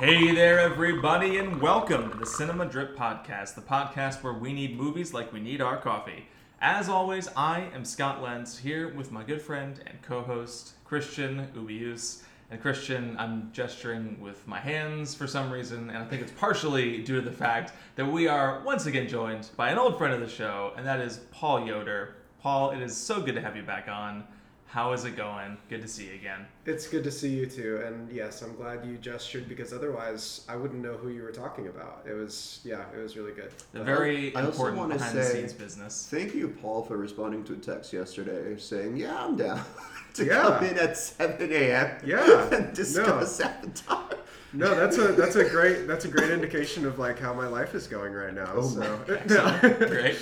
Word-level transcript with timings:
Hey 0.00 0.32
there, 0.32 0.60
everybody, 0.60 1.38
and 1.38 1.60
welcome 1.60 2.12
to 2.12 2.16
the 2.16 2.24
Cinema 2.24 2.66
Drip 2.66 2.96
Podcast, 2.96 3.56
the 3.56 3.62
podcast 3.62 4.22
where 4.22 4.32
we 4.32 4.52
need 4.52 4.78
movies 4.78 5.12
like 5.12 5.32
we 5.32 5.40
need 5.40 5.60
our 5.60 5.76
coffee. 5.76 6.26
As 6.60 6.88
always, 6.88 7.26
I 7.36 7.66
am 7.74 7.84
Scott 7.84 8.22
Lenz 8.22 8.58
here 8.58 8.94
with 8.94 9.10
my 9.10 9.24
good 9.24 9.42
friend 9.42 9.80
and 9.84 10.00
co 10.00 10.22
host, 10.22 10.74
Christian 10.84 11.48
Ubius. 11.52 12.22
And 12.48 12.62
Christian, 12.62 13.16
I'm 13.18 13.50
gesturing 13.52 14.20
with 14.20 14.46
my 14.46 14.60
hands 14.60 15.16
for 15.16 15.26
some 15.26 15.50
reason, 15.50 15.90
and 15.90 15.98
I 15.98 16.04
think 16.04 16.22
it's 16.22 16.30
partially 16.30 16.98
due 17.02 17.16
to 17.16 17.20
the 17.20 17.32
fact 17.32 17.72
that 17.96 18.06
we 18.06 18.28
are 18.28 18.62
once 18.64 18.86
again 18.86 19.08
joined 19.08 19.48
by 19.56 19.70
an 19.70 19.78
old 19.78 19.98
friend 19.98 20.14
of 20.14 20.20
the 20.20 20.28
show, 20.28 20.74
and 20.76 20.86
that 20.86 21.00
is 21.00 21.18
Paul 21.32 21.66
Yoder. 21.66 22.14
Paul, 22.40 22.70
it 22.70 22.80
is 22.80 22.96
so 22.96 23.20
good 23.20 23.34
to 23.34 23.40
have 23.40 23.56
you 23.56 23.64
back 23.64 23.88
on. 23.88 24.22
How 24.68 24.92
is 24.92 25.06
it 25.06 25.16
going? 25.16 25.56
Good 25.70 25.80
to 25.80 25.88
see 25.88 26.08
you 26.08 26.14
again. 26.14 26.44
It's 26.66 26.86
good 26.86 27.02
to 27.04 27.10
see 27.10 27.30
you 27.30 27.46
too, 27.46 27.82
and 27.86 28.12
yes, 28.12 28.42
I'm 28.42 28.54
glad 28.54 28.84
you 28.84 28.98
gestured 28.98 29.48
because 29.48 29.72
otherwise 29.72 30.44
I 30.46 30.56
wouldn't 30.56 30.82
know 30.82 30.92
who 30.92 31.08
you 31.08 31.22
were 31.22 31.32
talking 31.32 31.68
about. 31.68 32.04
It 32.06 32.12
was, 32.12 32.60
yeah, 32.64 32.84
it 32.94 32.98
was 33.02 33.16
really 33.16 33.32
good. 33.32 33.50
The 33.72 33.82
very 33.82 34.36
I 34.36 34.42
important 34.44 34.76
wanna 34.78 34.94
behind 34.96 35.16
the 35.16 35.24
scenes 35.24 35.54
business. 35.54 36.06
Thank 36.10 36.34
you, 36.34 36.48
Paul, 36.60 36.82
for 36.84 36.98
responding 36.98 37.44
to 37.44 37.54
a 37.54 37.56
text 37.56 37.94
yesterday 37.94 38.58
saying, 38.58 38.98
"Yeah, 38.98 39.24
I'm 39.24 39.36
down 39.36 39.64
to 40.14 40.26
Yeah. 40.26 40.42
come 40.42 40.64
in 40.64 40.78
at 40.78 40.98
7 40.98 41.50
a.m. 41.50 41.98
Yeah. 42.04 42.48
and 42.52 42.74
discuss 42.76 43.40
Avatar." 43.40 44.04
No, 44.52 44.74
that's 44.74 44.98
a 44.98 45.12
that's 45.12 45.36
a 45.36 45.48
great 45.48 45.86
that's 45.86 46.04
a 46.04 46.08
great 46.08 46.30
indication 46.30 46.84
of 46.86 46.98
like 46.98 47.18
how 47.18 47.32
my 47.32 47.46
life 47.46 47.74
is 47.74 47.86
going 47.86 48.12
right 48.12 48.34
now. 48.34 48.50
Oh 48.54 48.62
so 48.62 48.98
Great. 49.88 50.16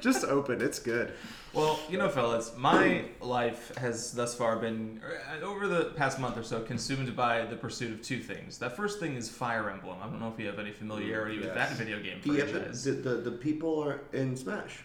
Just 0.00 0.24
open, 0.24 0.60
it's 0.60 0.78
good. 0.78 1.12
Well, 1.52 1.78
you 1.88 1.98
know, 1.98 2.08
fellas, 2.08 2.52
my 2.56 3.04
life 3.20 3.74
has 3.76 4.12
thus 4.12 4.34
far 4.34 4.56
been, 4.56 5.00
uh, 5.40 5.44
over 5.44 5.68
the 5.68 5.86
past 5.96 6.18
month 6.18 6.36
or 6.36 6.42
so, 6.42 6.60
consumed 6.60 7.14
by 7.14 7.44
the 7.46 7.54
pursuit 7.56 7.92
of 7.92 8.02
two 8.02 8.18
things. 8.18 8.58
That 8.58 8.76
first 8.76 8.98
thing 8.98 9.14
is 9.14 9.28
Fire 9.28 9.70
Emblem. 9.70 9.98
I 10.02 10.06
don't 10.06 10.18
know 10.20 10.32
if 10.34 10.40
you 10.40 10.46
have 10.46 10.58
any 10.58 10.72
familiarity 10.72 11.36
with 11.38 11.46
Yes. 11.54 11.54
that 11.70 11.78
video 11.78 12.00
game 12.02 12.18
Yeah, 12.24 12.44
franchise. 12.44 12.84
the, 12.84 12.92
the, 12.92 13.14
the 13.16 13.30
people 13.32 13.80
are 13.82 14.00
in 14.12 14.36
Smash. 14.36 14.80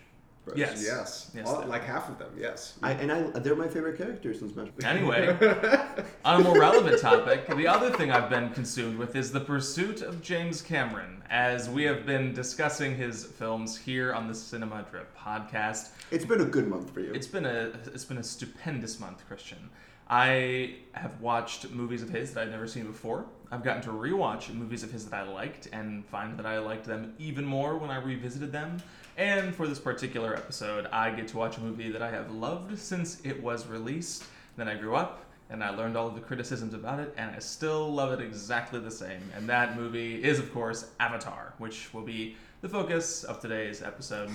Bros. 0.49 0.59
Yes. 0.59 0.83
Yes, 0.85 1.31
Yes, 1.35 1.47
All- 1.47 1.65
like 1.65 1.83
half 1.83 2.09
of 2.09 2.17
them. 2.19 2.29
Yes. 2.37 2.77
I, 2.83 2.91
and 2.93 3.11
I, 3.11 3.21
they're 3.39 3.55
my 3.55 3.67
favorite 3.67 3.97
characters 3.97 4.41
in 4.41 4.51
Smash. 4.51 4.67
Anyway, 4.83 5.27
on 6.25 6.41
a 6.41 6.43
more 6.43 6.59
relevant 6.59 6.99
topic, 7.01 7.47
the 7.55 7.67
other 7.67 7.89
thing 7.91 8.11
I've 8.11 8.29
been 8.29 8.49
consumed 8.51 8.97
with 8.97 9.15
is 9.15 9.31
the 9.31 9.39
pursuit 9.39 10.01
of 10.01 10.21
James 10.21 10.61
Cameron, 10.61 11.23
as 11.29 11.69
we 11.69 11.83
have 11.83 12.05
been 12.05 12.33
discussing 12.33 12.95
his 12.95 13.25
films 13.25 13.77
here 13.77 14.13
on 14.13 14.27
the 14.27 14.35
Cinema 14.35 14.85
Drip 14.89 15.15
podcast. 15.17 15.89
It's 16.11 16.25
been 16.25 16.41
a 16.41 16.45
good 16.45 16.67
month 16.67 16.89
for 16.91 16.99
you. 17.01 17.13
It's 17.13 17.27
been 17.27 17.45
a 17.45 17.71
it's 17.93 18.05
been 18.05 18.17
a 18.17 18.23
stupendous 18.23 18.99
month, 18.99 19.25
Christian. 19.27 19.69
I 20.11 20.77
have 20.93 21.21
watched 21.21 21.69
movies 21.69 22.01
of 22.01 22.09
his 22.09 22.33
that 22.33 22.41
I've 22.43 22.49
never 22.51 22.65
seen 22.65 22.87
before. 22.87 23.25
I've 23.51 23.63
gotten 23.63 23.81
to 23.83 23.89
rewatch 23.89 24.51
movies 24.53 24.81
of 24.83 24.91
his 24.91 25.05
that 25.05 25.13
I 25.27 25.31
liked 25.31 25.67
and 25.71 26.03
find 26.05 26.37
that 26.39 26.47
I 26.47 26.57
liked 26.57 26.85
them 26.85 27.13
even 27.19 27.45
more 27.45 27.77
when 27.77 27.91
I 27.91 27.97
revisited 27.97 28.51
them. 28.51 28.77
And 29.19 29.53
for 29.53 29.67
this 29.67 29.79
particular 29.79 30.33
episode, 30.33 30.87
I 30.93 31.11
get 31.11 31.27
to 31.27 31.37
watch 31.37 31.57
a 31.57 31.59
movie 31.59 31.91
that 31.91 32.01
I 32.01 32.09
have 32.09 32.31
loved 32.31 32.79
since 32.79 33.19
it 33.25 33.43
was 33.43 33.67
released. 33.67 34.23
Then 34.55 34.69
I 34.69 34.75
grew 34.75 34.95
up 34.95 35.25
and 35.49 35.61
I 35.61 35.71
learned 35.71 35.97
all 35.97 36.07
of 36.07 36.15
the 36.15 36.21
criticisms 36.21 36.73
about 36.73 37.01
it, 37.01 37.13
and 37.17 37.35
I 37.35 37.39
still 37.39 37.91
love 37.91 38.13
it 38.13 38.23
exactly 38.23 38.79
the 38.79 38.91
same. 38.91 39.19
And 39.35 39.49
that 39.49 39.75
movie 39.75 40.23
is, 40.23 40.39
of 40.39 40.53
course, 40.53 40.91
Avatar, 41.01 41.53
which 41.57 41.93
will 41.93 42.03
be 42.03 42.37
the 42.61 42.69
focus 42.69 43.25
of 43.25 43.41
today's 43.41 43.81
episode. 43.81 44.29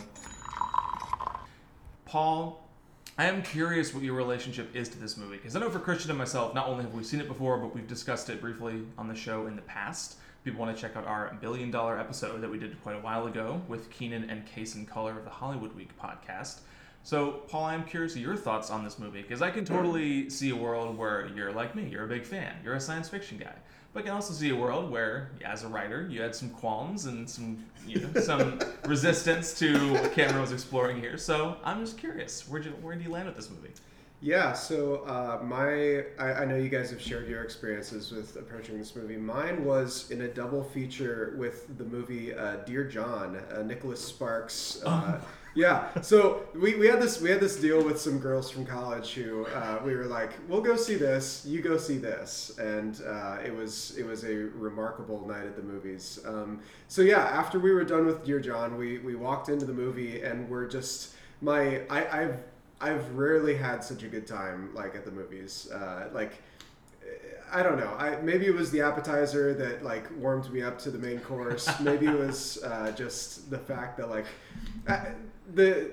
Paul, 2.05 2.68
I 3.16 3.24
am 3.24 3.42
curious 3.42 3.94
what 3.94 4.02
your 4.02 4.14
relationship 4.14 4.77
is 4.77 4.90
to 4.90 4.98
this 4.98 5.16
movie 5.16 5.36
because 5.38 5.56
I 5.56 5.60
know 5.60 5.70
for 5.70 5.78
Christian 5.78 6.10
and 6.10 6.18
myself, 6.18 6.52
not 6.52 6.66
only 6.66 6.84
have 6.84 6.92
we 6.92 7.05
seen 7.05 7.20
it 7.20 7.28
before, 7.28 7.56
but 7.56 7.74
we've 7.74 7.88
discussed 7.88 8.28
it 8.28 8.38
briefly 8.38 8.82
on 8.98 9.08
the 9.08 9.14
show 9.14 9.46
in 9.46 9.56
the 9.56 9.62
past. 9.62 10.16
People 10.44 10.60
want 10.60 10.76
to 10.76 10.80
check 10.80 10.94
out 10.94 11.06
our 11.06 11.34
billion 11.40 11.70
dollar 11.70 11.98
episode 11.98 12.42
that 12.42 12.50
we 12.50 12.58
did 12.58 12.80
quite 12.82 12.96
a 12.96 13.00
while 13.00 13.26
ago 13.26 13.62
with 13.66 13.88
Keenan 13.88 14.28
and 14.28 14.44
Case 14.44 14.74
and 14.74 14.86
Color 14.86 15.18
of 15.18 15.24
the 15.24 15.30
Hollywood 15.30 15.74
Week 15.74 15.88
podcast. 15.98 16.58
So, 17.02 17.42
Paul, 17.48 17.64
I'm 17.64 17.82
curious 17.82 18.14
your 18.14 18.36
thoughts 18.36 18.70
on 18.70 18.84
this 18.84 18.98
movie 18.98 19.22
because 19.22 19.40
I 19.40 19.50
can 19.50 19.64
totally 19.64 20.28
see 20.28 20.50
a 20.50 20.56
world 20.56 20.98
where 20.98 21.28
you're 21.34 21.50
like 21.50 21.74
me, 21.74 21.88
you're 21.88 22.04
a 22.04 22.08
big 22.08 22.27
fan, 22.27 22.56
you're 22.62 22.74
a 22.74 22.80
science 22.80 23.08
fiction 23.08 23.38
guy. 23.38 23.54
But 23.94 24.00
I 24.00 24.02
can 24.02 24.12
also 24.12 24.34
see 24.34 24.50
a 24.50 24.56
world 24.56 24.90
where, 24.90 25.30
as 25.42 25.64
a 25.64 25.68
writer, 25.68 26.06
you 26.10 26.20
had 26.20 26.34
some 26.34 26.50
qualms 26.50 27.06
and 27.06 27.28
some, 27.28 27.64
you 27.86 28.00
know, 28.00 28.20
some 28.20 28.60
resistance 28.84 29.58
to 29.60 29.94
what 29.94 30.12
Cameron 30.12 30.42
was 30.42 30.52
exploring 30.52 31.00
here. 31.00 31.16
So 31.16 31.56
I'm 31.64 31.80
just 31.80 31.96
curious, 31.96 32.46
where 32.46 32.60
do 32.60 32.68
you, 32.68 32.74
where 32.83 32.94
do 32.94 33.02
you 33.02 33.10
land 33.10 33.27
with 33.27 33.36
this 33.36 33.48
movie? 33.48 33.70
Yeah, 34.24 34.55
so 34.55 35.05
uh, 35.05 35.45
my 35.45 36.05
I, 36.18 36.33
I 36.33 36.45
know 36.46 36.57
you 36.57 36.70
guys 36.70 36.89
have 36.90 37.01
shared 37.01 37.29
your 37.29 37.42
experiences 37.42 38.11
with 38.11 38.36
approaching 38.36 38.79
this 38.79 38.96
movie. 38.96 39.18
Mine 39.18 39.67
was 39.67 40.11
in 40.11 40.23
a 40.23 40.29
double 40.29 40.64
feature 40.64 41.35
with 41.36 41.77
the 41.77 41.85
movie 41.85 42.33
uh, 42.34 42.57
Dear 42.64 42.84
John, 42.84 43.36
uh, 43.55 43.61
Nicholas 43.63 44.02
Sparks. 44.02 44.83
Uh, 44.84 45.20
Yeah, 45.57 46.01
so 46.01 46.48
we, 46.52 46.74
we 46.74 46.89
had 46.89 47.01
this 47.01 47.20
we 47.20 47.30
had 47.30 47.39
this 47.39 47.55
deal 47.61 47.84
with 47.84 48.01
some 48.01 48.18
girls 48.18 48.51
from 48.51 48.67
college 48.67 49.13
who 49.14 49.46
uh, 49.46 49.80
we 49.84 49.95
were 49.95 50.07
like, 50.07 50.33
we'll 50.48 50.61
go 50.63 50.74
see 50.74 50.96
this, 50.96 51.45
you 51.46 51.63
go 51.63 51.77
see 51.77 51.96
this, 51.96 52.58
and 52.58 53.01
uh, 53.07 53.39
it 53.45 53.55
was 53.55 53.96
it 53.96 54.05
was 54.05 54.24
a 54.24 54.34
remarkable 54.34 55.24
night 55.29 55.46
at 55.46 55.55
the 55.55 55.63
movies. 55.63 56.18
Um, 56.27 56.61
so 56.89 57.02
yeah, 57.02 57.20
after 57.20 57.61
we 57.61 57.70
were 57.73 57.84
done 57.84 58.05
with 58.07 58.24
Dear 58.24 58.40
John, 58.40 58.77
we 58.77 58.98
we 58.98 59.14
walked 59.14 59.48
into 59.48 59.64
the 59.64 59.73
movie 59.74 60.23
and 60.23 60.48
we're 60.48 60.67
just 60.67 61.14
my 61.40 61.83
I, 61.89 62.23
I've 62.23 62.39
I've 62.80 63.14
rarely 63.14 63.57
had 63.57 63.83
such 63.83 64.02
a 64.02 64.08
good 64.08 64.27
time 64.27 64.74
like 64.74 64.95
at 64.95 65.05
the 65.05 65.11
movies. 65.11 65.70
Uh, 65.73 66.08
like 66.12 66.33
I 67.52 67.62
don't 67.62 67.79
know. 67.79 67.95
I 67.98 68.17
maybe 68.20 68.46
it 68.46 68.55
was 68.55 68.70
the 68.70 68.80
appetizer 68.80 69.55
that 69.55 69.85
like 69.85 70.07
warmed 70.18 70.52
me 70.52 70.62
up 70.62 70.79
to 70.80 70.90
the 70.90 70.98
main 70.98 71.20
course. 71.20 71.68
maybe 71.80 72.07
it 72.07 72.18
was 72.18 72.63
uh, 72.64 72.90
just 72.92 73.48
the 73.51 73.58
fact 73.58 73.96
that 73.98 74.11
like 74.11 74.27
I, 74.89 75.13
the 75.55 75.90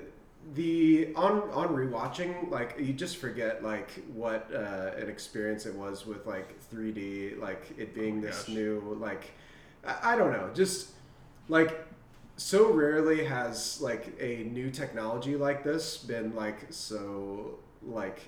the 0.54 1.14
on 1.14 1.42
on 1.52 1.68
rewatching 1.68 2.50
like 2.50 2.74
you 2.78 2.92
just 2.92 3.18
forget 3.18 3.62
like 3.62 3.90
what 4.12 4.50
uh, 4.52 4.90
an 4.98 5.08
experience 5.08 5.66
it 5.66 5.74
was 5.74 6.04
with 6.04 6.26
like 6.26 6.58
3D 6.68 7.38
like 7.38 7.72
it 7.78 7.94
being 7.94 8.20
this 8.20 8.44
gosh. 8.44 8.54
new 8.56 8.96
like 9.00 9.30
I, 9.86 10.14
I 10.14 10.16
don't 10.16 10.32
know 10.32 10.50
just 10.52 10.90
like 11.48 11.86
so 12.36 12.72
rarely 12.72 13.24
has 13.24 13.80
like 13.80 14.14
a 14.20 14.44
new 14.44 14.70
technology 14.70 15.36
like 15.36 15.62
this 15.62 15.98
been 15.98 16.34
like 16.34 16.66
so 16.70 17.58
like 17.82 18.20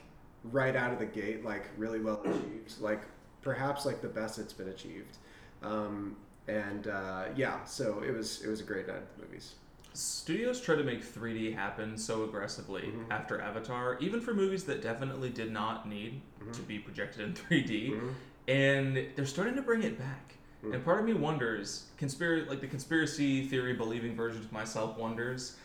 right 0.44 0.76
out 0.76 0.92
of 0.92 0.98
the 0.98 1.06
gate 1.06 1.44
like 1.44 1.64
really 1.78 2.00
well 2.00 2.20
achieved 2.22 2.80
like 2.80 3.02
perhaps 3.42 3.84
like 3.86 4.00
the 4.02 4.08
best 4.08 4.38
it's 4.38 4.52
been 4.52 4.68
achieved. 4.68 5.18
Um, 5.62 6.16
and 6.48 6.88
uh, 6.88 7.24
yeah 7.34 7.64
so 7.64 8.02
it 8.06 8.10
was 8.12 8.42
it 8.42 8.48
was 8.48 8.60
a 8.60 8.64
great 8.64 8.86
night 8.86 8.96
at 8.96 9.16
the 9.16 9.24
movies. 9.24 9.54
Studios 9.94 10.60
try 10.60 10.74
to 10.74 10.82
make 10.82 11.04
3D 11.04 11.54
happen 11.54 11.96
so 11.96 12.24
aggressively 12.24 12.92
after 13.12 13.40
Avatar, 13.40 13.96
even 14.00 14.20
for 14.20 14.34
movies 14.34 14.64
that 14.64 14.82
definitely 14.82 15.30
did 15.30 15.52
not 15.52 15.88
need 15.88 16.20
to 16.52 16.62
be 16.62 16.80
projected 16.80 17.20
in 17.22 17.32
3D, 17.34 18.00
and 18.48 19.06
they're 19.14 19.24
starting 19.24 19.54
to 19.54 19.62
bring 19.62 19.84
it 19.84 19.96
back. 19.96 20.34
And 20.72 20.84
part 20.84 21.00
of 21.00 21.04
me 21.04 21.14
wonders, 21.14 21.84
conspiracy 21.96 22.48
like 22.48 22.60
the 22.60 22.66
conspiracy 22.66 23.46
theory 23.46 23.74
believing 23.74 24.14
version 24.16 24.42
of 24.42 24.52
myself 24.52 24.96
wonders, 24.98 25.56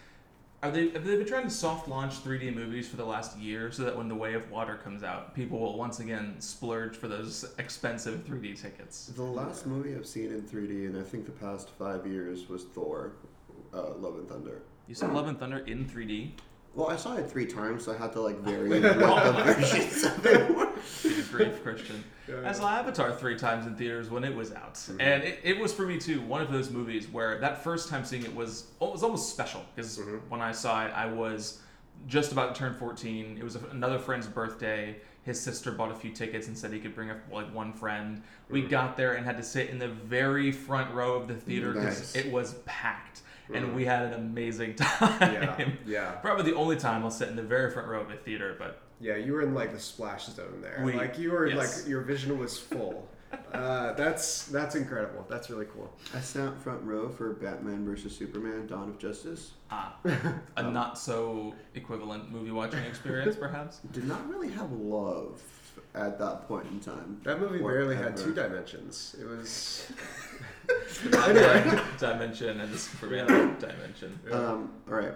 are 0.62 0.72
they 0.72 0.90
have 0.90 1.06
they 1.06 1.16
been 1.16 1.26
trying 1.26 1.46
to 1.46 1.50
soft 1.50 1.88
launch 1.88 2.24
3D 2.24 2.54
movies 2.54 2.90
for 2.90 2.98
the 2.98 3.06
last 3.06 3.38
year 3.38 3.72
so 3.72 3.84
that 3.84 3.96
when 3.96 4.10
The 4.10 4.16
Way 4.16 4.34
of 4.34 4.50
Water 4.52 4.76
comes 4.76 5.04
out, 5.04 5.34
people 5.34 5.60
will 5.60 5.78
once 5.78 6.00
again 6.00 6.36
splurge 6.40 6.98
for 6.98 7.08
those 7.08 7.46
expensive 7.58 8.26
3D 8.26 8.62
tickets? 8.62 9.08
The 9.16 9.24
last 9.24 9.66
movie 9.66 9.96
I've 9.96 10.06
seen 10.06 10.26
in 10.26 10.42
3D, 10.42 10.88
and 10.88 10.98
I 10.98 11.04
think 11.04 11.26
the 11.26 11.32
past 11.32 11.70
five 11.78 12.06
years, 12.06 12.50
was 12.50 12.66
Thor, 12.66 13.14
uh, 13.74 13.94
Love 13.96 14.16
and 14.16 14.28
Thunder. 14.28 14.62
You 14.88 14.96
saw 14.96 15.08
Love 15.08 15.28
and 15.28 15.40
Thunder 15.40 15.60
in 15.60 15.86
3D? 15.86 16.32
Well, 16.76 16.90
I 16.90 16.96
saw 16.96 17.16
it 17.16 17.30
three 17.30 17.46
times, 17.46 17.86
so 17.86 17.94
I 17.94 17.98
had 17.98 18.14
to 18.14 18.22
like 18.22 18.40
vary 18.40 18.70
what 18.82 19.24
the 19.24 19.32
versions 19.44 20.04
of 20.04 20.26
it 20.26 20.56
were. 20.56 20.70
Good 21.04 21.32
grief, 21.32 21.64
Christian. 21.64 22.04
Yeah. 22.28 22.48
I 22.48 22.52
saw 22.52 22.70
Avatar 22.70 23.12
three 23.12 23.38
times 23.38 23.66
in 23.66 23.76
theaters 23.76 24.10
when 24.10 24.24
it 24.24 24.36
was 24.36 24.54
out, 24.54 24.76
mm-hmm. 24.76 25.02
and 25.02 25.24
it, 25.24 25.40
it 25.44 25.60
was 25.60 25.74
for 25.74 25.86
me 25.86 25.98
too 26.00 26.22
one 26.22 26.42
of 26.42 26.52
those 26.52 26.70
movies 26.70 27.08
where 27.08 27.40
that 27.40 27.64
first 27.64 27.90
time 27.90 28.06
seeing 28.06 28.24
it 28.24 28.36
was 28.36 28.68
oh, 28.80 28.88
it 28.88 28.94
was 28.94 29.04
almost 29.04 29.32
special 29.32 29.66
because 29.76 29.98
mm-hmm. 29.98 30.18
when 30.30 30.42
I 30.42 30.52
saw 30.52 30.86
it, 30.86 30.92
I 30.94 31.08
was 31.08 31.60
just 32.08 32.32
about 32.32 32.54
to 32.54 32.60
turn 32.60 32.76
fourteen. 32.76 33.38
It 33.38 33.44
was 33.44 33.56
a, 33.56 33.66
another 33.72 33.98
friend's 33.98 34.28
birthday. 34.28 34.98
His 35.24 35.40
sister 35.40 35.72
bought 35.72 35.92
a 35.92 35.96
few 35.96 36.12
tickets 36.12 36.48
and 36.48 36.58
said 36.58 36.72
he 36.72 36.80
could 36.80 36.96
bring 36.96 37.10
up 37.10 37.18
like 37.32 37.54
one 37.54 37.74
friend. 37.74 38.22
We 38.50 38.62
mm-hmm. 38.62 38.70
got 38.70 38.96
there 38.96 39.14
and 39.14 39.26
had 39.26 39.38
to 39.38 39.44
sit 39.44 39.70
in 39.70 39.80
the 39.80 39.90
very 39.90 40.52
front 40.52 40.94
row 40.94 41.16
of 41.16 41.28
the 41.28 41.36
theater 41.36 41.74
because 41.74 42.16
Nice. 42.16 42.16
it 42.16 42.32
was 42.32 42.54
packed, 42.66 43.22
and 43.54 43.76
we 43.76 43.86
had 43.86 44.04
an 44.04 44.14
amazing 44.14 44.76
time. 44.76 45.18
yeah 45.34 45.70
yeah 45.86 46.12
Probably 46.14 46.52
the 46.52 46.58
only 46.58 46.76
time 46.78 47.04
I'll 47.04 47.12
sit 47.12 47.30
in 47.30 47.36
the 47.36 47.44
very 47.44 47.72
front 47.72 47.88
row 47.88 48.02
of 48.02 48.10
a 48.12 48.16
theater, 48.18 48.56
but 48.60 48.82
Yeah, 49.00 49.16
you 49.16 49.34
were 49.34 49.42
in 49.42 49.54
like 49.54 49.72
the 49.74 49.80
splash 49.80 50.26
zone 50.28 50.62
there. 50.62 50.82
We- 50.84 50.94
like 50.94 51.18
you 51.18 51.32
were 51.32 51.48
yes. 51.48 51.58
like 51.82 51.88
your 51.90 52.02
vision 52.02 52.38
was 52.38 52.58
full. 52.58 53.08
uh, 53.54 53.94
that's 53.94 54.46
that's 54.48 54.74
incredible. 54.74 55.24
That's 55.30 55.52
really 55.52 55.68
cool. 55.74 55.94
I 56.16 56.20
sat 56.20 56.60
front 56.64 56.82
row 56.84 57.10
for 57.10 57.34
Batman 57.34 57.86
versus 57.86 58.16
Superman: 58.18 58.66
Dawn 58.66 58.90
of 58.90 58.98
Justice. 58.98 59.52
ah, 59.70 59.96
a 60.58 60.64
not 60.64 60.98
so 60.98 61.54
equivalent 61.76 62.32
movie 62.32 62.50
watching 62.50 62.84
experience, 62.86 63.36
perhaps. 63.36 63.82
Did 63.92 64.08
not 64.08 64.28
really 64.28 64.50
have 64.50 64.72
love 64.72 65.40
at 65.94 66.18
that 66.18 66.48
point 66.48 66.66
in 66.72 66.80
time. 66.80 67.22
That 67.24 67.40
movie 67.40 67.60
Or 67.60 67.72
barely 67.72 67.96
had 67.96 68.18
two 68.18 68.34
dimensions. 68.34 69.16
It 69.22 69.28
was. 69.28 69.86
Anyway, 71.30 71.82
dimension 71.98 72.60
and 72.60 72.74
the 72.74 72.78
Superman 72.78 73.56
dimension. 73.60 74.20
Um, 74.32 74.72
all 74.90 74.96
right. 74.96 75.14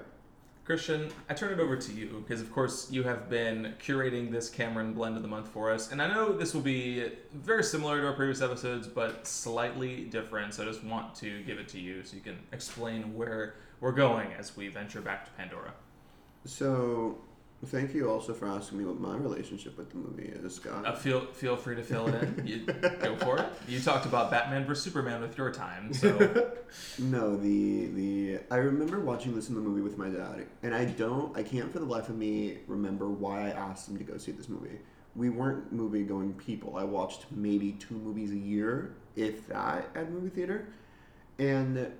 Christian, 0.65 1.09
I 1.29 1.33
turn 1.33 1.51
it 1.51 1.61
over 1.61 1.75
to 1.75 1.91
you 1.91 2.23
because, 2.25 2.39
of 2.39 2.49
course, 2.53 2.89
you 2.89 3.03
have 3.03 3.29
been 3.29 3.73
curating 3.85 4.31
this 4.31 4.49
Cameron 4.49 4.93
blend 4.93 5.17
of 5.17 5.21
the 5.21 5.27
month 5.27 5.49
for 5.49 5.69
us, 5.69 5.91
and 5.91 6.01
I 6.01 6.07
know 6.07 6.31
this 6.31 6.53
will 6.53 6.61
be 6.61 7.11
very 7.33 7.63
similar 7.63 7.99
to 7.99 8.07
our 8.07 8.13
previous 8.13 8.41
episodes, 8.41 8.87
but 8.87 9.27
slightly 9.27 10.05
different. 10.05 10.53
So 10.53 10.63
I 10.63 10.65
just 10.65 10.81
want 10.83 11.15
to 11.15 11.43
give 11.43 11.59
it 11.59 11.67
to 11.69 11.79
you 11.79 12.03
so 12.05 12.15
you 12.15 12.21
can 12.21 12.39
explain 12.53 13.13
where 13.13 13.55
we're 13.81 13.91
going 13.91 14.31
as 14.39 14.55
we 14.55 14.69
venture 14.69 15.01
back 15.01 15.25
to 15.25 15.31
Pandora. 15.31 15.73
So, 16.45 17.17
thank 17.65 17.93
you 17.93 18.09
also 18.09 18.33
for 18.33 18.47
asking 18.47 18.79
me 18.79 18.85
what 18.85 18.99
my 18.99 19.15
relationship 19.15 19.77
with 19.77 19.89
the 19.89 19.97
movie 19.97 20.31
is, 20.33 20.55
Scott. 20.55 20.85
Uh, 20.85 20.95
feel 20.95 21.25
feel 21.27 21.55
free 21.55 21.75
to 21.75 21.83
fill 21.83 22.07
it 22.07 22.21
in. 22.21 22.47
You, 22.47 22.65
go 22.65 23.15
for 23.17 23.39
it. 23.39 23.45
You 23.67 23.79
talked 23.79 24.05
about 24.05 24.31
Batman 24.31 24.65
vs 24.65 24.83
Superman 24.83 25.21
with 25.21 25.37
your 25.37 25.51
time, 25.51 25.93
so 25.93 26.17
No, 26.99 27.35
the 27.35 27.87
the 27.87 28.39
I 28.51 28.57
remember 28.57 28.99
watching 28.99 29.35
this 29.35 29.49
in 29.49 29.55
the 29.55 29.61
movie 29.61 29.81
with 29.81 29.97
my 29.97 30.09
dad, 30.09 30.45
and 30.63 30.73
I 30.73 30.85
don't, 30.85 31.35
I 31.37 31.43
can't 31.43 31.71
for 31.71 31.79
the 31.79 31.85
life 31.85 32.09
of 32.09 32.17
me 32.17 32.59
remember 32.67 33.09
why 33.09 33.47
I 33.47 33.49
asked 33.49 33.87
him 33.89 33.97
to 33.97 34.03
go 34.03 34.17
see 34.17 34.31
this 34.31 34.49
movie. 34.49 34.79
We 35.15 35.29
weren't 35.29 35.71
movie 35.71 36.03
going 36.03 36.33
people. 36.33 36.75
I 36.77 36.83
watched 36.83 37.25
maybe 37.31 37.73
two 37.73 37.95
movies 37.95 38.31
a 38.31 38.37
year, 38.37 38.95
if 39.15 39.47
that, 39.47 39.89
at 39.95 40.11
movie 40.11 40.29
theater, 40.29 40.67
and 41.39 41.91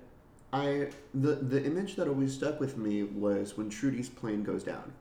I 0.52 0.88
the 1.14 1.34
the 1.36 1.64
image 1.64 1.96
that 1.96 2.08
always 2.08 2.34
stuck 2.34 2.60
with 2.60 2.76
me 2.76 3.04
was 3.04 3.56
when 3.56 3.70
Trudy's 3.70 4.08
plane 4.08 4.42
goes 4.42 4.62
down. 4.62 4.92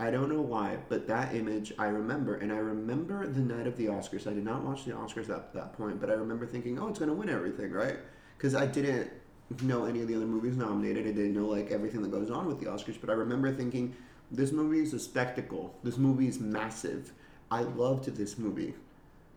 I 0.00 0.10
don't 0.10 0.30
know 0.30 0.40
why, 0.40 0.78
but 0.88 1.06
that 1.08 1.34
image 1.34 1.74
I 1.78 1.88
remember, 1.88 2.36
and 2.36 2.50
I 2.50 2.56
remember 2.56 3.26
the 3.26 3.40
night 3.40 3.66
of 3.66 3.76
the 3.76 3.86
Oscars. 3.86 4.26
I 4.26 4.32
did 4.32 4.44
not 4.44 4.62
watch 4.62 4.86
the 4.86 4.92
Oscars 4.92 5.28
at 5.28 5.52
that 5.52 5.74
point, 5.74 6.00
but 6.00 6.08
I 6.08 6.14
remember 6.14 6.46
thinking, 6.46 6.78
"Oh, 6.78 6.88
it's 6.88 6.98
gonna 6.98 7.12
win 7.12 7.28
everything, 7.28 7.70
right?" 7.70 7.98
Because 8.36 8.54
I 8.54 8.64
didn't 8.64 9.10
know 9.62 9.84
any 9.84 10.00
of 10.00 10.08
the 10.08 10.14
other 10.14 10.26
movies 10.26 10.56
nominated. 10.56 11.06
I 11.06 11.12
didn't 11.12 11.34
know 11.34 11.46
like 11.46 11.70
everything 11.70 12.00
that 12.00 12.10
goes 12.10 12.30
on 12.30 12.46
with 12.46 12.60
the 12.60 12.66
Oscars, 12.66 12.98
but 12.98 13.10
I 13.10 13.12
remember 13.12 13.52
thinking, 13.52 13.94
"This 14.30 14.52
movie 14.52 14.80
is 14.80 14.94
a 14.94 14.98
spectacle. 14.98 15.74
This 15.82 15.98
movie 15.98 16.28
is 16.28 16.40
massive. 16.40 17.12
I 17.50 17.62
loved 17.62 18.06
this 18.16 18.38
movie. 18.38 18.74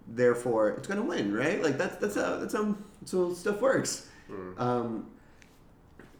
Therefore, 0.08 0.70
it's 0.70 0.88
gonna 0.88 1.04
win, 1.04 1.34
right?" 1.34 1.62
Like 1.62 1.78
that's 1.78 1.98
that's 1.98 2.16
how 2.16 2.38
that's 2.38 2.54
how, 2.54 2.78
that's 3.02 3.12
how 3.12 3.34
stuff 3.34 3.60
works. 3.60 4.08
Um, 4.58 5.08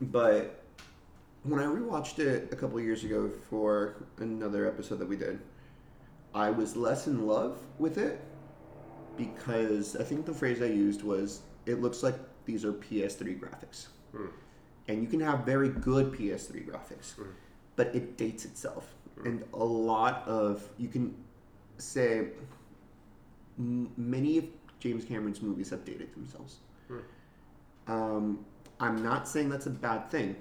but 0.02 0.63
when 1.44 1.60
I 1.60 1.66
rewatched 1.66 2.20
it 2.20 2.50
a 2.52 2.56
couple 2.56 2.80
years 2.80 3.04
ago 3.04 3.30
for 3.50 3.96
another 4.18 4.68
episode 4.68 5.00
that 5.00 5.08
we 5.08 5.18
did, 5.18 5.40
I 6.34 6.50
was 6.50 6.76
less 6.76 7.08
in 7.08 7.28
love 7.28 7.58
with 7.78 7.98
it 7.98 8.22
because 9.18 9.96
I 9.96 10.04
think 10.04 10.26
the 10.26 10.34
phrase 10.34 10.62
I 10.62 10.66
used 10.66 11.04
was 11.04 11.42
it 11.66 11.82
looks 11.82 12.02
like 12.02 12.16
these 12.46 12.66
are 12.66 12.74
PS3 12.74 13.40
graphics. 13.40 13.88
Hmm. 14.12 14.28
And 14.88 15.02
you 15.02 15.08
can 15.08 15.20
have 15.20 15.46
very 15.46 15.70
good 15.70 16.12
PS3 16.12 16.68
graphics, 16.68 17.14
hmm. 17.14 17.24
but 17.76 17.94
it 17.96 18.18
dates 18.18 18.46
itself. 18.46 18.94
Hmm. 19.20 19.28
And 19.28 19.44
a 19.54 19.64
lot 19.64 20.28
of, 20.28 20.68
you 20.78 20.88
can 20.88 21.16
say, 21.78 22.30
m- 23.60 23.92
many 23.98 24.38
of 24.38 24.46
James 24.80 25.06
Cameron's 25.06 25.42
movies 25.42 25.70
have 25.70 25.86
dated 25.86 26.14
themselves. 26.14 26.58
Um, 27.88 28.46
I'm 28.80 29.04
not 29.04 29.28
saying 29.28 29.50
that's 29.50 29.68
a 29.68 29.72
bad 29.72 30.10
thing. 30.10 30.36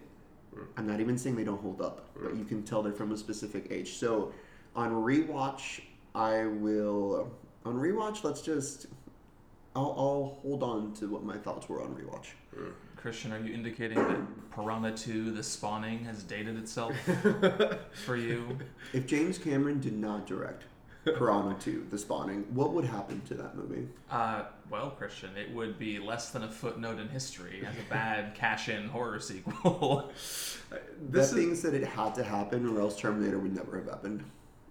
Mm-hmm. 0.54 0.64
I'm 0.76 0.87
not 0.87 1.00
even 1.00 1.19
saying 1.19 1.37
they 1.37 1.44
don't 1.44 1.60
hold 1.60 1.81
up, 1.81 2.10
but 2.14 2.31
mm-hmm. 2.31 2.38
you 2.38 2.44
can 2.44 2.62
tell 2.62 2.82
they're 2.82 2.93
from 2.93 3.12
a 3.12 3.16
specific 3.16 3.69
age. 3.70 3.94
So 3.94 4.32
on 4.75 4.93
rewatch, 4.93 5.81
I 6.14 6.44
will. 6.46 7.31
On 7.64 7.75
rewatch, 7.75 8.25
let's 8.25 8.43
just. 8.43 8.87
I'll, 9.75 9.94
I'll 9.96 10.38
hold 10.43 10.62
on 10.62 10.93
to 10.94 11.08
what 11.08 11.25
my 11.25 11.38
thoughts 11.38 11.69
were 11.69 11.81
on 11.82 11.94
rewatch. 11.94 12.32
Mm. 12.54 12.72
Christian, 12.96 13.32
are 13.32 13.40
you 13.40 13.52
indicating 13.52 13.96
that 13.96 14.50
Piranha 14.54 14.94
2: 14.94 15.32
The 15.32 15.43
Spawning 15.43 16.04
has 16.04 16.22
dated 16.22 16.56
itself 16.56 16.94
for 18.05 18.16
you? 18.16 18.58
If 18.93 19.06
James 19.06 19.38
Cameron 19.38 19.81
did 19.81 19.94
not 19.94 20.26
direct 20.26 20.64
Piranha 21.04 21.56
2, 21.58 21.88
The 21.90 21.99
Spawning, 21.99 22.44
what 22.54 22.72
would 22.72 22.84
happen 22.84 23.20
to 23.22 23.34
that 23.34 23.56
movie? 23.56 23.88
Uh, 24.10 24.44
well, 24.70 24.90
Christian, 24.90 25.37
it 25.37 25.52
would 25.52 25.78
be 25.78 25.99
less 25.99 26.31
than 26.31 26.44
a 26.44 26.50
footnote 26.50 26.99
in 27.00 27.08
history 27.08 27.64
as 27.66 27.75
a 27.75 27.90
bad 27.90 28.34
cash-in 28.37 28.88
horror 28.88 29.19
sequel. 29.19 30.12
This 30.20 30.60
that 31.10 31.20
is, 31.20 31.32
being 31.34 31.54
said, 31.56 31.75
it 31.75 31.84
had 31.84 32.14
to 32.14 32.22
happen, 32.22 32.66
or 32.69 32.81
else 32.81 32.99
Terminator 32.99 33.38
would 33.38 33.54
never 33.54 33.76
have 33.78 33.88
happened. 33.88 34.22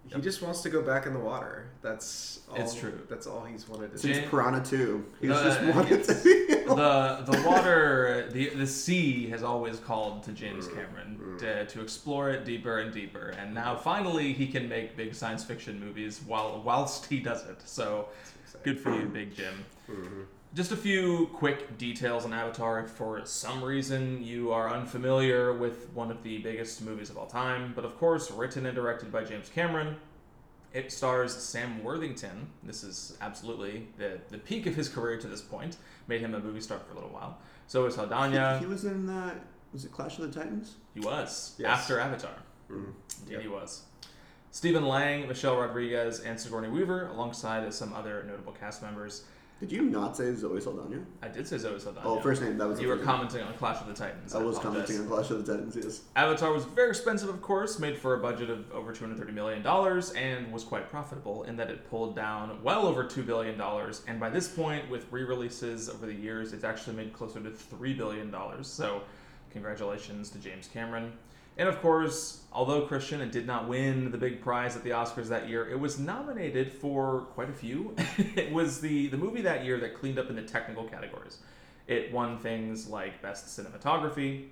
He 0.08 0.20
just 0.20 0.42
wants 0.42 0.62
to 0.62 0.70
go 0.70 0.82
back 0.82 1.06
in 1.06 1.12
the 1.12 1.18
water. 1.18 1.70
That's 1.80 2.40
all, 2.50 2.56
It's 2.56 2.74
true. 2.74 3.00
That's 3.08 3.26
all 3.26 3.44
he's 3.44 3.68
wanted 3.68 3.92
to 3.92 3.98
Since 3.98 4.16
do. 4.16 4.20
Jane- 4.20 4.30
Piranha 4.30 4.64
2, 4.64 5.04
He's 5.20 5.30
No, 5.30 5.42
just 5.42 5.62
wanted 5.74 6.04
to 6.04 6.14
be. 6.22 6.54
the 6.74 7.22
the 7.26 7.42
water, 7.46 8.28
the 8.32 8.50
the 8.50 8.66
sea 8.66 9.28
has 9.28 9.42
always 9.42 9.78
called 9.78 10.22
to 10.24 10.32
James 10.32 10.66
mm-hmm. 10.66 10.76
Cameron 10.76 11.18
mm-hmm. 11.20 11.36
to, 11.38 11.66
to 11.66 11.80
explore 11.80 12.30
it 12.30 12.44
deeper 12.44 12.78
and 12.78 12.92
deeper, 12.92 13.34
and 13.38 13.54
now 13.54 13.76
finally 13.76 14.32
he 14.32 14.46
can 14.46 14.68
make 14.68 14.96
big 14.96 15.14
science 15.14 15.44
fiction 15.44 15.80
movies 15.80 16.20
while 16.26 16.62
whilst 16.64 17.06
he 17.06 17.20
does 17.20 17.44
it. 17.46 17.60
So, 17.64 18.08
good 18.62 18.78
for 18.78 18.94
you, 18.94 19.06
Big 19.06 19.34
Jim. 19.34 19.64
Mm-hmm. 19.90 20.22
Just 20.54 20.70
a 20.70 20.76
few 20.76 21.30
quick 21.32 21.78
details 21.78 22.26
on 22.26 22.34
Avatar. 22.34 22.80
If 22.80 22.90
for 22.90 23.24
some 23.24 23.64
reason 23.64 24.22
you 24.22 24.52
are 24.52 24.68
unfamiliar 24.70 25.54
with 25.54 25.88
one 25.94 26.10
of 26.10 26.22
the 26.22 26.38
biggest 26.38 26.82
movies 26.82 27.08
of 27.08 27.16
all 27.16 27.26
time, 27.26 27.72
but 27.74 27.86
of 27.86 27.96
course, 27.98 28.30
written 28.30 28.66
and 28.66 28.74
directed 28.74 29.10
by 29.10 29.24
James 29.24 29.48
Cameron, 29.48 29.96
it 30.74 30.92
stars 30.92 31.34
Sam 31.34 31.82
Worthington. 31.82 32.48
This 32.62 32.84
is 32.84 33.16
absolutely 33.22 33.88
the, 33.96 34.20
the 34.28 34.36
peak 34.36 34.66
of 34.66 34.74
his 34.74 34.90
career 34.90 35.18
to 35.20 35.26
this 35.26 35.40
point. 35.40 35.78
Made 36.06 36.20
him 36.20 36.34
a 36.34 36.40
movie 36.40 36.60
star 36.60 36.78
for 36.80 36.92
a 36.92 36.94
little 36.96 37.10
while. 37.10 37.38
So 37.66 37.86
is 37.86 37.94
Saldana. 37.94 38.58
He 38.58 38.66
was 38.66 38.84
in 38.84 39.06
that. 39.06 39.36
Was 39.72 39.86
it 39.86 39.92
Clash 39.92 40.18
of 40.18 40.30
the 40.30 40.38
Titans? 40.38 40.74
He 40.92 41.00
was 41.00 41.54
Yes. 41.58 41.70
after 41.80 41.98
Avatar. 41.98 42.34
Mm-hmm. 42.70 42.90
Indeed, 43.22 43.40
he 43.40 43.48
was. 43.48 43.84
Stephen 44.50 44.84
Lang, 44.84 45.26
Michelle 45.28 45.56
Rodriguez, 45.56 46.20
and 46.20 46.38
Sigourney 46.38 46.68
Weaver, 46.68 47.06
alongside 47.06 47.72
some 47.72 47.94
other 47.94 48.22
notable 48.28 48.52
cast 48.52 48.82
members. 48.82 49.24
Did 49.62 49.70
you 49.70 49.82
not 49.82 50.16
say 50.16 50.34
Zoe 50.34 50.60
Saldana? 50.60 51.04
I 51.22 51.28
did 51.28 51.46
say 51.46 51.56
Zoe 51.56 51.78
Saldana. 51.78 52.04
Oh, 52.04 52.18
first 52.18 52.42
name. 52.42 52.58
That 52.58 52.66
was 52.66 52.80
You 52.80 52.88
were 52.88 52.96
name. 52.96 53.04
commenting 53.04 53.42
on 53.42 53.54
Clash 53.54 53.80
of 53.80 53.86
the 53.86 53.94
Titans. 53.94 54.34
I 54.34 54.42
was 54.42 54.56
apologize. 54.56 54.88
commenting 54.88 54.98
on 54.98 55.06
Clash 55.16 55.30
of 55.30 55.46
the 55.46 55.52
Titans. 55.52 55.76
Yes. 55.76 56.00
Avatar 56.16 56.52
was 56.52 56.64
very 56.64 56.88
expensive, 56.88 57.28
of 57.28 57.40
course, 57.40 57.78
made 57.78 57.96
for 57.96 58.14
a 58.14 58.18
budget 58.18 58.50
of 58.50 58.68
over 58.72 58.92
$230 58.92 59.32
million, 59.32 59.64
and 60.16 60.52
was 60.52 60.64
quite 60.64 60.90
profitable 60.90 61.44
in 61.44 61.54
that 61.58 61.70
it 61.70 61.88
pulled 61.88 62.16
down 62.16 62.60
well 62.64 62.88
over 62.88 63.04
$2 63.04 63.24
billion. 63.24 63.60
And 64.08 64.18
by 64.18 64.30
this 64.30 64.48
point, 64.48 64.90
with 64.90 65.06
re 65.12 65.22
releases 65.22 65.88
over 65.88 66.06
the 66.06 66.12
years, 66.12 66.52
it's 66.52 66.64
actually 66.64 66.96
made 66.96 67.12
closer 67.12 67.38
to 67.40 67.50
$3 67.50 67.96
billion. 67.96 68.34
So, 68.64 69.02
congratulations 69.52 70.28
to 70.30 70.38
James 70.38 70.66
Cameron. 70.66 71.12
And 71.56 71.68
of 71.68 71.80
course, 71.80 72.42
although 72.52 72.82
Christian 72.86 73.28
did 73.30 73.46
not 73.46 73.68
win 73.68 74.10
the 74.10 74.18
big 74.18 74.40
prize 74.40 74.76
at 74.76 74.84
the 74.84 74.90
Oscars 74.90 75.28
that 75.28 75.48
year, 75.48 75.68
it 75.68 75.78
was 75.78 75.98
nominated 75.98 76.72
for 76.72 77.26
quite 77.34 77.50
a 77.50 77.52
few. 77.52 77.94
it 78.36 78.50
was 78.52 78.80
the, 78.80 79.08
the 79.08 79.18
movie 79.18 79.42
that 79.42 79.64
year 79.64 79.78
that 79.80 79.94
cleaned 79.94 80.18
up 80.18 80.30
in 80.30 80.36
the 80.36 80.42
technical 80.42 80.84
categories. 80.84 81.38
It 81.86 82.12
won 82.12 82.38
things 82.38 82.88
like 82.88 83.20
Best 83.20 83.46
Cinematography, 83.46 84.46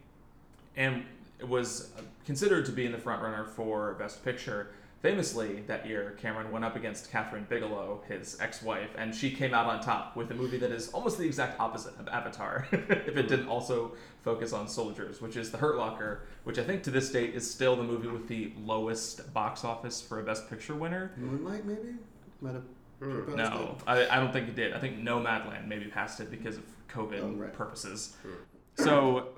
and 0.77 1.05
it 1.39 1.49
was 1.49 1.91
considered 2.27 2.67
to 2.67 2.73
be 2.73 2.85
in 2.85 2.93
the 2.93 2.99
front 2.99 3.23
runner 3.23 3.45
for 3.45 3.95
Best 3.95 4.25
Picture. 4.25 4.73
Famously, 5.03 5.63
that 5.67 5.87
year, 5.87 6.15
Cameron 6.21 6.53
went 6.53 6.63
up 6.63 6.77
against 6.77 7.11
Kathryn 7.11 7.49
Bigelow, 7.49 8.03
his 8.07 8.39
ex-wife, 8.39 8.91
and 8.99 9.15
she 9.15 9.31
came 9.31 9.55
out 9.55 9.65
on 9.65 9.81
top 9.81 10.15
with 10.15 10.31
a 10.31 10.35
movie 10.35 10.59
that 10.59 10.71
is 10.71 10.91
almost 10.91 11.17
the 11.17 11.25
exact 11.25 11.59
opposite 11.59 11.99
of 11.99 12.07
Avatar, 12.09 12.69
if 12.73 13.17
it 13.17 13.27
didn't 13.27 13.49
also 13.49 13.93
focus 14.23 14.53
on 14.53 14.69
soldiers, 14.69 15.23
which 15.23 15.37
is 15.37 15.51
The 15.51 15.57
Hurt 15.57 15.79
Locker, 15.79 16.25
which 16.45 16.59
I 16.59 16.65
think 16.65 16.83
to 16.83 16.91
this 16.91 17.11
date 17.11 17.35
is 17.35 17.51
still 17.51 17.77
the 17.77 17.83
movie 17.83 18.09
with 18.09 18.29
the 18.29 18.53
lowest 18.63 19.33
box 19.33 19.65
office 19.65 20.03
for 20.03 20.21
a 20.21 20.23
Best 20.23 20.51
Picture 20.51 20.75
winner. 20.75 21.13
Moonlight, 21.17 21.65
maybe. 21.65 21.95
Might 22.43 22.53
have. 22.55 22.65
Hmm. 22.99 23.13
surpassed 23.21 23.37
No, 23.55 23.77
it. 23.79 23.83
I, 23.87 24.17
I 24.17 24.21
don't 24.21 24.35
think 24.35 24.49
it 24.49 24.55
did. 24.55 24.75
I 24.75 24.79
think 24.81 24.99
Nomadland 24.99 25.67
maybe 25.67 25.87
passed 25.87 26.21
it 26.21 26.31
because 26.31 26.59
of 26.59 26.65
COVID 26.93 27.23
Oh, 27.23 27.31
right. 27.31 27.53
purposes. 27.55 28.17
Hmm. 28.23 28.33
So, 28.75 29.29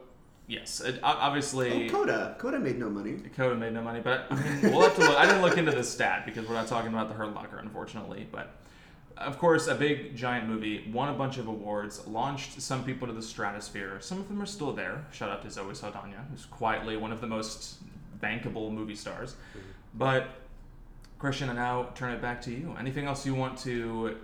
yes, 0.47 0.81
it, 0.81 1.01
obviously. 1.03 1.89
Oh, 1.89 1.93
Coda. 1.93 2.37
Coda 2.39 2.59
made 2.59 2.79
no 2.79 2.91
money. 2.91 3.15
Coda 3.37 3.55
made 3.55 3.73
no 3.73 3.83
money, 3.83 4.01
but 4.01 4.27
I 4.31 4.35
mean, 4.35 4.73
we'll 4.73 4.83
have 4.83 4.95
to 4.97 5.01
look. 5.01 5.17
I 5.17 5.27
didn't 5.27 5.43
look 5.43 5.59
into 5.59 5.73
the 5.73 5.85
stat 5.85 6.25
because 6.27 6.49
we're 6.49 6.55
not 6.55 6.69
talking 6.69 6.93
about 6.93 7.09
the 7.09 7.15
Hurt 7.15 7.35
Locker, 7.35 7.59
unfortunately. 7.59 8.27
But 8.31 8.55
of 9.17 9.39
course, 9.39 9.67
a 9.69 9.75
big 9.75 10.17
giant 10.17 10.49
movie 10.49 10.91
won 10.93 11.09
a 11.09 11.13
bunch 11.13 11.39
of 11.39 11.49
awards, 11.49 12.07
launched 12.07 12.61
some 12.61 12.85
people 12.85 13.07
to 13.09 13.15
the 13.15 13.23
stratosphere. 13.23 13.99
Some 14.01 14.19
of 14.19 14.29
them 14.29 14.41
are 14.43 14.47
still 14.47 14.73
there. 14.73 15.07
Shout 15.13 15.31
out 15.31 15.43
to 15.43 15.51
Zoe 15.51 15.75
Saldana, 15.75 16.27
who's 16.31 16.47
quietly 16.47 16.97
one 16.97 17.13
of 17.13 17.21
the 17.21 17.27
most 17.27 17.77
bankable 18.21 18.73
movie 18.73 18.95
stars. 18.95 19.33
Mm-hmm. 19.33 19.69
But 19.95 20.29
Christian, 21.19 21.51
I 21.51 21.55
now 21.55 21.91
turn 21.95 22.13
it 22.13 22.21
back 22.21 22.41
to 22.43 22.51
you. 22.51 22.75
Anything 22.79 23.07
else 23.07 23.25
you 23.25 23.35
want 23.35 23.59
to 23.59 24.17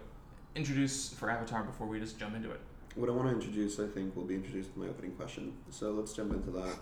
introduce 0.56 1.10
for 1.10 1.30
Avatar 1.30 1.62
before 1.62 1.87
we 1.87 2.00
just 2.00 2.18
jump 2.18 2.34
into 2.34 2.50
it? 2.50 2.60
What 2.99 3.09
I 3.09 3.12
want 3.12 3.28
to 3.28 3.35
introduce, 3.35 3.78
I 3.78 3.87
think, 3.87 4.17
will 4.17 4.25
be 4.25 4.35
introduced 4.35 4.71
in 4.75 4.83
my 4.83 4.88
opening 4.88 5.12
question. 5.12 5.52
So 5.71 5.93
let's 5.93 6.12
jump 6.14 6.33
into 6.33 6.50
that. 6.50 6.76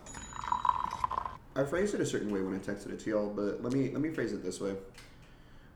I 1.55 1.63
phrased 1.63 1.93
it 1.93 2.01
a 2.01 2.07
certain 2.07 2.33
way 2.33 2.41
when 2.41 2.55
I 2.55 2.59
texted 2.59 2.91
it 2.91 3.01
to 3.01 3.11
y'all, 3.11 3.29
but 3.29 3.63
let 3.63 3.75
me 3.75 3.91
let 3.91 4.01
me 4.01 4.09
phrase 4.09 4.33
it 4.33 4.43
this 4.43 4.59
way. 4.59 4.77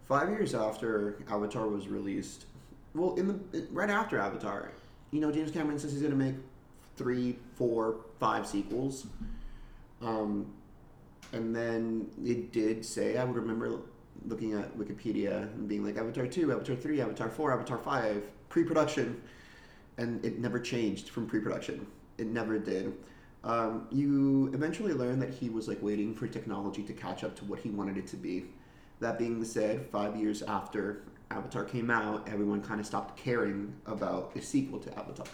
five 0.09 0.31
years 0.31 0.55
after 0.55 1.19
Avatar 1.29 1.67
was 1.67 1.89
released, 1.89 2.47
well, 2.95 3.17
in 3.17 3.29
the 3.29 3.67
right 3.71 3.91
after 3.91 4.19
Avatar, 4.19 4.73
you 5.11 5.21
know, 5.21 5.31
James 5.31 5.51
Cameron 5.51 5.79
says 5.79 5.93
he's 5.93 6.01
going 6.01 6.19
to 6.19 6.19
make 6.19 6.37
three, 6.97 7.37
four, 7.57 7.97
five 8.19 8.47
sequels. 8.47 9.09
Um, 10.01 10.55
and 11.35 11.55
then 11.55 12.09
it 12.25 12.51
did 12.51 12.83
say, 12.83 13.19
I 13.19 13.25
would 13.25 13.37
remember 13.37 13.77
looking 14.25 14.55
at 14.55 14.75
Wikipedia 14.79 15.43
and 15.55 15.69
being 15.69 15.85
like 15.85 15.99
Avatar 15.99 16.27
2, 16.27 16.51
Avatar 16.51 16.77
3, 16.77 17.03
Avatar 17.03 17.29
4, 17.29 17.53
Avatar 17.53 17.77
5, 17.77 18.23
pre 18.49 18.65
production. 18.65 19.21
And 20.01 20.25
it 20.25 20.39
never 20.39 20.59
changed 20.59 21.11
from 21.11 21.27
pre 21.27 21.41
production. 21.41 21.87
It 22.19 22.27
never 22.27 22.59
did. 22.59 22.95
Um, 23.45 23.87
you 23.91 24.51
eventually 24.53 24.93
learn 24.93 25.19
that 25.21 25.31
he 25.31 25.49
was 25.49 25.69
like 25.69 25.83
waiting 25.83 26.15
for 26.15 26.27
technology 26.27 26.83
to 26.83 26.93
catch 26.93 27.23
up 27.23 27.37
to 27.37 27.45
what 27.45 27.59
he 27.61 27.71
wanted 27.71 27.97
it 27.97 28.07
to 28.09 28.17
be. 28.17 28.47
That 29.01 29.19
being 29.19 29.45
said, 29.45 29.87
five 29.87 30.17
years 30.17 30.43
after 30.43 31.03
Avatar 31.31 31.65
came 31.65 31.91
out, 31.91 32.29
everyone 32.29 32.61
kind 32.61 32.81
of 32.81 32.87
stopped 32.87 33.17
caring 33.17 33.73
about 33.87 34.33
a 34.37 34.43
sequel 34.43 34.79
to 34.81 34.99
Avatar. 34.99 35.27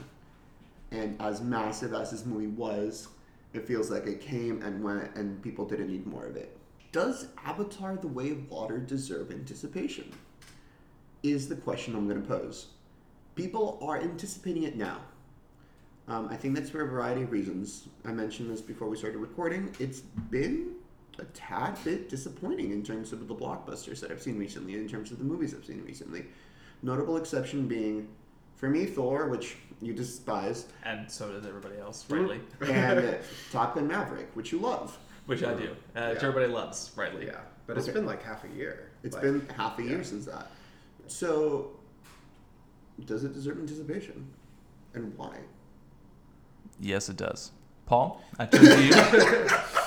And 0.91 1.21
as 1.21 1.41
massive 1.41 1.95
as 1.95 2.11
this 2.11 2.27
movie 2.27 2.47
was, 2.49 3.09
it 3.55 3.67
feels 3.67 3.91
like 3.91 4.07
it 4.07 4.21
came 4.21 4.63
and 4.63 4.85
went 4.85 5.17
and 5.17 5.43
people 5.43 5.65
didn't 5.65 5.89
need 5.89 6.07
more 6.07 6.27
of 6.27 6.37
it. 6.37 6.57
Does 6.93 7.29
Avatar 7.45 7.97
The 7.97 8.09
Way 8.09 8.31
of 8.31 8.51
Water 8.51 8.79
deserve 8.79 9.31
anticipation? 9.31 10.13
Is 11.23 11.49
the 11.49 11.57
question 11.57 11.95
I'm 11.95 12.09
going 12.09 12.23
to 12.23 12.29
pose. 12.29 12.69
People 13.37 13.79
are 13.83 14.01
anticipating 14.01 14.65
it 14.65 14.77
now. 14.77 14.99
Um, 16.09 16.29
I 16.31 16.37
think 16.37 16.55
that's 16.55 16.71
for 16.71 16.83
a 16.83 16.87
variety 16.87 17.23
of 17.23 17.31
reasons. 17.33 17.89
I 18.05 18.13
mentioned 18.13 18.51
this 18.51 18.61
before 18.63 18.89
we 18.89 18.97
started 18.97 19.19
recording. 19.19 19.75
It's 19.79 20.01
been 20.01 20.73
a 21.19 21.25
tad 21.27 21.77
bit 21.85 22.09
disappointing 22.09 22.71
in 22.73 22.83
terms 22.83 23.13
of 23.13 23.29
the 23.29 23.35
blockbusters 23.35 24.01
that 24.01 24.11
I've 24.11 24.23
seen 24.23 24.39
recently, 24.39 24.75
in 24.75 24.89
terms 24.89 25.11
of 25.11 25.19
the 25.19 25.25
movies 25.25 25.55
I've 25.55 25.65
seen 25.65 25.83
recently. 25.85 26.25
Notable 26.83 27.17
exception 27.17 27.67
being, 27.69 28.09
for 28.55 28.69
me, 28.71 28.87
Thor, 28.87 29.29
which 29.29 29.57
you 29.83 29.93
despise, 29.93 30.67
And 30.85 31.11
so 31.11 31.31
does 31.33 31.45
everybody 31.47 31.79
else, 31.79 32.07
rightly. 32.09 32.41
and 32.63 33.19
Top 33.53 33.75
Gun 33.75 33.87
Maverick, 33.89 34.29
which 34.35 34.53
you 34.53 34.59
love. 34.59 34.97
Which 35.27 35.43
I 35.43 35.53
do. 35.55 35.65
Uh, 35.95 36.11
Which 36.11 36.23
Yeah. 36.23 36.29
everybody 36.29 36.47
loves, 36.47 36.93
rightly. 36.97 37.27
Yeah, 37.27 37.41
but 37.67 37.77
it's 37.77 37.89
been 37.89 38.07
like 38.07 38.23
half 38.23 38.45
a 38.45 38.49
year. 38.57 38.91
It's 39.03 39.15
Like, 39.15 39.25
been 39.25 39.47
half 39.57 39.79
a 39.79 39.83
year 39.83 39.99
yeah. 39.99 40.03
since 40.05 40.25
that. 40.27 40.51
So, 41.09 41.73
does 43.05 43.25
it 43.25 43.33
deserve 43.33 43.59
anticipation? 43.59 44.27
And 44.95 45.17
why? 45.17 45.37
Yes, 46.81 47.09
it 47.09 47.17
does. 47.17 47.53
Paul, 47.87 48.23
I 48.39 48.47
turn 48.47 48.65
to 48.65 48.83
you. 48.83 49.49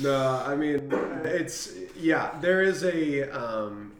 No, 0.00 0.42
I 0.44 0.56
mean 0.56 0.90
it's 1.24 1.74
yeah. 1.96 2.38
There 2.40 2.62
is 2.62 2.82
a 2.82 3.30
um, 3.30 3.92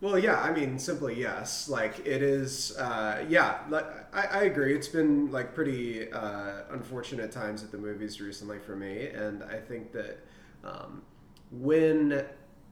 well, 0.00 0.18
yeah. 0.18 0.40
I 0.40 0.52
mean, 0.52 0.78
simply 0.78 1.18
yes. 1.18 1.68
Like 1.68 2.00
it 2.06 2.22
is. 2.22 2.76
Uh, 2.76 3.24
yeah, 3.28 3.60
like, 3.68 3.86
I, 4.14 4.40
I 4.40 4.42
agree. 4.44 4.74
It's 4.74 4.88
been 4.88 5.30
like 5.30 5.54
pretty 5.54 6.10
uh, 6.12 6.62
unfortunate 6.70 7.32
times 7.32 7.62
at 7.62 7.72
the 7.72 7.78
movies 7.78 8.20
recently 8.20 8.58
for 8.58 8.76
me, 8.76 9.08
and 9.08 9.42
I 9.42 9.56
think 9.56 9.92
that 9.92 10.18
um, 10.64 11.02
when 11.50 12.24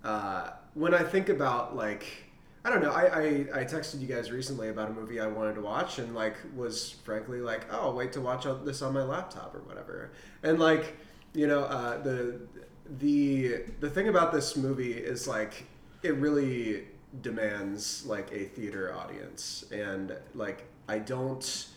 uh, 0.05 0.51
when 0.75 0.95
I 0.95 1.03
think 1.03 1.29
about 1.29 1.77
like. 1.77 2.07
I 2.67 2.71
don't 2.71 2.83
know. 2.83 2.91
I, 2.91 3.05
I, 3.05 3.61
I 3.61 3.65
texted 3.65 4.01
you 4.01 4.09
guys 4.09 4.33
recently 4.33 4.71
about 4.71 4.91
a 4.91 4.93
movie 4.93 5.21
I 5.21 5.29
wanted 5.29 5.55
to 5.55 5.61
watch 5.61 6.01
and 6.01 6.17
like 6.17 6.35
was 6.57 6.91
frankly 7.05 7.41
like, 7.41 7.65
oh, 7.71 7.83
I'll 7.83 7.93
wait 7.95 8.13
to 8.15 8.21
watch 8.21 8.45
this 8.65 8.83
on 8.83 8.93
my 8.93 9.05
laptop 9.05 9.55
or 9.55 9.61
whatever. 9.61 10.11
And 10.43 10.59
like, 10.59 10.97
you 11.33 11.47
know, 11.47 11.63
uh, 11.63 12.03
the 12.03 12.41
the 12.99 13.63
the 13.79 13.89
thing 13.89 14.09
about 14.09 14.33
this 14.33 14.57
movie 14.57 14.95
is 14.95 15.29
like 15.29 15.65
it 16.03 16.17
really 16.17 16.89
demands 17.23 18.05
like 18.05 18.33
a 18.33 18.47
theater 18.47 18.93
audience, 18.93 19.65
and 19.71 20.17
like 20.35 20.65
I 20.89 20.99
don't. 20.99 21.69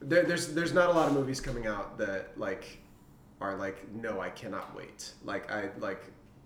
There, 0.00 0.22
there's 0.22 0.54
there's 0.54 0.72
not 0.72 0.88
a 0.88 0.92
lot 0.92 1.08
of 1.08 1.14
movies 1.14 1.42
coming 1.42 1.66
out 1.66 1.98
that 1.98 2.38
like 2.38 2.78
are 3.42 3.54
like 3.56 3.92
no 3.92 4.20
I 4.20 4.30
cannot 4.30 4.74
wait 4.74 5.12
like 5.24 5.50
I 5.50 5.68
like 5.78 6.02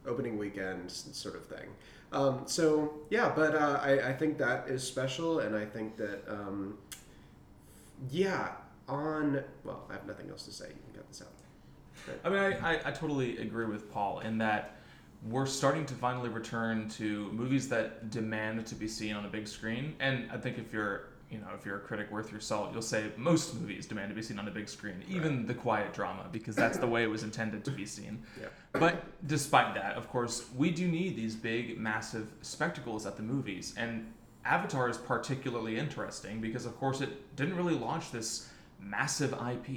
opening 0.07 0.39
weekend 0.39 0.91
sort 0.91 1.37
of 1.37 1.47
thing. 1.47 1.69
Um, 2.13 2.43
so 2.47 2.95
yeah, 3.11 3.33
but 3.35 3.55
uh, 3.55 3.81
I 3.83 4.11
I 4.11 4.13
think 4.13 4.39
that 4.39 4.69
is 4.69 4.83
special, 4.83 5.41
and 5.41 5.57
I 5.57 5.65
think 5.65 5.97
that 5.97 6.23
um, 6.29 6.79
yeah 8.11 8.53
on 8.89 9.43
well 9.65 9.85
I 9.91 9.95
have 9.95 10.07
nothing 10.07 10.31
else 10.31 10.45
to 10.45 10.53
say. 10.53 10.67
You 10.67 10.75
can 10.75 10.95
cut 10.95 11.09
this 11.09 11.23
out. 11.23 11.29
I 12.25 12.29
mean, 12.29 12.39
I, 12.39 12.75
I, 12.75 12.81
I 12.85 12.91
totally 12.93 13.39
agree 13.39 13.67
with 13.67 13.91
Paul 13.93 14.21
in 14.21 14.39
that 14.39 14.77
we're 15.29 15.47
starting 15.47 15.85
to 15.87 15.95
finally 15.95 16.29
return 16.29 16.89
to 16.91 17.31
movies 17.33 17.69
that 17.69 18.11
demand 18.11 18.67
to 18.67 18.75
be 18.75 18.87
seen 18.87 19.15
on 19.17 19.25
a 19.25 19.29
big 19.29 19.49
screen. 19.49 19.95
And 19.99 20.31
I 20.31 20.37
think 20.37 20.59
if 20.59 20.73
you're, 20.73 21.09
you 21.31 21.39
know, 21.39 21.49
if 21.59 21.67
you're 21.67 21.77
a 21.77 21.81
critic 21.81 22.11
worth 22.11 22.31
your 22.31 22.41
salt, 22.41 22.73
you'll 22.73 22.83
say 22.83 23.11
most 23.17 23.55
movies 23.55 23.87
demand 23.87 24.11
to 24.11 24.15
be 24.15 24.23
seen 24.23 24.39
on 24.39 24.47
a 24.47 24.51
big 24.51 24.69
screen, 24.69 25.03
even 25.09 25.47
the 25.47 25.55
quiet 25.55 25.93
drama, 25.93 26.27
because 26.31 26.55
that's 26.55 26.79
the 26.79 26.87
way 26.87 27.03
it 27.03 27.11
was 27.11 27.23
intended 27.23 27.65
to 27.65 27.71
be 27.71 27.87
seen. 27.87 28.23
Yeah. 28.41 28.49
But 28.73 29.27
despite 29.27 29.75
that, 29.77 29.95
of 29.95 30.11
course, 30.11 30.45
we 30.55 30.71
do 30.71 30.87
need 30.87 31.17
these 31.17 31.35
big, 31.35 31.79
massive 31.79 32.29
spectacles 32.43 33.07
at 33.07 33.17
the 33.17 33.23
movies. 33.23 33.73
And 33.79 34.13
Avatar 34.45 34.91
is 34.91 34.99
particularly 34.99 35.79
interesting 35.79 36.43
because, 36.43 36.67
of 36.67 36.77
course, 36.77 37.01
it 37.01 37.35
didn't 37.35 37.57
really 37.57 37.75
launch 37.75 38.11
this 38.11 38.51
massive 38.79 39.33
IP. 39.33 39.69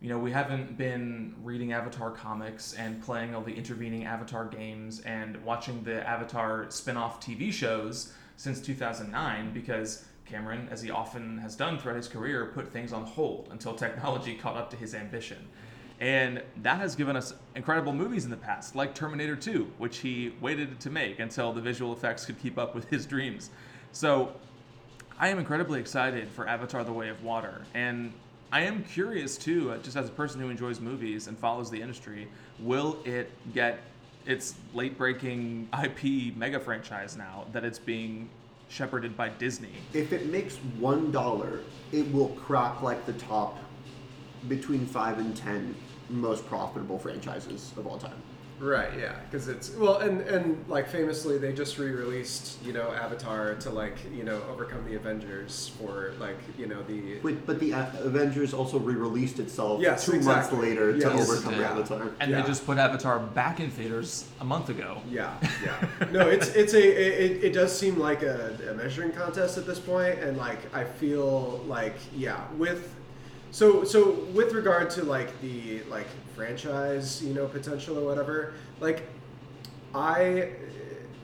You 0.00 0.08
know, 0.08 0.18
we 0.18 0.32
haven't 0.32 0.78
been 0.78 1.34
reading 1.42 1.74
Avatar 1.74 2.10
comics 2.10 2.72
and 2.72 3.02
playing 3.02 3.34
all 3.34 3.42
the 3.42 3.54
intervening 3.54 4.06
Avatar 4.06 4.46
games 4.46 5.00
and 5.00 5.36
watching 5.44 5.84
the 5.84 6.08
Avatar 6.08 6.70
spin 6.70 6.96
off 6.96 7.20
TV 7.20 7.52
shows 7.52 8.14
since 8.38 8.62
2009 8.62 9.52
because 9.52 10.06
Cameron, 10.30 10.68
as 10.70 10.80
he 10.80 10.90
often 10.90 11.38
has 11.38 11.56
done 11.56 11.78
throughout 11.78 11.96
his 11.96 12.08
career, 12.08 12.46
put 12.54 12.72
things 12.72 12.92
on 12.92 13.04
hold 13.04 13.48
until 13.50 13.74
technology 13.74 14.34
caught 14.34 14.56
up 14.56 14.70
to 14.70 14.76
his 14.76 14.94
ambition. 14.94 15.48
And 15.98 16.42
that 16.62 16.78
has 16.78 16.94
given 16.94 17.14
us 17.16 17.34
incredible 17.54 17.92
movies 17.92 18.24
in 18.24 18.30
the 18.30 18.36
past, 18.36 18.74
like 18.74 18.94
Terminator 18.94 19.36
2, 19.36 19.70
which 19.76 19.98
he 19.98 20.32
waited 20.40 20.80
to 20.80 20.90
make 20.90 21.18
until 21.18 21.52
the 21.52 21.60
visual 21.60 21.92
effects 21.92 22.24
could 22.24 22.40
keep 22.40 22.58
up 22.58 22.74
with 22.74 22.88
his 22.88 23.04
dreams. 23.04 23.50
So 23.92 24.32
I 25.18 25.28
am 25.28 25.38
incredibly 25.38 25.78
excited 25.78 26.28
for 26.28 26.48
Avatar 26.48 26.84
The 26.84 26.92
Way 26.92 27.10
of 27.10 27.22
Water. 27.22 27.66
And 27.74 28.14
I 28.50 28.62
am 28.62 28.82
curious 28.84 29.36
too, 29.36 29.72
uh, 29.72 29.78
just 29.78 29.96
as 29.96 30.08
a 30.08 30.12
person 30.12 30.40
who 30.40 30.48
enjoys 30.48 30.80
movies 30.80 31.26
and 31.26 31.38
follows 31.38 31.70
the 31.70 31.80
industry, 31.80 32.28
will 32.58 32.98
it 33.04 33.30
get 33.52 33.80
its 34.24 34.54
late 34.72 34.96
breaking 34.96 35.68
IP 35.84 36.34
mega 36.36 36.58
franchise 36.58 37.16
now 37.16 37.46
that 37.52 37.64
it's 37.64 37.78
being 37.78 38.28
shepherded 38.70 39.16
by 39.16 39.28
Disney? 39.28 39.72
If 39.92 40.12
it 40.12 40.30
makes 40.30 40.56
one 40.78 41.10
dollar, 41.10 41.60
it 41.92 42.10
will 42.12 42.28
crack 42.28 42.80
like 42.80 43.04
the 43.04 43.12
top 43.14 43.58
between 44.48 44.86
five 44.86 45.18
and 45.18 45.36
ten 45.36 45.74
most 46.08 46.46
profitable 46.46 46.98
franchises 46.98 47.72
of 47.76 47.86
all 47.86 47.98
time. 47.98 48.16
Right, 48.60 48.90
yeah, 48.98 49.14
because 49.24 49.48
it's 49.48 49.70
well, 49.70 49.96
and 50.00 50.20
and 50.20 50.62
like 50.68 50.86
famously, 50.86 51.38
they 51.38 51.54
just 51.54 51.78
re-released 51.78 52.62
you 52.62 52.74
know 52.74 52.92
Avatar 52.92 53.54
to 53.54 53.70
like 53.70 53.96
you 54.14 54.22
know 54.22 54.42
overcome 54.52 54.84
the 54.84 54.96
Avengers 54.96 55.72
for 55.80 56.12
like 56.20 56.36
you 56.58 56.66
know 56.66 56.82
the 56.82 57.14
But, 57.22 57.46
but 57.46 57.58
the 57.58 57.72
A- 57.72 57.90
Avengers 58.04 58.52
also 58.52 58.78
re-released 58.78 59.38
itself 59.38 59.80
Yes, 59.80 60.04
two 60.04 60.12
exactly. 60.12 60.58
months 60.58 60.68
later 60.68 60.98
to 61.00 61.10
overcome 61.12 61.54
Yeah. 61.58 61.70
Avatar. 61.72 62.02
And 62.20 62.30
Yeah. 62.30 62.42
they 62.42 62.46
just 62.46 62.66
put 62.66 62.76
Avatar 62.76 63.18
back 63.18 63.60
in 63.60 63.70
theaters 63.70 64.26
a 64.40 64.44
month 64.44 64.68
ago. 64.68 65.00
yeah 65.08 65.32
yeah 65.64 65.88
no 66.12 66.28
it's 66.28 66.48
it's 66.54 66.74
a 66.74 66.84
it, 67.24 67.44
it 67.44 67.52
does 67.54 67.76
seem 67.76 67.98
like 67.98 68.22
a, 68.22 68.54
a 68.70 68.74
measuring 68.74 69.12
contest 69.12 69.56
at 69.56 69.64
this 69.66 69.78
point, 69.78 70.18
and 70.18 70.36
like 70.36 70.58
I 70.74 70.84
feel 70.84 71.62
like 71.66 71.96
yeah 72.14 72.44
with 72.58 72.94
so 73.52 73.84
so 73.84 74.12
with 74.34 74.52
regard 74.52 74.90
to 74.90 75.02
like 75.04 75.40
the 75.40 75.82
like 75.84 76.06
franchise 76.40 77.22
you 77.22 77.34
know 77.34 77.46
potential 77.46 77.98
or 77.98 78.04
whatever. 78.04 78.54
Like 78.80 79.02
I 79.94 80.50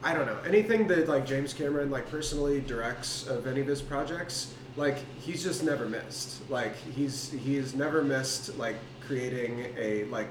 I 0.02 0.12
don't 0.14 0.26
know. 0.26 0.38
Anything 0.46 0.86
that 0.88 1.08
like 1.08 1.24
James 1.26 1.54
Cameron 1.54 1.90
like 1.90 2.10
personally 2.10 2.60
directs 2.60 3.26
of 3.26 3.46
any 3.46 3.60
of 3.60 3.66
his 3.66 3.80
projects 3.80 4.52
like 4.76 4.98
he's 5.18 5.42
just 5.42 5.64
never 5.64 5.86
missed. 5.86 6.48
Like 6.50 6.76
he's 6.76 7.32
he's 7.32 7.74
never 7.74 8.02
missed 8.02 8.58
like 8.58 8.76
creating 9.00 9.74
a 9.78 10.04
like 10.04 10.30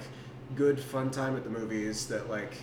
good 0.56 0.80
fun 0.80 1.10
time 1.10 1.36
at 1.36 1.44
the 1.44 1.50
movies 1.50 2.06
that 2.08 2.30
like 2.30 2.54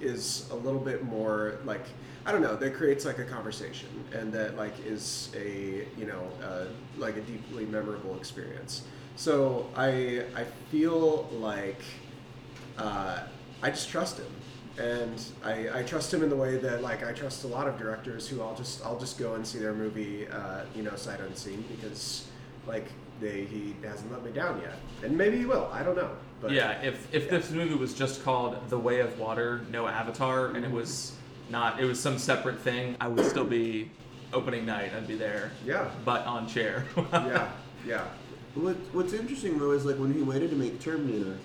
is 0.00 0.48
a 0.50 0.56
little 0.56 0.80
bit 0.80 1.04
more 1.04 1.58
like 1.64 1.84
I 2.26 2.32
don't 2.32 2.42
know 2.42 2.56
that 2.56 2.74
creates 2.74 3.04
like 3.04 3.18
a 3.18 3.24
conversation 3.24 3.88
and 4.12 4.32
that 4.32 4.56
like 4.56 4.74
is 4.84 5.30
a 5.36 5.86
you 5.96 6.06
know 6.06 6.28
uh, 6.42 6.64
like 6.98 7.16
a 7.16 7.20
deeply 7.20 7.66
memorable 7.66 8.16
experience 8.16 8.82
so 9.16 9.68
I 9.76 10.24
I 10.34 10.44
feel 10.70 11.28
like 11.32 11.80
uh, 12.78 13.20
I 13.62 13.70
just 13.70 13.88
trust 13.90 14.18
him, 14.18 14.32
and 14.84 15.22
I, 15.44 15.80
I 15.80 15.82
trust 15.82 16.12
him 16.12 16.22
in 16.22 16.30
the 16.30 16.36
way 16.36 16.56
that 16.56 16.82
like 16.82 17.04
I 17.04 17.12
trust 17.12 17.44
a 17.44 17.46
lot 17.48 17.68
of 17.68 17.78
directors 17.78 18.26
who 18.28 18.40
I'll 18.42 18.54
just 18.54 18.84
I'll 18.84 18.98
just 18.98 19.18
go 19.18 19.34
and 19.34 19.46
see 19.46 19.58
their 19.58 19.74
movie, 19.74 20.26
uh, 20.28 20.62
you 20.74 20.82
know, 20.82 20.94
sight 20.96 21.20
unseen 21.20 21.64
because 21.76 22.26
like 22.66 22.86
they 23.20 23.44
he 23.44 23.74
hasn't 23.84 24.10
let 24.12 24.24
me 24.24 24.32
down 24.32 24.60
yet, 24.60 24.74
and 25.04 25.16
maybe 25.16 25.38
he 25.38 25.46
will. 25.46 25.68
I 25.72 25.82
don't 25.82 25.96
know. 25.96 26.10
But 26.40 26.50
yeah, 26.52 26.80
if 26.82 27.12
if 27.14 27.30
this 27.30 27.50
movie 27.50 27.74
was 27.74 27.94
just 27.94 28.24
called 28.24 28.68
The 28.68 28.78
Way 28.78 29.00
of 29.00 29.18
Water, 29.18 29.60
no 29.70 29.86
Avatar, 29.86 30.46
and 30.48 30.64
it 30.64 30.70
was 30.70 31.12
not 31.50 31.78
it 31.80 31.84
was 31.84 32.00
some 32.00 32.18
separate 32.18 32.58
thing, 32.60 32.96
I 33.00 33.08
would 33.08 33.26
still 33.26 33.44
be 33.44 33.90
opening 34.32 34.64
night. 34.66 34.92
I'd 34.96 35.06
be 35.06 35.14
there, 35.14 35.52
Yeah. 35.64 35.90
butt 36.04 36.26
on 36.26 36.48
chair. 36.48 36.84
Yeah. 37.12 37.52
Yeah. 37.86 38.04
What 38.54 38.76
What's 38.92 39.12
interesting 39.12 39.58
though 39.58 39.72
is 39.72 39.84
like 39.84 39.96
when 39.96 40.12
he 40.12 40.22
waited 40.22 40.50
to 40.50 40.56
make 40.56 40.80
Terminator, 40.80 41.38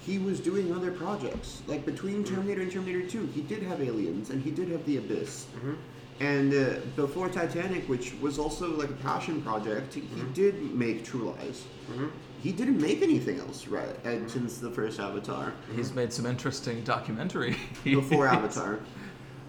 he 0.00 0.18
was 0.18 0.40
doing 0.40 0.72
other 0.74 0.90
projects. 0.92 1.62
Like 1.66 1.84
between 1.84 2.24
Terminator 2.24 2.62
and 2.62 2.70
Terminator 2.72 3.06
Two, 3.08 3.26
he 3.34 3.40
did 3.42 3.62
have 3.64 3.80
Aliens 3.82 4.30
and 4.30 4.42
he 4.42 4.50
did 4.50 4.68
have 4.70 4.84
The 4.86 4.98
Abyss. 4.98 5.46
Mhm. 5.64 5.76
And 6.20 6.52
uh, 6.52 6.80
before 6.96 7.28
Titanic, 7.28 7.88
which 7.88 8.12
was 8.20 8.38
also 8.40 8.76
like 8.76 8.90
a 8.90 8.94
passion 8.94 9.40
project, 9.42 9.94
he 9.94 10.02
did 10.34 10.74
make 10.74 11.04
True 11.04 11.32
Lies. 11.38 11.64
Mhm. 11.92 12.10
He 12.42 12.52
didn't 12.52 12.80
make 12.80 13.02
anything 13.02 13.40
else 13.40 13.66
right 13.66 13.96
since 14.28 14.58
the 14.58 14.70
first 14.70 15.00
Avatar. 15.00 15.52
He's 15.74 15.92
made 15.92 16.12
some 16.12 16.24
interesting 16.26 16.82
documentary. 16.84 17.56
Before 17.84 18.28
Avatar, 18.28 18.78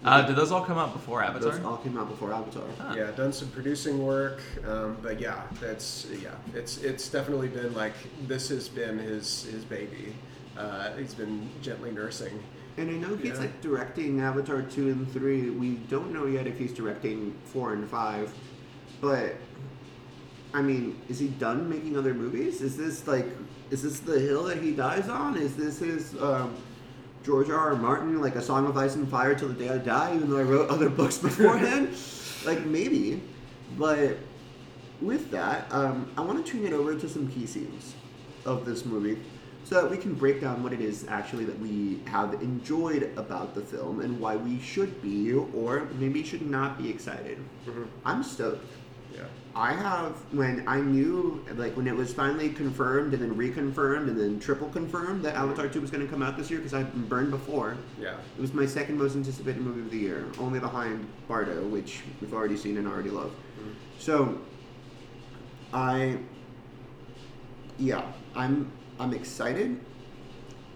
Uh, 0.04 0.22
did 0.26 0.34
those 0.36 0.50
all 0.50 0.64
come 0.64 0.78
out 0.78 0.92
before 0.94 1.22
Avatar? 1.22 1.50
those 1.52 1.64
all 1.64 1.76
came 1.76 1.98
out 1.98 2.08
before 2.08 2.32
Avatar. 2.32 2.62
Huh. 2.78 2.94
Yeah, 2.96 3.10
done 3.10 3.32
some 3.32 3.48
producing 3.48 4.04
work, 4.04 4.40
um, 4.66 4.96
but 5.02 5.20
yeah, 5.20 5.42
that's 5.60 6.06
yeah, 6.22 6.30
it's 6.54 6.78
it's 6.78 7.08
definitely 7.08 7.48
been 7.48 7.74
like 7.74 7.92
this 8.26 8.48
has 8.48 8.68
been 8.68 8.98
his 8.98 9.44
his 9.44 9.64
baby. 9.64 10.14
Uh, 10.56 10.92
he's 10.96 11.14
been 11.14 11.48
gently 11.62 11.90
nursing. 11.90 12.42
And 12.76 12.88
I 12.88 12.92
know 12.94 13.16
he's 13.16 13.32
Yeah. 13.34 13.40
like 13.40 13.60
directing 13.60 14.20
Avatar 14.20 14.62
2 14.62 14.88
and 14.88 15.12
3. 15.12 15.50
We 15.50 15.70
don't 15.90 16.12
know 16.12 16.26
yet 16.26 16.46
if 16.46 16.56
he's 16.58 16.72
directing 16.72 17.34
4 17.46 17.72
and 17.74 17.88
5. 17.88 18.32
But, 19.00 19.34
I 20.54 20.62
mean, 20.62 21.00
is 21.08 21.18
he 21.18 21.28
done 21.28 21.68
making 21.68 21.96
other 21.98 22.14
movies? 22.14 22.60
Is 22.62 22.76
this 22.76 23.06
like, 23.06 23.26
is 23.70 23.82
this 23.82 24.00
the 24.00 24.18
hill 24.18 24.44
that 24.44 24.58
he 24.62 24.72
dies 24.72 25.08
on? 25.08 25.36
Is 25.36 25.56
this 25.56 25.78
his 25.78 26.14
um, 26.20 26.54
George 27.30 27.48
R. 27.48 27.70
R. 27.70 27.76
Martin, 27.76 28.20
like 28.20 28.34
A 28.34 28.42
Song 28.42 28.66
of 28.66 28.76
Ice 28.76 28.96
and 28.96 29.08
Fire 29.08 29.36
till 29.36 29.46
the 29.46 29.54
day 29.54 29.68
I 29.68 29.78
die, 29.78 30.16
even 30.16 30.28
though 30.30 30.38
I 30.38 30.42
wrote 30.42 30.68
other 30.68 30.88
books 31.00 31.16
beforehand? 31.16 31.96
like, 32.44 32.66
maybe. 32.66 33.22
But 33.78 34.16
with 35.00 35.30
that, 35.30 35.72
um, 35.72 36.10
I 36.16 36.22
want 36.22 36.44
to 36.44 36.52
turn 36.52 36.66
it 36.66 36.72
over 36.72 36.96
to 36.96 37.08
some 37.08 37.28
key 37.28 37.46
scenes 37.46 37.94
of 38.44 38.64
this 38.64 38.84
movie 38.84 39.16
so 39.62 39.80
that 39.80 39.88
we 39.88 39.96
can 39.96 40.12
break 40.14 40.40
down 40.40 40.64
what 40.64 40.72
it 40.72 40.80
is 40.80 41.06
actually 41.06 41.44
that 41.44 41.56
we 41.60 42.00
have 42.06 42.34
enjoyed 42.42 43.12
about 43.16 43.54
the 43.54 43.60
film 43.60 44.00
and 44.00 44.18
why 44.18 44.34
we 44.34 44.58
should 44.60 45.00
be 45.00 45.32
or 45.32 45.86
maybe 46.00 46.24
should 46.24 46.42
not 46.42 46.78
be 46.82 46.90
excited. 46.90 47.38
Mhm. 47.64 47.86
I'm 48.04 48.24
stoked. 48.24 48.66
Yeah. 49.20 49.26
I 49.54 49.72
have 49.72 50.12
when 50.32 50.66
I 50.68 50.80
knew 50.80 51.44
like 51.56 51.76
when 51.76 51.86
it 51.88 51.94
was 51.94 52.14
finally 52.14 52.50
confirmed 52.50 53.14
and 53.14 53.22
then 53.22 53.34
reconfirmed 53.34 54.08
and 54.08 54.18
then 54.18 54.38
triple 54.38 54.68
confirmed 54.68 55.24
that 55.24 55.34
Avatar 55.34 55.68
2 55.68 55.80
was 55.80 55.90
going 55.90 56.04
to 56.04 56.10
come 56.10 56.22
out 56.22 56.36
this 56.36 56.50
year 56.50 56.60
because 56.60 56.72
I've 56.72 56.90
been 56.92 57.06
burned 57.08 57.30
before. 57.32 57.76
Yeah. 58.00 58.14
It 58.36 58.40
was 58.40 58.54
my 58.54 58.64
second 58.64 58.96
most 58.96 59.16
anticipated 59.16 59.60
movie 59.60 59.80
of 59.80 59.90
the 59.90 59.98
year, 59.98 60.26
only 60.38 60.60
behind 60.60 61.06
Bardo, 61.26 61.66
which 61.66 62.02
we've 62.20 62.32
already 62.32 62.56
seen 62.56 62.76
and 62.78 62.86
already 62.86 63.10
love. 63.10 63.32
So, 63.98 64.38
I, 65.74 66.18
yeah, 67.78 68.02
I'm 68.34 68.70
I'm 68.98 69.12
excited, 69.14 69.78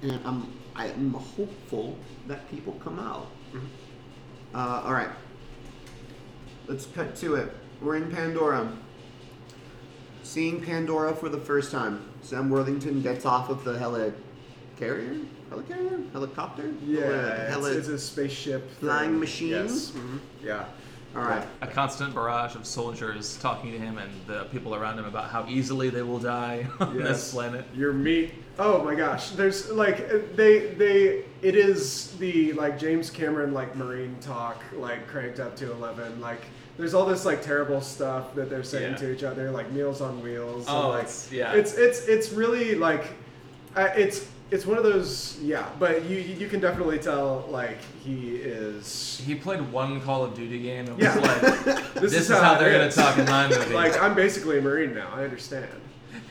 and 0.02 0.20
I'm 0.24 0.52
I'm 0.74 1.12
hopeful 1.14 1.96
that 2.26 2.50
people 2.50 2.72
come 2.84 2.98
out. 2.98 3.28
Uh, 4.54 4.82
all 4.84 4.92
right, 4.92 5.10
let's 6.66 6.86
cut 6.86 7.14
to 7.16 7.36
it. 7.36 7.52
We're 7.80 7.96
in 7.96 8.10
Pandora. 8.10 8.70
Seeing 10.22 10.60
Pandora 10.62 11.14
for 11.14 11.28
the 11.28 11.38
first 11.38 11.70
time. 11.70 12.02
Sam 12.22 12.48
Worthington 12.48 13.02
gets 13.02 13.26
off 13.26 13.50
of 13.50 13.62
the 13.64 13.74
helicarrier, 13.74 15.24
helicarrier, 15.50 16.10
helicopter. 16.12 16.72
Yeah. 16.84 17.48
Heli- 17.50 17.72
It's, 17.72 17.88
it's 17.88 17.88
a 17.88 17.98
spaceship. 17.98 18.70
Flying 18.80 19.10
thing. 19.10 19.20
machine? 19.20 19.50
Yes. 19.50 19.90
mhm, 19.94 20.18
Yeah. 20.42 20.64
all 21.14 21.22
right. 21.22 21.46
a 21.60 21.66
constant 21.66 22.14
barrage 22.14 22.56
of 22.56 22.64
soldiers 22.66 23.36
talking 23.36 23.70
to 23.72 23.78
him 23.78 23.98
and 23.98 24.10
the 24.26 24.44
people 24.44 24.74
around 24.74 24.98
him 24.98 25.04
about 25.04 25.28
how 25.30 25.46
easily 25.46 25.90
they 25.90 26.02
will 26.02 26.18
die 26.18 26.66
on 26.80 26.98
Yes. 26.98 27.06
this 27.08 27.32
planet. 27.34 27.66
Your 27.74 27.92
meat. 27.92 28.32
Oh 28.58 28.82
my 28.82 28.94
gosh. 28.94 29.30
There's 29.32 29.70
like 29.70 30.08
they 30.36 30.68
they 30.74 31.24
it 31.42 31.54
is 31.54 32.12
the 32.18 32.52
like 32.54 32.78
James 32.78 33.10
Cameron 33.10 33.52
like 33.52 33.76
marine 33.76 34.16
talk 34.20 34.62
like 34.72 35.06
cranked 35.06 35.38
up 35.38 35.54
to 35.56 35.70
eleven. 35.72 36.20
Like 36.20 36.40
there's 36.76 36.94
all 36.94 37.06
this 37.06 37.24
like 37.24 37.42
terrible 37.42 37.80
stuff 37.80 38.34
that 38.34 38.50
they're 38.50 38.62
saying 38.64 38.92
Yeah. 38.92 38.96
to 38.98 39.12
each 39.14 39.22
other 39.22 39.50
like 39.50 39.70
Meals 39.72 40.00
on 40.00 40.22
Wheels. 40.22 40.66
and, 40.66 40.76
Oh, 40.76 40.88
like, 40.90 41.00
it's- 41.04 41.28
yeah. 41.32 41.52
It's 41.52 41.74
it's 41.74 42.06
it's 42.06 42.32
really 42.32 42.74
like 42.74 43.04
uh, 43.76 43.88
it's 43.96 44.26
it's 44.50 44.66
one 44.66 44.76
of 44.78 44.84
those 44.84 45.38
yeah. 45.42 45.66
But 45.78 46.04
you 46.04 46.16
you 46.18 46.48
can 46.48 46.60
definitely 46.60 46.98
tell 46.98 47.46
like 47.50 47.78
he 48.04 48.36
is. 48.36 49.20
He 49.24 49.34
played 49.34 49.60
one 49.72 50.00
Call 50.00 50.24
of 50.24 50.34
Duty 50.34 50.60
game 50.62 50.86
and 50.86 50.96
was 50.96 51.04
Yeah. 51.04 51.14
like, 51.16 51.94
This, 51.94 52.12
is 52.14 52.28
how 52.28 52.54
it 52.54 52.58
they're 52.60 52.72
gonna 52.78 52.90
talk 52.90 53.18
in 53.18 53.24
my 53.26 53.48
movie. 53.56 53.72
like 53.74 54.00
I'm 54.00 54.14
basically 54.14 54.58
a 54.58 54.62
marine 54.62 54.94
now. 54.94 55.08
I 55.14 55.24
understand. 55.24 55.68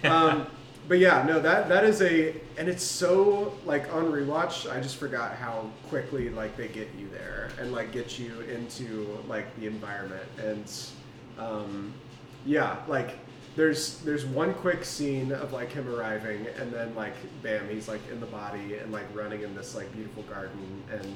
Um, 0.06 0.48
but 0.88 1.00
yeah, 1.00 1.24
no, 1.28 1.40
that 1.40 1.70
that 1.70 1.84
is 1.84 2.02
a, 2.02 2.36
and 2.58 2.68
it's 2.68 2.84
so 2.84 3.54
like 3.66 3.94
on 3.94 4.06
rewatch. 4.12 4.70
I 4.72 4.80
just 4.82 4.98
forgot 4.98 5.36
how 5.36 5.70
quickly 5.90 6.30
like 6.30 6.58
they 6.58 6.68
get 6.68 6.90
you 6.98 7.08
there 7.10 7.50
and 7.60 7.72
like 7.72 7.92
get 7.92 8.20
you 8.20 8.42
into 8.42 9.18
like 9.28 9.56
the 9.60 9.68
environment 9.68 10.26
and, 10.38 10.72
um, 11.40 11.94
yeah, 12.46 12.78
like 12.88 13.18
there's 13.56 14.00
there's 14.00 14.26
one 14.26 14.54
quick 14.56 14.84
scene 14.84 15.32
of 15.32 15.54
like 15.54 15.72
him 15.72 15.88
arriving 15.94 16.48
and 16.60 16.72
then 16.74 16.94
like 16.96 17.14
bam 17.44 17.70
he's 17.70 17.88
like 17.88 18.02
in 18.12 18.20
the 18.20 18.26
body 18.26 18.76
and 18.78 18.92
like 18.92 19.06
running 19.14 19.42
in 19.44 19.56
this 19.56 19.76
like 19.76 19.92
beautiful 19.94 20.24
garden 20.24 20.84
and 20.92 21.16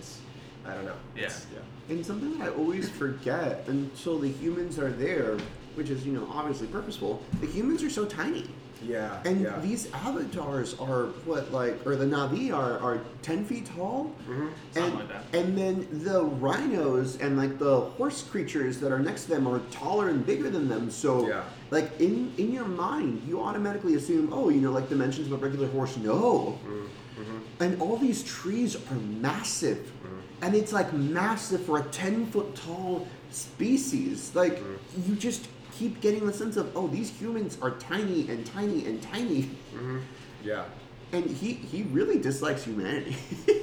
I 0.66 0.74
don't 0.76 0.86
know. 0.86 0.96
It's- 1.16 1.48
yeah. 1.54 1.60
And 1.94 2.06
something 2.06 2.38
that 2.38 2.48
I 2.48 2.50
always 2.56 2.90
forget 2.90 3.64
until 3.68 4.20
the 4.20 4.28
humans 4.30 4.78
are 4.78 4.92
there, 4.92 5.38
which 5.76 5.90
is, 5.90 6.06
you 6.06 6.12
know, 6.12 6.28
obviously 6.34 6.68
purposeful, 6.68 7.24
the 7.40 7.48
humans 7.48 7.82
are 7.84 7.90
so 7.90 8.04
tiny. 8.06 8.46
Yeah. 8.84 9.20
And 9.26 9.42
yeah. 9.42 9.58
these 9.60 9.92
avatars 9.94 10.76
are 10.80 11.06
what, 11.26 11.52
like, 11.52 11.86
or 11.86 11.96
the 11.96 12.06
Na'vi 12.06 12.54
are, 12.54 12.80
are 12.80 13.00
10 13.24 13.44
feet 13.46 13.66
tall. 13.66 14.12
Mhm. 14.30 14.50
Something 14.72 14.84
and, 14.84 14.94
like 15.00 15.10
that. 15.10 15.38
and 15.40 15.58
then 15.58 15.88
the 16.04 16.24
rhinos 16.24 17.18
and 17.18 17.38
like 17.38 17.58
the 17.60 17.82
horse 17.98 18.22
creatures 18.24 18.80
that 18.80 18.92
are 18.92 19.00
next 19.00 19.24
to 19.24 19.30
them 19.32 19.48
are 19.48 19.60
taller 19.72 20.10
and 20.10 20.26
bigger 20.26 20.50
than 20.50 20.68
them. 20.70 20.90
So, 20.92 21.28
Yeah. 21.28 21.44
like 21.72 22.00
in 22.00 22.32
in 22.38 22.52
your 22.54 22.66
mind, 22.66 23.22
you 23.28 23.42
automatically 23.42 23.96
assume, 23.96 24.30
oh, 24.32 24.50
you 24.50 24.62
know, 24.62 24.72
like 24.72 24.90
dimensions 24.90 25.28
of 25.28 25.34
a 25.34 25.38
regular 25.38 25.68
horse. 25.70 25.98
No, 25.98 26.60
Mm-hmm. 26.68 27.64
and 27.64 27.82
all 27.82 27.98
these 27.98 28.22
trees 28.24 28.76
are 28.76 28.96
massive, 29.22 29.78
Mm-hmm. 30.04 30.44
and 30.46 30.56
it's 30.56 30.72
like 30.72 30.94
massive 30.94 31.62
for 31.66 31.80
a 31.80 31.84
ten 31.86 32.28
foot 32.28 32.56
tall 32.56 33.08
species. 33.32 34.32
Like 34.36 34.60
Mm-hmm. 34.60 35.10
you 35.12 35.16
just 35.16 35.48
keep 35.78 36.02
getting 36.02 36.26
the 36.26 36.34
sense 36.34 36.58
of, 36.58 36.76
oh, 36.76 36.88
these 36.88 37.10
humans 37.10 37.58
are 37.62 37.72
tiny 37.72 38.28
and 38.30 38.46
tiny 38.46 38.86
and 38.86 39.02
tiny, 39.02 39.50
Mhm. 39.76 40.02
Yeah. 40.44 40.64
Mm-hmm. 40.64 41.16
and 41.18 41.26
he 41.26 41.54
he 41.54 41.84
really 41.84 42.20
dislikes 42.20 42.64
humanity. 42.64 43.16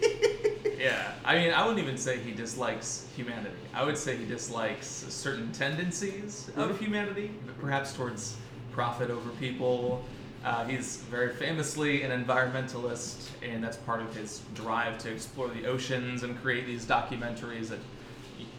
Yeah, 0.78 1.12
I 1.24 1.36
mean, 1.36 1.52
I 1.54 1.62
wouldn't 1.66 1.82
even 1.82 1.96
say 1.96 2.18
he 2.18 2.32
dislikes 2.32 3.06
humanity. 3.16 3.56
I 3.72 3.84
would 3.84 3.96
say 3.96 4.16
he 4.16 4.26
dislikes 4.26 4.86
certain 5.08 5.50
tendencies 5.52 6.50
of 6.56 6.78
humanity, 6.78 7.30
perhaps 7.58 7.94
towards 7.94 8.36
profit 8.70 9.08
over 9.10 9.30
people. 9.40 10.04
Uh, 10.44 10.64
he's 10.66 10.98
very 11.10 11.32
famously 11.32 12.02
an 12.02 12.10
environmentalist, 12.10 13.28
and 13.42 13.64
that's 13.64 13.78
part 13.78 14.02
of 14.02 14.14
his 14.14 14.42
drive 14.54 14.98
to 14.98 15.10
explore 15.10 15.48
the 15.48 15.64
oceans 15.64 16.22
and 16.22 16.38
create 16.42 16.66
these 16.66 16.84
documentaries 16.84 17.68
that 17.68 17.78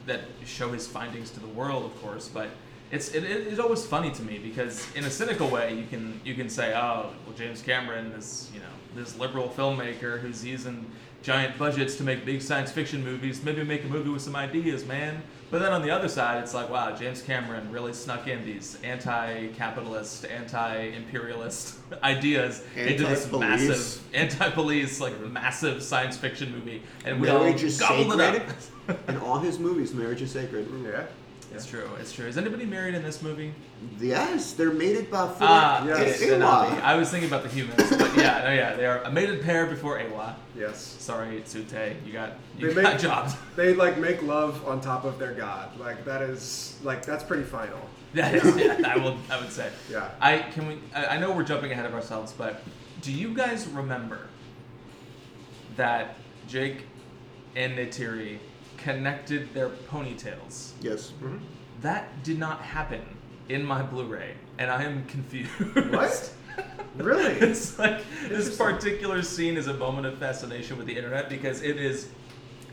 that 0.08 0.22
show 0.46 0.72
his 0.72 0.88
findings 0.88 1.30
to 1.32 1.40
the 1.40 1.48
world, 1.60 1.84
of 1.86 2.02
course. 2.02 2.28
But 2.28 2.50
it's 2.92 3.10
it, 3.10 3.24
it- 3.24 3.48
it's 3.48 3.60
always 3.60 3.86
funny 3.86 4.12
to 4.12 4.24
me 4.24 4.38
because 4.40 4.86
in 4.96 5.04
a 5.06 5.10
cynical 5.10 5.48
way, 5.50 5.74
you 5.76 5.86
can 5.88 6.20
you 6.24 6.36
can 6.36 6.50
say, 6.50 6.74
oh, 6.76 7.12
well, 7.26 7.36
James 7.38 7.62
Cameron 7.62 8.08
is 8.14 8.50
you 8.54 8.60
know 8.60 8.66
this 8.96 9.18
liberal 9.18 9.50
filmmaker 9.50 10.20
who's 10.20 10.44
using 10.46 10.86
giant 11.22 11.58
budgets 11.58 11.96
to 11.98 12.04
make 12.04 12.24
big 12.26 12.42
science 12.42 12.72
fiction 12.72 13.04
movies. 13.04 13.44
Maybe 13.44 13.64
make 13.64 13.84
a 13.84 13.88
movie 13.88 14.10
with 14.10 14.22
some 14.22 14.36
ideas, 14.36 14.86
man. 14.86 15.22
But 15.52 15.60
then 15.60 15.72
on 15.74 15.82
the 15.84 15.92
other 15.92 16.08
side, 16.08 16.42
it's 16.44 16.54
like, 16.54 16.70
wow, 16.70 16.96
James 16.96 17.22
Cameron 17.22 17.72
really 17.72 17.94
snuck 17.94 18.28
in 18.28 18.44
these 18.46 18.78
anti-capitalist, 18.84 20.26
anti-imperialist 20.26 21.76
ideas 22.04 22.64
into 22.76 23.06
this 23.06 23.32
massive 23.32 24.02
anti-police, 24.14 25.00
like 25.00 25.20
massive 25.22 25.82
science 25.84 26.18
fiction 26.18 26.52
movie, 26.52 26.82
and 27.06 27.20
we 27.22 27.28
Marriage 27.28 27.62
all 27.62 27.68
is 27.68 27.80
gobbled 27.80 28.20
it 28.20 28.34
sacred. 28.34 28.56
up. 28.90 29.10
In 29.10 29.18
all 29.18 29.40
his 29.40 29.60
movies, 29.60 29.94
marriage 29.94 30.22
is 30.22 30.32
sacred. 30.32 30.68
Yeah. 30.84 31.06
It's 31.56 31.66
true. 31.66 31.90
It's 32.00 32.12
true. 32.12 32.26
Is 32.28 32.38
anybody 32.38 32.66
married 32.66 32.96
in 32.96 33.02
this 33.04 33.22
movie? 33.22 33.54
Yes, 34.00 34.54
they're 34.54 34.72
mated 34.72 35.10
by 35.10 35.28
four. 35.28 35.38
Ah, 35.42 35.86
Yes. 35.86 36.22
okay, 36.22 36.28
Eywa. 36.28 36.40
the 36.40 36.46
Na'vi. 36.46 36.82
I 36.82 36.96
was 36.96 37.10
thinking 37.10 37.30
about 37.30 37.44
the 37.44 37.50
humans, 37.50 37.90
but 37.98 38.16
yeah, 38.18 38.44
no, 38.44 38.52
yeah, 38.54 38.76
they 38.76 38.86
are 38.86 39.02
a 39.04 39.12
mated 39.12 39.42
pair 39.42 39.66
before 39.66 39.98
Eywa. 40.00 40.36
Yes. 40.58 40.78
Sorry, 41.00 41.42
Tsu'tey, 41.42 41.96
you 42.06 42.14
got 42.14 42.34
you 42.58 42.74
They 42.74 42.82
got 42.82 42.94
make- 42.94 43.02
jobbed. 43.02 43.36
They 43.56 43.74
like 43.74 43.98
make 43.98 44.22
love 44.24 44.68
on 44.68 44.82
top 44.82 45.06
of 45.06 45.18
their 45.20 45.34
god. 45.34 45.80
Like 45.80 46.04
that 46.06 46.22
is 46.22 46.78
like 46.84 47.06
that's 47.06 47.24
pretty 47.24 47.44
final. 47.44 47.80
That 48.16 48.34
is, 48.36 48.56
yeah, 48.58 48.80
I 48.88 48.98
will. 48.98 49.18
I 49.30 49.40
would 49.42 49.52
say. 49.52 49.70
Yeah. 49.92 50.10
I 50.22 50.38
can 50.40 50.68
we. 50.68 50.80
I 50.94 51.06
I 51.06 51.18
know 51.18 51.32
we're 51.34 51.44
jumping 51.44 51.72
ahead 51.72 51.86
of 51.86 51.94
ourselves, 51.94 52.32
but 52.32 52.62
do 53.02 53.12
you 53.12 53.34
guys 53.34 53.68
remember 53.68 54.28
that 55.76 56.16
Jake 56.48 56.84
and 57.56 57.78
Neytiri 57.78 58.40
connected 58.86 59.52
their 59.56 59.70
ponytails. 59.70 60.74
Yes. 60.80 61.12
Mm-hmm. 61.20 61.40
That 61.82 62.24
did 62.24 62.38
not 62.38 62.62
happen 62.62 63.02
in 63.50 63.66
my 63.66 63.82
Blu-ray, 63.82 64.36
and 64.60 64.70
I 64.70 64.84
am 64.84 65.06
confused. 65.06 65.52
What? 65.92 66.32
Really? 66.96 67.34
it's 67.34 67.78
like 67.78 68.02
this 68.30 68.58
particular 68.58 69.22
scene 69.22 69.58
is 69.58 69.68
a 69.68 69.74
moment 69.74 70.08
of 70.08 70.18
fascination 70.18 70.78
with 70.78 70.88
the 70.88 70.96
internet 70.96 71.28
because 71.28 71.62
it 71.62 71.76
is 71.76 72.08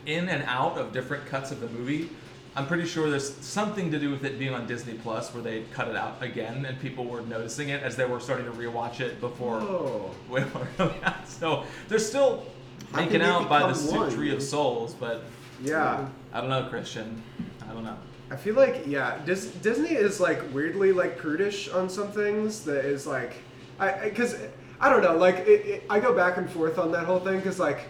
in 0.07 0.29
and 0.29 0.44
out 0.44 0.79
of 0.79 0.92
different 0.92 1.27
cuts 1.27 1.51
of 1.51 1.59
the 1.59 1.66
movie. 1.66 2.09
I'm 2.55 2.68
pretty 2.68 2.87
sure 2.87 3.11
there's 3.11 3.35
something 3.38 3.90
to 3.90 3.98
do 3.98 4.11
with 4.11 4.25
it 4.25 4.38
being 4.38 4.55
on 4.55 4.68
Disney 4.68 4.94
Plus 4.94 5.35
where 5.35 5.42
they 5.42 5.62
cut 5.72 5.88
it 5.88 5.96
out 5.96 6.22
again 6.22 6.66
and 6.66 6.79
people 6.79 7.05
were 7.05 7.22
noticing 7.22 7.70
it 7.70 7.83
as 7.83 7.96
they 7.96 8.05
were 8.05 8.20
starting 8.20 8.46
to 8.46 8.53
rewatch 8.53 9.01
it 9.01 9.20
before. 9.20 9.61
Oh. 9.61 10.14
Wait, 10.29 10.46
yeah, 10.79 11.25
so 11.25 11.64
they're 11.88 11.98
still 11.98 12.46
making 12.94 13.22
out 13.22 13.48
by 13.48 13.72
the 13.72 13.75
become 13.75 14.03
one? 14.03 14.12
tree 14.12 14.33
of 14.33 14.40
souls, 14.40 14.94
but 14.94 15.25
Yeah. 15.62 16.09
I 16.33 16.40
don't 16.40 16.51
know, 16.51 16.64
Christian. 16.68 17.22
I 17.68 17.72
don't 17.72 17.85
know. 17.85 17.96
I 18.31 18.37
feel 18.37 18.55
like 18.55 18.87
yeah, 18.87 19.18
Dis- 19.27 19.53
Disney 19.62 19.90
is 19.90 20.18
like 20.18 20.42
weirdly 20.55 20.92
like 20.92 21.18
prudish 21.18 21.68
on 21.68 21.90
some 21.90 22.11
things. 22.11 22.64
That 22.64 22.85
is 22.85 23.07
like, 23.07 23.35
I 23.79 24.09
because 24.09 24.37
I, 24.81 24.88
don't 24.88 25.03
know. 25.03 25.16
Like 25.16 25.40
it, 25.40 25.66
it, 25.66 25.85
I 25.90 26.01
go 26.01 26.14
back 26.14 26.38
and 26.38 26.51
forth 26.51 26.79
on 26.79 26.92
that 26.92 27.05
whole 27.05 27.20
thing 27.20 27.37
because 27.37 27.59
like 27.59 27.81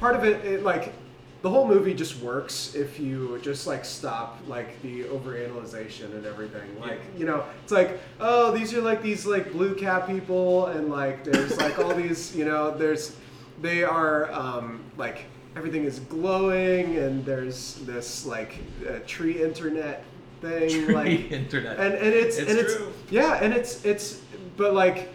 part 0.00 0.16
of 0.16 0.24
it, 0.24 0.44
it 0.46 0.62
like 0.62 0.94
the 1.42 1.50
whole 1.50 1.68
movie 1.68 1.92
just 1.92 2.20
works 2.20 2.74
if 2.74 2.98
you 2.98 3.38
just 3.42 3.66
like 3.66 3.84
stop 3.84 4.38
like 4.48 4.80
the 4.80 5.04
overanalyzation 5.04 6.06
and 6.14 6.24
everything. 6.24 6.80
Like 6.80 7.02
you 7.18 7.26
know, 7.26 7.44
it's 7.62 7.72
like 7.72 8.00
oh 8.20 8.50
these 8.50 8.72
are 8.72 8.80
like 8.80 9.02
these 9.02 9.26
like 9.26 9.52
blue 9.52 9.74
cat 9.74 10.06
people 10.06 10.66
and 10.68 10.88
like 10.88 11.22
there's 11.22 11.54
like 11.58 11.78
all 11.78 11.94
these 11.94 12.34
you 12.34 12.46
know 12.46 12.74
there's 12.74 13.14
they 13.60 13.84
are 13.84 14.32
um, 14.32 14.82
like 14.96 15.26
everything 15.56 15.84
is 15.84 16.00
glowing 16.00 16.96
and 16.96 17.24
there's 17.24 17.74
this 17.86 18.26
like 18.26 18.56
uh, 18.88 18.98
tree 19.06 19.42
internet 19.42 20.04
thing 20.40 20.68
Tree 20.68 20.94
like 20.94 21.08
internet. 21.32 21.78
and 21.78 21.94
and 21.94 22.06
it's, 22.14 22.36
It's 22.38 22.50
and 22.50 22.58
it's 22.58 22.76
true. 22.76 22.92
yeah 23.10 23.38
and 23.42 23.52
it's 23.54 23.84
it's 23.84 24.20
but 24.56 24.74
like 24.74 25.12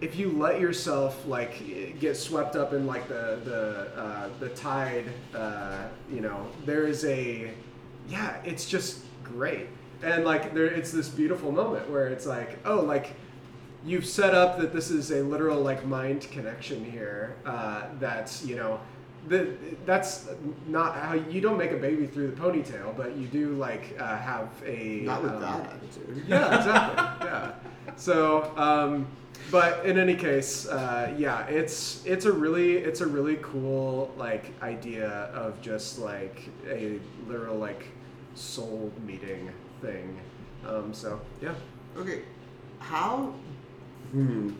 if 0.00 0.16
you 0.16 0.30
let 0.30 0.60
yourself 0.60 1.26
like 1.26 1.98
get 2.00 2.16
swept 2.16 2.56
up 2.56 2.72
in 2.72 2.86
like 2.86 3.08
the 3.08 3.40
the 3.44 4.00
uh, 4.00 4.28
the 4.40 4.48
tide 4.50 5.06
uh, 5.34 5.84
you 6.10 6.20
know 6.20 6.46
there 6.64 6.86
is 6.86 7.04
a 7.04 7.50
yeah 8.08 8.36
it's 8.44 8.66
just 8.66 9.00
great 9.24 9.66
and 10.02 10.24
like 10.24 10.52
there 10.54 10.66
it's 10.66 10.90
this 10.90 11.08
beautiful 11.08 11.52
moment 11.52 11.88
where 11.90 12.08
it's 12.08 12.26
like 12.26 12.58
oh 12.64 12.80
like 12.80 13.14
you've 13.84 14.06
set 14.06 14.34
up 14.34 14.58
that 14.58 14.72
this 14.72 14.90
is 14.90 15.10
a 15.12 15.22
literal 15.22 15.60
like 15.60 15.84
mind 15.86 16.22
connection 16.30 16.84
here 16.84 17.36
uh, 17.46 17.82
that's 18.00 18.44
you 18.44 18.56
know 18.56 18.80
the, 19.28 19.54
that's 19.86 20.28
not 20.66 20.96
how 20.96 21.14
you 21.14 21.40
don't 21.40 21.58
make 21.58 21.70
a 21.70 21.76
baby 21.76 22.06
through 22.06 22.28
the 22.32 22.40
ponytail 22.40 22.96
but 22.96 23.16
you 23.16 23.26
do 23.26 23.54
like 23.54 23.96
uh, 23.98 24.16
have 24.16 24.50
a 24.66 25.02
Not 25.02 25.22
with 25.22 25.32
um, 25.32 25.40
that 25.40 25.72
attitude. 25.72 26.24
yeah 26.28 26.56
exactly. 26.56 27.26
Yeah. 27.26 27.52
So 27.96 28.52
um, 28.56 29.06
but 29.50 29.84
in 29.84 29.98
any 29.98 30.14
case 30.14 30.66
uh, 30.66 31.14
yeah 31.16 31.46
it's 31.46 32.04
it's 32.04 32.24
a 32.24 32.32
really 32.32 32.78
it's 32.78 33.00
a 33.00 33.06
really 33.06 33.38
cool 33.42 34.12
like 34.16 34.52
idea 34.62 35.08
of 35.34 35.60
just 35.60 35.98
like 35.98 36.48
a 36.68 36.98
literal 37.28 37.56
like 37.56 37.86
soul 38.34 38.92
meeting 39.06 39.50
thing. 39.80 40.18
Um, 40.66 40.94
so 40.94 41.20
yeah. 41.40 41.54
Okay, 41.96 42.22
how 42.78 43.34
hmm, 44.12 44.52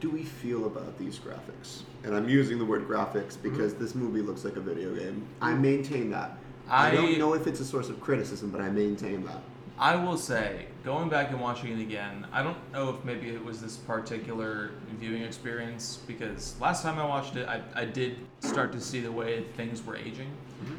do 0.00 0.10
we 0.10 0.24
feel 0.24 0.66
about 0.66 0.98
these 0.98 1.18
graphics? 1.18 1.82
And 2.04 2.14
I'm 2.14 2.28
using 2.28 2.58
the 2.58 2.64
word 2.64 2.88
graphics 2.88 3.34
mm-hmm. 3.34 3.50
because 3.50 3.74
this 3.74 3.94
movie 3.94 4.22
looks 4.22 4.44
like 4.44 4.56
a 4.56 4.60
video 4.60 4.94
game. 4.94 5.26
I 5.40 5.52
mm-hmm. 5.52 5.62
maintain 5.62 6.10
that. 6.10 6.36
I, 6.68 6.88
I- 6.88 6.94
don't 6.94 7.18
know 7.18 7.34
if 7.34 7.46
it's 7.46 7.60
a 7.60 7.64
source 7.64 7.88
of 7.88 8.00
criticism, 8.00 8.50
but 8.50 8.60
I 8.60 8.70
maintain 8.70 9.24
that. 9.26 9.42
I 9.78 9.96
will 9.96 10.18
say, 10.18 10.66
going 10.84 11.08
back 11.08 11.30
and 11.30 11.40
watching 11.40 11.72
it 11.72 11.80
again, 11.80 12.26
I 12.34 12.42
don't 12.42 12.58
know 12.70 12.90
if 12.90 13.02
maybe 13.02 13.30
it 13.30 13.42
was 13.42 13.62
this 13.62 13.76
particular 13.76 14.72
viewing 14.98 15.22
experience 15.22 16.00
because 16.06 16.54
last 16.60 16.82
time 16.82 16.98
I 16.98 17.06
watched 17.06 17.36
it, 17.36 17.48
I, 17.48 17.62
I 17.74 17.86
did 17.86 18.18
start 18.40 18.72
to 18.72 18.80
see 18.80 19.00
the 19.00 19.10
way 19.10 19.44
things 19.56 19.82
were 19.82 19.96
aging. 19.96 20.28
Mm-hmm. 20.62 20.74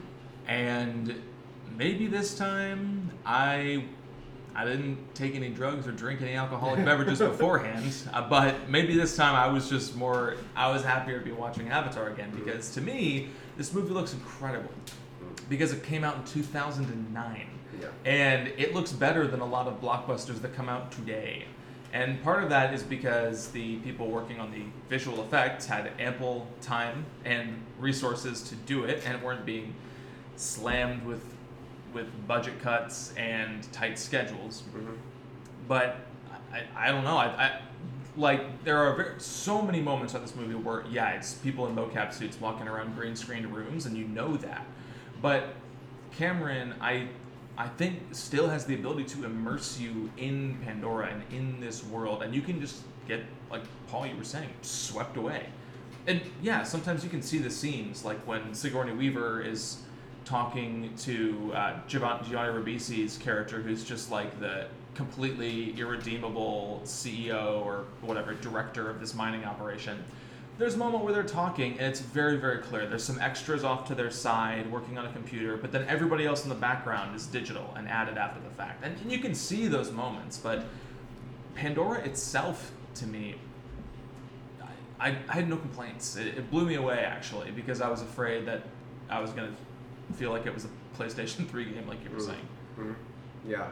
And 0.47 1.21
maybe 1.75 2.05
this 2.05 2.38
time 2.38 3.10
I 3.25 3.86
I 4.55 4.65
didn't 4.65 5.15
take 5.15 5.35
any 5.35 5.49
drugs 5.49 5.87
or 5.87 5.91
drink 5.91 6.21
any 6.21 6.33
alcoholic 6.33 6.83
beverages 6.85 7.19
beforehand, 7.19 7.93
uh, 8.13 8.27
but 8.27 8.69
maybe 8.69 8.95
this 8.95 9.15
time 9.15 9.35
I 9.35 9.47
was 9.47 9.69
just 9.69 9.95
more 9.95 10.35
I 10.55 10.71
was 10.71 10.83
happier 10.83 11.19
to 11.19 11.25
be 11.25 11.31
watching 11.31 11.69
Avatar 11.69 12.09
again 12.09 12.31
because 12.35 12.71
to 12.73 12.81
me 12.81 13.29
this 13.57 13.73
movie 13.73 13.93
looks 13.93 14.13
incredible 14.13 14.71
because 15.49 15.71
it 15.71 15.83
came 15.83 16.03
out 16.03 16.15
in 16.15 16.23
2009 16.25 17.47
yeah 17.79 17.87
and 18.05 18.47
it 18.57 18.73
looks 18.73 18.91
better 18.91 19.27
than 19.27 19.39
a 19.39 19.45
lot 19.45 19.67
of 19.67 19.81
blockbusters 19.81 20.41
that 20.41 20.55
come 20.55 20.69
out 20.69 20.91
today. 20.91 21.45
And 21.93 22.23
part 22.23 22.43
of 22.43 22.49
that 22.49 22.73
is 22.73 22.83
because 22.83 23.47
the 23.49 23.77
people 23.77 24.07
working 24.07 24.39
on 24.39 24.51
the 24.51 24.63
visual 24.89 25.21
effects 25.21 25.65
had 25.65 25.91
ample 25.99 26.47
time 26.61 27.05
and 27.25 27.61
resources 27.79 28.41
to 28.43 28.55
do 28.55 28.85
it 28.85 29.03
and 29.05 29.21
weren't 29.21 29.45
being 29.45 29.75
slammed 30.37 31.05
with 31.05 31.21
with 31.93 32.08
budget 32.27 32.60
cuts 32.62 33.13
and 33.17 33.71
tight 33.71 33.97
schedules. 33.97 34.63
Mm-hmm. 34.69 34.93
But 35.67 35.97
I, 36.51 36.88
I 36.88 36.91
don't 36.91 37.04
know. 37.04 37.17
I, 37.17 37.27
I 37.27 37.62
like 38.17 38.63
there 38.63 38.77
are 38.77 38.95
very, 38.95 39.19
so 39.19 39.62
many 39.62 39.82
moments 39.82 40.13
of 40.13 40.21
this 40.21 40.36
movie 40.36 40.56
where 40.56 40.84
yeah, 40.89 41.12
it's 41.12 41.36
people 41.36 41.67
in 41.67 41.75
mocap 41.75 42.13
suits 42.13 42.39
walking 42.39 42.67
around 42.67 42.95
green 42.95 43.15
screened 43.15 43.54
rooms, 43.54 43.86
and 43.86 43.97
you 43.97 44.06
know 44.06 44.36
that. 44.38 44.65
But 45.21 45.56
Cameron, 46.17 46.75
I 46.82 47.08
I 47.58 47.67
think 47.67 47.99
still 48.12 48.49
has 48.49 48.65
the 48.65 48.75
ability 48.75 49.06
to 49.06 49.25
immerse 49.25 49.80
you 49.80 50.10
in 50.17 50.58
Pandora 50.65 51.08
and 51.08 51.23
in 51.32 51.60
this 51.60 51.84
world, 51.84 52.23
and 52.23 52.34
you 52.34 52.41
can 52.41 52.60
just 52.60 52.82
get 53.08 53.21
like 53.49 53.63
Paul, 53.88 54.08
you 54.08 54.17
were 54.17 54.23
saying, 54.23 54.49
swept 54.62 55.17
away. 55.17 55.47
And 56.08 56.21
yeah, 56.41 56.63
sometimes 56.63 57.04
you 57.04 57.10
can 57.10 57.21
see 57.21 57.38
the 57.38 57.49
scenes 57.49 58.04
like 58.04 58.19
when 58.27 58.54
Sigourney 58.54 58.93
Weaver 58.93 59.41
is 59.41 59.84
talking 60.25 60.93
to 60.99 61.51
uh, 61.53 61.79
Giovanni, 61.88 62.27
Ribisi's 62.29 63.17
character, 63.17 63.62
who's 63.62 63.84
just 63.84 64.12
like 64.12 64.39
the 64.39 64.67
completely 64.93 65.73
irredeemable 65.79 66.81
CEO 66.84 67.65
or 67.65 67.86
whatever 68.01 68.34
director 68.34 68.89
of 68.89 68.99
this 68.99 69.13
mining 69.13 69.45
operation. 69.45 70.03
There's 70.57 70.75
a 70.75 70.77
moment 70.77 71.03
where 71.03 71.13
they're 71.13 71.23
talking, 71.23 71.71
and 71.79 71.88
it's 71.88 72.01
very, 72.01 72.38
very 72.38 72.60
clear. 72.60 72.86
There's 72.86 73.03
some 73.03 73.19
extras 73.19 73.63
off 73.63 73.88
to 73.88 73.95
their 73.95 74.12
side 74.12 74.71
working 74.71 74.97
on 74.97 75.05
a 75.05 75.12
computer, 75.12 75.57
but 75.57 75.71
then 75.71 75.86
everybody 75.88 76.25
else 76.25 76.43
in 76.43 76.49
the 76.49 76.55
background 76.55 77.15
is 77.15 77.25
digital 77.25 77.73
and 77.75 77.88
added 77.88 78.17
after 78.17 78.39
the 78.41 78.53
fact. 78.55 78.84
And, 78.84 78.95
and 78.99 79.12
you 79.12 79.19
can 79.19 79.34
see 79.34 79.67
those 79.67 79.91
moments, 79.91 80.38
but 80.38 80.65
Pandora 81.55 82.03
itself, 82.03 82.71
to 82.95 83.07
me, 83.07 83.36
I, 84.99 85.10
I, 85.10 85.17
I 85.29 85.34
had 85.34 85.49
no 85.49 85.57
complaints. 85.57 86.15
It, 86.15 86.27
it 86.27 86.51
blew 86.51 86.65
me 86.65 86.75
away, 86.75 86.99
actually, 86.99 87.49
because 87.51 87.81
I 87.81 87.89
was 87.89 88.01
afraid 88.01 88.45
that 88.45 88.63
I 89.10 89.19
was 89.19 89.31
going 89.31 89.49
to 89.49 89.57
feel 90.13 90.32
like 90.32 90.45
it 90.45 90.54
was 90.54 90.65
a 90.65 90.69
PlayStation 91.02 91.47
3 91.50 91.65
game, 91.65 91.88
like 91.88 92.04
you 92.04 92.10
were 92.12 92.17
Mm. 92.21 92.26
saying. 92.26 92.47
Mhm. 92.80 92.95
Yeah. 93.47 93.67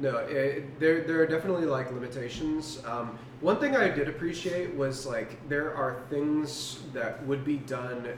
No, 0.00 0.16
it, 0.18 0.80
there 0.80 1.02
there 1.04 1.20
are 1.22 1.26
definitely 1.26 1.66
like 1.66 1.92
limitations. 1.92 2.82
Um, 2.84 3.16
one 3.40 3.58
thing 3.58 3.76
I 3.76 3.88
did 3.88 4.08
appreciate 4.08 4.74
was 4.74 5.06
like 5.06 5.48
there 5.48 5.72
are 5.76 5.98
things 6.10 6.80
that 6.92 7.24
would 7.26 7.44
be 7.44 7.58
done. 7.58 8.08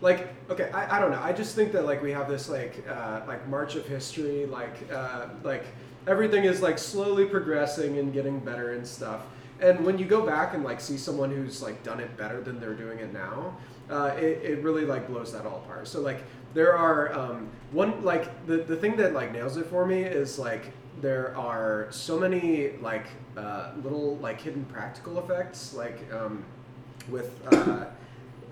Like 0.00 0.28
okay, 0.50 0.70
I, 0.72 0.96
I 0.96 1.00
don't 1.00 1.10
know. 1.12 1.20
I 1.22 1.32
just 1.32 1.54
think 1.54 1.70
that 1.72 1.84
like 1.84 2.02
we 2.02 2.10
have 2.10 2.28
this 2.28 2.48
like 2.48 2.84
uh, 2.88 3.20
like 3.28 3.46
march 3.48 3.76
of 3.76 3.86
history. 3.86 4.46
Like 4.46 4.90
uh, 4.92 5.26
like 5.44 5.64
everything 6.08 6.42
is 6.44 6.60
like 6.60 6.78
slowly 6.78 7.24
progressing 7.26 7.98
and 7.98 8.12
getting 8.12 8.40
better 8.40 8.72
and 8.72 8.84
stuff. 8.84 9.20
And 9.60 9.84
when 9.84 9.96
you 9.98 10.06
go 10.06 10.26
back 10.26 10.54
and 10.54 10.64
like 10.64 10.80
see 10.80 10.96
someone 10.96 11.30
who's 11.30 11.62
like 11.62 11.82
done 11.84 12.00
it 12.00 12.16
better 12.16 12.40
than 12.40 12.58
they're 12.58 12.74
doing 12.74 12.98
it 12.98 13.12
now, 13.12 13.56
uh, 13.90 14.14
it, 14.16 14.42
it 14.42 14.62
really 14.64 14.86
like 14.86 15.06
blows 15.06 15.32
that 15.34 15.44
all 15.46 15.58
apart. 15.58 15.86
So 15.86 16.00
like 16.00 16.22
there 16.54 16.76
are 16.76 17.12
um, 17.18 17.48
one 17.72 18.02
like 18.02 18.46
the, 18.46 18.58
the 18.58 18.76
thing 18.76 18.96
that 18.96 19.12
like 19.12 19.32
nails 19.32 19.56
it 19.56 19.66
for 19.66 19.86
me 19.86 20.02
is 20.02 20.38
like 20.38 20.72
there 21.00 21.36
are 21.36 21.86
so 21.90 22.18
many 22.18 22.72
like 22.80 23.06
uh, 23.36 23.72
little 23.82 24.16
like 24.16 24.40
hidden 24.40 24.64
practical 24.66 25.18
effects 25.18 25.74
like 25.74 26.00
um, 26.12 26.44
with 27.08 27.40
uh, 27.52 27.86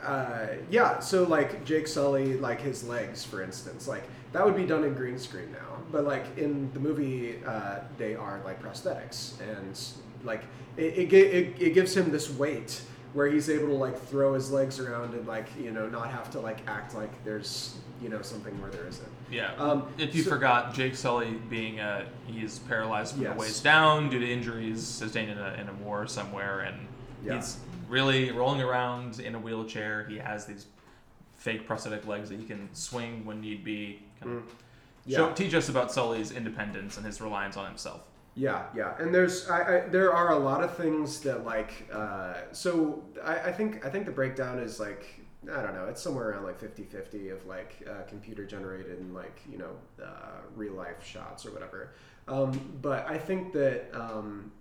uh, 0.02 0.46
yeah 0.70 0.98
so 0.98 1.24
like 1.24 1.64
Jake 1.64 1.88
Sully 1.88 2.38
like 2.38 2.60
his 2.60 2.84
legs 2.84 3.24
for 3.24 3.42
instance 3.42 3.88
like 3.88 4.04
that 4.32 4.44
would 4.44 4.56
be 4.56 4.64
done 4.66 4.84
in 4.84 4.94
green 4.94 5.18
screen 5.18 5.50
now 5.52 5.78
but 5.90 6.04
like 6.04 6.24
in 6.38 6.72
the 6.72 6.80
movie 6.80 7.40
uh, 7.46 7.80
they 7.96 8.14
are 8.14 8.40
like 8.44 8.62
prosthetics 8.62 9.32
and 9.40 9.78
like 10.24 10.44
it, 10.76 11.12
it, 11.12 11.12
it, 11.12 11.62
it 11.62 11.74
gives 11.74 11.96
him 11.96 12.10
this 12.10 12.30
weight 12.30 12.82
where 13.14 13.26
he's 13.26 13.48
able 13.48 13.68
to 13.68 13.74
like 13.74 13.98
throw 14.00 14.34
his 14.34 14.50
legs 14.50 14.78
around 14.80 15.14
and 15.14 15.26
like 15.26 15.46
you 15.58 15.70
know 15.70 15.88
not 15.88 16.10
have 16.10 16.30
to 16.30 16.40
like 16.40 16.58
act 16.68 16.94
like 16.94 17.10
there's 17.24 17.76
you 18.02 18.08
know 18.08 18.22
something 18.22 18.60
where 18.60 18.70
there 18.70 18.86
isn't 18.86 19.08
Yeah. 19.30 19.52
Um, 19.58 19.88
if 19.98 20.14
you 20.14 20.22
so- 20.22 20.30
forgot, 20.30 20.74
Jake 20.74 20.94
Sully 20.94 21.32
being 21.50 21.80
uh, 21.80 22.04
he's 22.26 22.58
paralyzed 22.60 23.14
from 23.14 23.22
Yes. 23.22 23.32
the 23.34 23.38
waist 23.40 23.64
down 23.64 24.08
due 24.10 24.18
to 24.20 24.30
injuries 24.30 24.86
sustained 24.86 25.30
in 25.30 25.38
a, 25.38 25.54
in 25.60 25.68
a 25.68 25.72
war 25.74 26.06
somewhere, 26.06 26.60
and 26.60 26.76
Yeah. 27.24 27.36
he's 27.36 27.58
really 27.88 28.30
rolling 28.30 28.60
around 28.62 29.18
in 29.20 29.34
a 29.34 29.38
wheelchair. 29.38 30.04
He 30.08 30.18
has 30.18 30.46
these 30.46 30.66
fake 31.38 31.66
prosthetic 31.66 32.06
legs 32.06 32.28
that 32.28 32.38
he 32.38 32.44
can 32.44 32.68
swing 32.74 33.24
when 33.24 33.40
need 33.40 33.64
be. 33.64 34.02
Kind 34.20 34.36
of 34.38 34.42
Mm. 34.44 34.48
show, 35.14 35.28
Yeah. 35.28 35.34
teach 35.34 35.54
us 35.54 35.68
about 35.68 35.90
Sully's 35.90 36.30
independence 36.32 36.96
and 36.98 37.06
his 37.06 37.20
reliance 37.20 37.56
on 37.56 37.66
himself. 37.66 38.02
Yeah, 38.38 38.66
yeah, 38.72 38.94
and 39.00 39.12
there's 39.12 39.48
I, 39.48 39.62
I 39.62 39.80
there 39.88 40.14
are 40.14 40.30
a 40.30 40.38
lot 40.38 40.62
of 40.62 40.76
things 40.76 41.18
that 41.22 41.44
like 41.44 41.88
uh, 41.92 42.34
so 42.52 43.02
I, 43.24 43.34
I 43.48 43.52
think 43.52 43.84
I 43.84 43.90
think 43.90 44.06
the 44.06 44.12
breakdown 44.12 44.60
is 44.60 44.78
like 44.78 45.20
I 45.52 45.60
don't 45.60 45.74
know 45.74 45.86
it's 45.86 46.00
somewhere 46.00 46.30
around 46.30 46.44
like 46.44 46.60
50-50 46.60 47.32
of 47.32 47.44
like 47.46 47.82
uh, 47.90 48.02
computer 48.06 48.44
generated 48.44 49.00
and 49.00 49.12
like 49.12 49.40
you 49.50 49.58
know 49.58 49.72
uh, 50.00 50.42
real 50.54 50.74
life 50.74 51.04
shots 51.04 51.46
or 51.46 51.50
whatever. 51.50 51.94
Um, 52.28 52.52
but 52.80 53.08
I 53.08 53.18
think 53.18 53.52
that 53.54 53.90
um, 53.92 54.52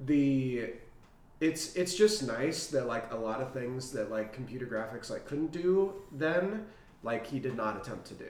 the 0.00 0.74
it's 1.40 1.74
it's 1.74 1.94
just 1.94 2.22
nice 2.22 2.66
that 2.66 2.86
like 2.86 3.10
a 3.12 3.16
lot 3.16 3.40
of 3.40 3.50
things 3.54 3.92
that 3.92 4.10
like 4.10 4.34
computer 4.34 4.66
graphics 4.66 5.08
like 5.08 5.24
couldn't 5.24 5.52
do 5.52 5.94
then 6.12 6.66
like 7.02 7.26
he 7.26 7.38
did 7.38 7.56
not 7.56 7.78
attempt 7.78 8.04
to 8.08 8.14
do. 8.14 8.28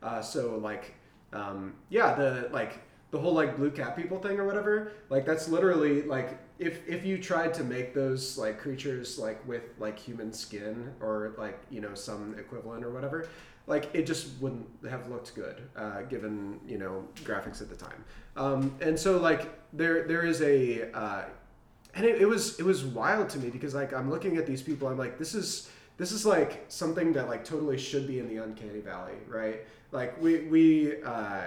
Uh, 0.00 0.22
so 0.22 0.60
like 0.62 0.94
um, 1.32 1.74
yeah 1.88 2.14
the 2.14 2.48
like 2.52 2.78
the 3.10 3.18
whole 3.18 3.32
like 3.32 3.56
blue 3.56 3.70
cat 3.70 3.96
people 3.96 4.18
thing 4.18 4.38
or 4.38 4.44
whatever 4.44 4.92
like 5.08 5.24
that's 5.24 5.48
literally 5.48 6.02
like 6.02 6.38
if 6.58 6.86
if 6.88 7.04
you 7.04 7.18
tried 7.18 7.54
to 7.54 7.64
make 7.64 7.94
those 7.94 8.36
like 8.36 8.58
creatures 8.58 9.18
like 9.18 9.46
with 9.48 9.62
like 9.78 9.98
human 9.98 10.32
skin 10.32 10.92
or 11.00 11.34
like 11.38 11.58
you 11.70 11.80
know 11.80 11.94
some 11.94 12.34
equivalent 12.38 12.84
or 12.84 12.90
whatever 12.90 13.26
like 13.66 13.90
it 13.92 14.06
just 14.06 14.28
wouldn't 14.40 14.66
have 14.88 15.08
looked 15.08 15.34
good 15.34 15.62
uh, 15.76 16.00
given 16.02 16.58
you 16.66 16.78
know 16.78 17.04
graphics 17.16 17.60
at 17.60 17.68
the 17.68 17.76
time. 17.76 18.02
Um, 18.34 18.74
and 18.80 18.98
so 18.98 19.18
like 19.18 19.60
there 19.74 20.08
there 20.08 20.24
is 20.24 20.40
a 20.40 20.90
uh, 20.92 21.24
and 21.94 22.06
it, 22.06 22.22
it 22.22 22.26
was 22.26 22.58
it 22.58 22.64
was 22.64 22.84
wild 22.84 23.28
to 23.30 23.38
me 23.38 23.50
because 23.50 23.74
like 23.74 23.92
i'm 23.92 24.10
looking 24.10 24.36
at 24.36 24.46
these 24.46 24.62
people 24.62 24.88
i'm 24.88 24.98
like 24.98 25.18
this 25.18 25.34
is 25.34 25.70
this 25.96 26.12
is 26.12 26.24
like 26.24 26.64
something 26.68 27.12
that 27.12 27.28
like 27.28 27.44
totally 27.44 27.76
should 27.76 28.06
be 28.06 28.18
in 28.20 28.28
the 28.28 28.42
uncanny 28.42 28.80
valley 28.80 29.14
right? 29.26 29.60
Like 29.92 30.20
we 30.20 30.40
we 30.40 31.02
uh, 31.02 31.42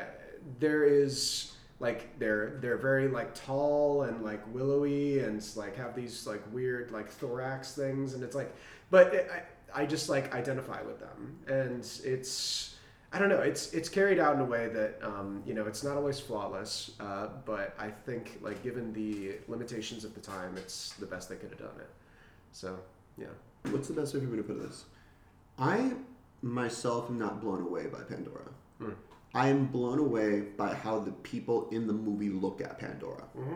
there 0.60 0.84
is 0.84 1.54
like 1.80 2.18
they're 2.20 2.58
they're 2.62 2.78
very 2.78 3.08
like 3.08 3.34
tall 3.34 4.04
and 4.04 4.24
like 4.24 4.42
willowy 4.54 5.20
and 5.20 5.44
like 5.56 5.76
have 5.76 5.96
these 5.96 6.28
like 6.28 6.42
weird 6.52 6.92
like 6.92 7.10
thorax 7.10 7.74
things 7.74 8.14
and 8.14 8.24
it's 8.24 8.36
like 8.36 8.54
but 8.90 9.14
it, 9.14 9.32
I, 9.74 9.82
I 9.82 9.86
just 9.86 10.10
like 10.10 10.34
identify 10.34 10.82
with 10.84 11.00
them 11.00 11.40
and 11.48 11.80
it's 12.04 12.76
I 13.12 13.20
don't 13.20 13.30
know 13.30 13.40
it's 13.40 13.74
it's 13.74 13.90
carried 13.90 14.20
out 14.20 14.36
in 14.36 14.42
a 14.42 14.46
way 14.46 14.68
that 14.70 15.00
um, 15.02 15.42
you 15.46 15.54
know 15.54 15.66
it's 15.66 15.84
not 15.84 15.98
always 15.98 16.20
flawless 16.20 16.92
uh, 17.00 17.28
but 17.46 17.76
I 17.80 17.90
think 17.90 18.40
like 18.42 18.62
given 18.64 18.94
the 18.94 19.38
limitations 19.48 20.06
of 20.06 20.14
the 20.14 20.22
time 20.22 20.56
it's 20.58 20.94
the 20.94 21.08
best 21.08 21.30
they 21.30 21.36
could 21.36 21.50
have 21.50 21.60
done 21.60 21.80
it 21.80 21.90
so 22.52 22.78
yeah 23.18 23.28
What's 23.70 23.88
the 23.88 23.94
best 23.94 24.14
way 24.14 24.22
for 24.22 24.26
me 24.26 24.38
to 24.38 24.44
put 24.44 24.62
this? 24.62 24.86
I 25.60 25.94
myself 26.42 27.10
am 27.10 27.20
not 27.20 27.42
blown 27.42 27.62
away 27.62 27.86
by 27.86 28.00
Pandora. 28.00 28.50
Hmm. 28.80 28.92
I 29.34 29.48
am 29.48 29.67
blown 29.67 30.00
away 30.00 30.41
by 30.41 30.74
how 30.74 31.00
the 31.00 31.12
people 31.12 31.70
in 31.70 31.88
the 31.88 31.94
movie 31.94 32.30
look 32.30 32.62
at 32.62 32.80
Pandora. 32.80 33.24
Mhm. 33.38 33.56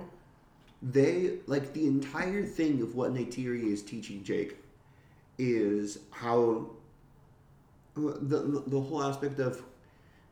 They 0.82 1.40
like 1.48 1.74
the 1.74 1.86
entire 1.88 2.44
thing 2.46 2.82
of 2.82 2.96
what 2.96 3.14
Neytiri 3.14 3.64
is 3.72 3.82
teaching 3.82 4.24
Jake 4.24 4.58
is 5.38 6.00
how 6.12 6.70
the 7.96 8.64
the 8.68 8.80
whole 8.80 9.04
aspect 9.04 9.40
of 9.40 9.64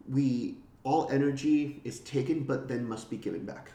we 0.09 0.57
all 0.83 1.07
energy 1.09 1.81
is 1.83 1.99
taken 2.01 2.43
but 2.43 2.67
then 2.67 2.87
must 2.87 3.09
be 3.09 3.17
given 3.17 3.45
back. 3.45 3.71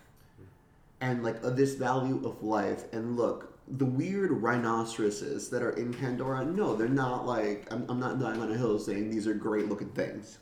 And 1.00 1.22
like 1.22 1.42
uh, 1.44 1.50
this 1.50 1.74
value 1.74 2.20
of 2.26 2.42
life. 2.42 2.84
And 2.92 3.16
look 3.16 3.54
the 3.76 3.84
weird 3.84 4.30
rhinoceroses 4.30 5.50
that 5.50 5.62
are 5.62 5.72
in 5.72 5.92
pandora 5.92 6.42
no 6.42 6.74
they're 6.74 6.88
not 6.88 7.26
like 7.26 7.70
i'm, 7.70 7.84
I'm 7.90 8.00
not 8.00 8.18
dying 8.18 8.40
on 8.40 8.50
a 8.50 8.56
hill 8.56 8.78
saying 8.78 9.10
these 9.10 9.26
are 9.26 9.34
great 9.34 9.68
looking 9.68 9.90
things 9.90 10.38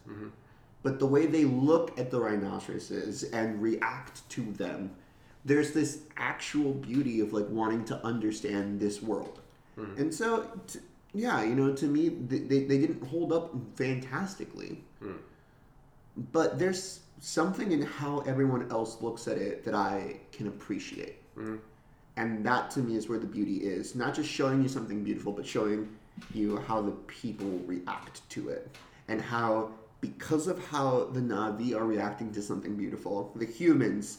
but 0.87 0.99
the 0.99 1.07
way 1.07 1.27
they 1.27 1.44
look 1.44 1.99
at 1.99 2.11
the 2.11 2.20
rhinoceroses 2.20 3.25
and 3.25 3.61
react 3.61 4.29
to 4.31 4.42
them 4.53 4.90
there's 5.44 5.72
this 5.72 6.01
actual 6.16 6.72
beauty 6.72 7.20
of 7.20 7.33
like 7.33 7.49
wanting 7.49 7.85
to 7.85 7.96
understand 8.05 8.81
this 8.81 9.03
world 9.03 9.40
mm-hmm. 9.79 10.01
and 10.01 10.14
so 10.14 10.49
t- 10.66 10.81
yeah 11.14 11.42
you 11.42 11.55
know 11.55 11.75
to 11.75 11.87
me 11.87 12.09
they, 12.09 12.38
they, 12.38 12.61
they 12.64 12.79
didn't 12.79 13.03
hold 13.07 13.33
up 13.33 13.55
fantastically 13.75 14.72
hmm. 15.01 15.18
but 16.33 16.59
there's 16.59 17.01
something 17.20 17.72
in 17.72 17.83
how 17.83 18.20
everyone 18.20 18.70
else 18.70 19.01
looks 19.01 19.29
at 19.29 19.38
it 19.38 19.64
that 19.64 19.75
I 19.75 20.16
can 20.33 20.49
appreciate. 20.49 21.22
Mm-hmm. 21.37 21.57
And 22.16 22.44
that 22.46 22.70
to 22.72 22.81
me 22.81 22.96
is 22.96 23.09
where 23.09 23.18
the 23.18 23.27
beauty 23.27 23.59
is. 23.59 23.94
Not 23.94 24.14
just 24.14 24.31
showing 24.31 24.62
you 24.62 24.68
something 24.68 25.05
beautiful, 25.05 25.33
but 25.33 25.46
showing 25.46 25.88
you 26.33 26.59
how 26.66 26.81
the 26.81 26.92
people 26.92 27.61
react 27.66 28.29
to 28.31 28.49
it. 28.49 28.75
And 29.09 29.20
how, 29.20 29.70
because 30.06 30.46
of 30.46 30.64
how 30.66 31.04
the 31.12 31.20
Na'vi 31.20 31.74
are 31.74 31.84
reacting 31.84 32.32
to 32.32 32.42
something 32.42 32.76
beautiful, 32.76 33.32
the 33.36 33.46
humans, 33.46 34.18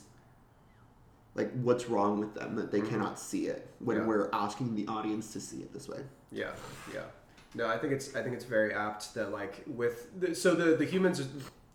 like, 1.35 1.51
what's 1.61 1.87
wrong 1.87 2.19
with 2.19 2.33
them 2.33 2.55
that 2.55 2.71
they 2.71 2.79
mm-hmm. 2.79 2.89
cannot 2.89 3.19
see 3.19 3.47
it 3.47 3.69
when 3.79 3.97
Yeah. 3.97 4.05
we're 4.05 4.29
asking 4.33 4.75
the 4.75 4.87
audience 4.87 5.31
to 5.33 5.39
see 5.39 5.57
it 5.57 5.73
this 5.73 5.87
way. 5.87 6.01
Yeah, 6.31 6.51
yeah. 6.93 7.01
No, 7.55 7.67
I 7.67 7.77
think 7.77 7.93
it's 7.93 8.15
I 8.15 8.21
think 8.21 8.35
it's 8.35 8.45
very 8.45 8.73
apt 8.73 9.13
that 9.15 9.31
like 9.31 9.63
with 9.65 10.19
the, 10.19 10.35
so 10.35 10.53
the 10.53 10.75
the 10.75 10.85
humans 10.85 11.25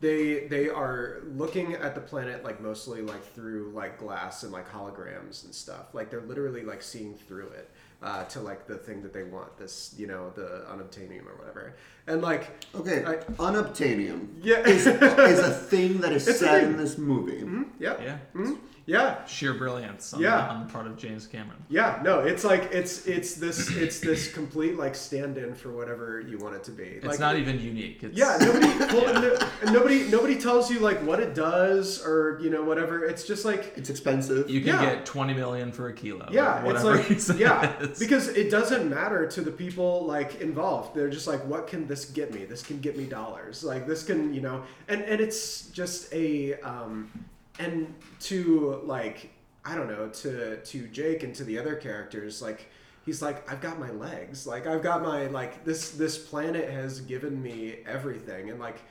they 0.01 0.47
they 0.47 0.69
are 0.69 1.23
looking 1.35 1.75
at 1.75 1.95
the 1.95 2.01
planet 2.01 2.45
like 2.45 2.61
mostly 2.61 3.01
like 3.01 3.25
through 3.35 3.73
like 3.75 3.99
glass 3.99 4.43
and 4.43 4.53
like 4.53 4.71
holograms 4.71 5.45
and 5.45 5.55
stuff. 5.55 5.95
Like 5.95 6.11
they're 6.11 6.21
literally 6.21 6.63
like 6.63 6.83
seeing 6.83 7.15
through 7.15 7.49
it 7.49 7.71
uh, 8.03 8.25
to 8.25 8.41
like 8.41 8.67
the 8.67 8.77
thing 8.77 9.03
that 9.03 9.13
they 9.13 9.23
want. 9.23 9.57
This 9.59 9.95
you 9.97 10.07
know 10.07 10.31
the 10.35 10.65
unobtainium 10.73 11.27
or 11.27 11.37
whatever. 11.39 11.75
And 12.07 12.21
like 12.23 12.51
Okay, 12.75 13.05
I- 13.05 13.17
unobtainium 13.49 14.29
yeah, 14.43 14.59
is, 14.67 14.87
is 14.87 15.39
a 15.39 15.51
thing 15.73 16.01
that 16.01 16.13
is 16.13 16.27
It's 16.27 16.41
a 16.41 16.45
said 16.45 16.65
in 16.65 16.77
this 16.77 16.99
movie. 16.99 17.45
yeah, 17.79 17.97
Yeah, 18.03 18.19
Mhm. 18.35 18.57
Yeah. 18.87 19.25
sheer 19.27 19.55
brilliance 19.55 20.13
on, 20.13 20.21
Yeah. 20.21 20.49
on 20.49 20.67
the 20.67 20.73
part 20.73 20.87
of 20.87 20.97
James 20.97 21.27
Cameron. 21.27 21.63
Yeah, 21.69 22.01
no, 22.03 22.21
it's 22.21 22.45
like 22.45 22.71
it's 22.73 23.07
it's 23.07 23.35
this 23.35 23.71
it's 23.77 24.01
this 24.01 24.33
complete 24.33 24.77
like 24.77 24.95
stand-in 24.95 25.55
for 25.55 25.71
whatever 25.73 26.21
you 26.21 26.39
want 26.39 26.55
it 26.57 26.65
to 26.65 26.71
be. 26.71 26.85
It's 26.85 27.05
like, 27.07 27.21
not 27.21 27.37
even 27.37 27.61
unique. 27.61 28.03
It's, 28.03 28.17
Yeah, 28.17 28.37
nobody, 28.41 28.67
well, 28.97 29.23
no, 29.23 29.73
nobody, 29.73 30.09
nobody 30.09 30.39
tells 30.41 30.71
you 30.71 30.81
like 30.81 30.99
what 31.03 31.21
it 31.21 31.35
does 31.35 32.05
or 32.05 32.39
you 32.43 32.51
know 32.51 32.63
whatever. 32.63 33.05
It's 33.05 33.25
just 33.25 33.45
like 33.45 33.73
It's 33.77 33.91
expensive. 33.91 34.51
You 34.51 34.61
can 34.61 34.69
Yeah. 34.75 34.85
get 34.95 35.07
twenty 35.07 35.35
million 35.35 35.73
for 35.73 35.89
a 35.89 35.93
kilo. 35.93 36.29
yeah, 36.31 36.65
it's 36.67 36.85
like 36.85 37.09
reason 37.09 37.39
yeah, 37.39 37.73
it 37.81 37.91
is. 37.93 37.99
because 37.99 38.29
it 38.29 38.51
doesn't 38.51 38.89
matter 38.91 39.27
to 39.27 39.41
the 39.41 39.51
people 39.53 40.05
like 40.07 40.41
involved. 40.41 40.95
They're 40.95 41.11
just 41.11 41.27
like, 41.27 41.45
what 41.47 41.67
can 41.67 41.87
this 41.87 42.05
get 42.07 42.33
me? 42.35 42.45
This 42.45 42.63
can 42.63 42.81
get 42.81 42.97
me 42.97 43.05
dollars. 43.05 43.63
Like 43.65 43.87
this 43.87 44.03
can 44.03 44.35
you 44.35 44.41
know, 44.41 44.63
and 44.89 45.03
and 45.03 45.21
it's 45.21 45.69
just 45.69 46.13
a 46.13 46.55
um, 46.61 47.11
and 47.59 47.95
to 48.21 48.81
like 48.85 49.31
I 49.65 49.75
don't 49.75 49.89
know 49.89 50.09
to 50.09 50.57
to 50.57 50.89
Jake 50.89 51.23
and 51.23 51.35
to 51.35 51.45
the 51.45 51.59
other 51.59 51.77
characters 51.77 52.43
like 52.43 52.69
he's 53.05 53.23
like 53.23 53.51
I've 53.51 53.61
got 53.61 53.79
my 53.79 53.91
legs. 53.91 54.47
Like 54.47 54.67
I've 54.67 54.83
got 54.83 55.03
my 55.03 55.27
like 55.27 55.65
this 55.65 55.91
this 55.91 56.19
planet 56.19 56.71
has 56.71 57.01
given 57.01 57.43
me 57.43 57.79
everything. 57.87 58.51
And 58.51 58.59
like 58.59 58.83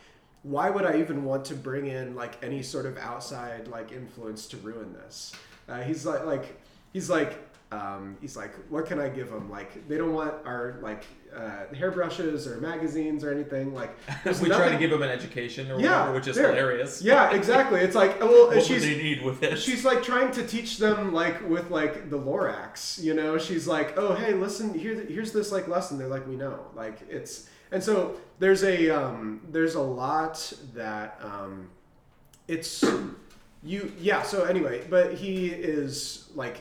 why 0.43 0.69
would 0.69 0.85
I 0.85 0.97
even 0.97 1.23
want 1.23 1.45
to 1.45 1.55
bring 1.55 1.87
in 1.87 2.15
like 2.15 2.43
any 2.43 2.63
sort 2.63 2.85
of 2.85 2.97
outside 2.97 3.67
like 3.67 3.91
influence 3.91 4.47
to 4.47 4.57
ruin 4.57 4.93
this? 4.93 5.33
Uh, 5.67 5.81
he's 5.81 6.05
like 6.05 6.25
like 6.25 6.59
he's 6.93 7.09
like 7.09 7.39
um, 7.71 8.17
he's 8.19 8.35
like 8.35 8.53
what 8.69 8.85
can 8.85 8.99
I 8.99 9.07
give 9.07 9.29
them 9.31 9.49
like 9.49 9.87
they 9.87 9.97
don't 9.97 10.13
want 10.13 10.33
our 10.45 10.77
like 10.81 11.05
uh, 11.33 11.73
hairbrushes 11.73 12.45
or 12.45 12.59
magazines 12.59 13.23
or 13.23 13.31
anything 13.31 13.73
like 13.73 13.95
we 14.41 14.49
try 14.49 14.67
to 14.69 14.77
give 14.77 14.89
them 14.89 15.01
an 15.01 15.09
education 15.09 15.71
or 15.71 15.79
Yeah, 15.79 15.99
whatever, 16.01 16.13
which 16.15 16.27
is 16.27 16.35
there. 16.35 16.49
hilarious. 16.49 17.01
yeah 17.01 17.31
exactly 17.33 17.79
it's 17.79 17.95
like 17.95 18.19
well 18.19 18.47
What 18.47 18.61
she's 18.63 18.83
do 18.83 18.93
they 18.95 19.01
need 19.01 19.23
with 19.23 19.41
it? 19.41 19.57
she's 19.57 19.85
like 19.85 20.03
trying 20.03 20.31
to 20.33 20.45
teach 20.45 20.79
them 20.79 21.13
like 21.13 21.47
with 21.49 21.71
like 21.71 22.09
the 22.09 22.17
Lorax, 22.19 23.01
you 23.01 23.13
know. 23.13 23.37
She's 23.37 23.67
like, 23.67 23.97
oh 23.97 24.15
hey, 24.15 24.33
listen, 24.33 24.77
here, 24.77 24.95
here's 25.05 25.31
this 25.31 25.51
like 25.53 25.67
lesson. 25.69 25.97
They're 25.97 26.07
like, 26.09 26.27
we 26.27 26.35
know, 26.35 26.59
like 26.75 26.99
it's, 27.09 27.47
and 27.71 27.81
so 27.81 28.17
there's 28.39 28.63
a 28.63 28.89
um, 28.89 29.39
there's 29.49 29.75
a 29.75 29.81
lot 29.81 30.51
that 30.73 31.17
um, 31.23 31.69
it's 32.49 32.83
you 33.63 33.91
yeah. 33.99 34.23
So 34.23 34.43
anyway, 34.43 34.85
but 34.89 35.13
he 35.13 35.47
is 35.47 36.29
like, 36.35 36.57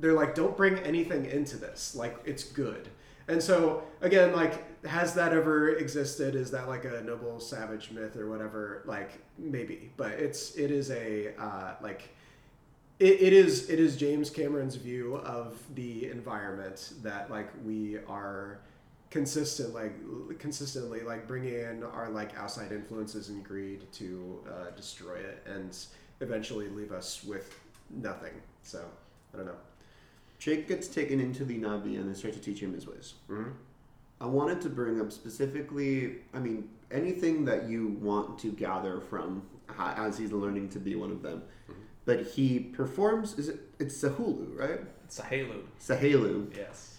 they're 0.00 0.14
like, 0.14 0.34
don't 0.34 0.56
bring 0.56 0.78
anything 0.78 1.26
into 1.26 1.56
this. 1.56 1.94
Like 1.94 2.18
it's 2.24 2.44
good. 2.44 2.88
And 3.28 3.40
so 3.42 3.84
again, 4.00 4.34
like, 4.34 4.84
has 4.84 5.14
that 5.14 5.32
ever 5.32 5.76
existed? 5.76 6.34
Is 6.34 6.50
that 6.50 6.68
like 6.68 6.84
a 6.84 7.02
noble 7.04 7.38
savage 7.38 7.90
myth 7.92 8.16
or 8.16 8.28
whatever? 8.28 8.82
Like 8.86 9.10
maybe, 9.38 9.92
but 9.96 10.12
it's 10.12 10.56
it 10.56 10.70
is 10.70 10.90
a 10.90 11.34
uh, 11.38 11.74
like 11.82 12.14
it, 12.98 13.20
it 13.20 13.32
is 13.32 13.70
it 13.70 13.78
is 13.78 13.96
James 13.96 14.30
Cameron's 14.30 14.76
view 14.76 15.16
of 15.16 15.58
the 15.74 16.10
environment 16.10 16.94
that 17.02 17.30
like 17.30 17.50
we 17.64 17.98
are 18.08 18.60
consistent 19.10 19.74
like 19.74 19.92
consistently 20.38 21.00
like 21.00 21.26
bringing 21.26 21.54
in 21.54 21.82
our 21.82 22.08
like 22.10 22.36
outside 22.38 22.70
influences 22.70 23.28
and 23.28 23.42
greed 23.42 23.84
to 23.92 24.38
uh, 24.48 24.70
destroy 24.76 25.16
it 25.16 25.42
and 25.46 25.76
eventually 26.20 26.68
leave 26.68 26.92
us 26.92 27.24
with 27.24 27.58
nothing. 27.90 28.32
So 28.62 28.84
I 29.34 29.36
don't 29.36 29.46
know. 29.46 29.69
Jake 30.40 30.66
gets 30.66 30.88
taken 30.88 31.20
into 31.20 31.44
the 31.44 31.56
Na'vi 31.58 32.00
and 32.00 32.08
they 32.12 32.18
start 32.18 32.32
to 32.34 32.40
teach 32.40 32.60
him 32.60 32.72
his 32.72 32.86
ways. 32.88 33.14
Mhm. 33.28 33.52
I 34.22 34.26
wanted 34.26 34.60
to 34.62 34.68
bring 34.70 35.00
up 35.00 35.12
specifically, 35.12 36.22
I 36.34 36.40
mean, 36.40 36.68
anything 36.90 37.44
that 37.44 37.68
you 37.68 37.88
want 38.00 38.38
to 38.40 38.50
gather 38.52 39.00
from 39.00 39.42
as 39.78 40.18
he's 40.18 40.32
learning 40.32 40.70
to 40.70 40.78
be 40.78 40.96
one 40.96 41.10
of 41.10 41.22
them. 41.22 41.42
But 42.06 42.22
he 42.22 42.58
performs, 42.58 43.38
is 43.38 43.48
it, 43.50 43.60
it's 43.78 44.02
Tsaheylu, 44.02 44.58
right? 44.58 44.80
It's 45.04 45.20
a. 45.20 45.22
Tsaheylu 45.78 46.56
Yes. 46.56 46.98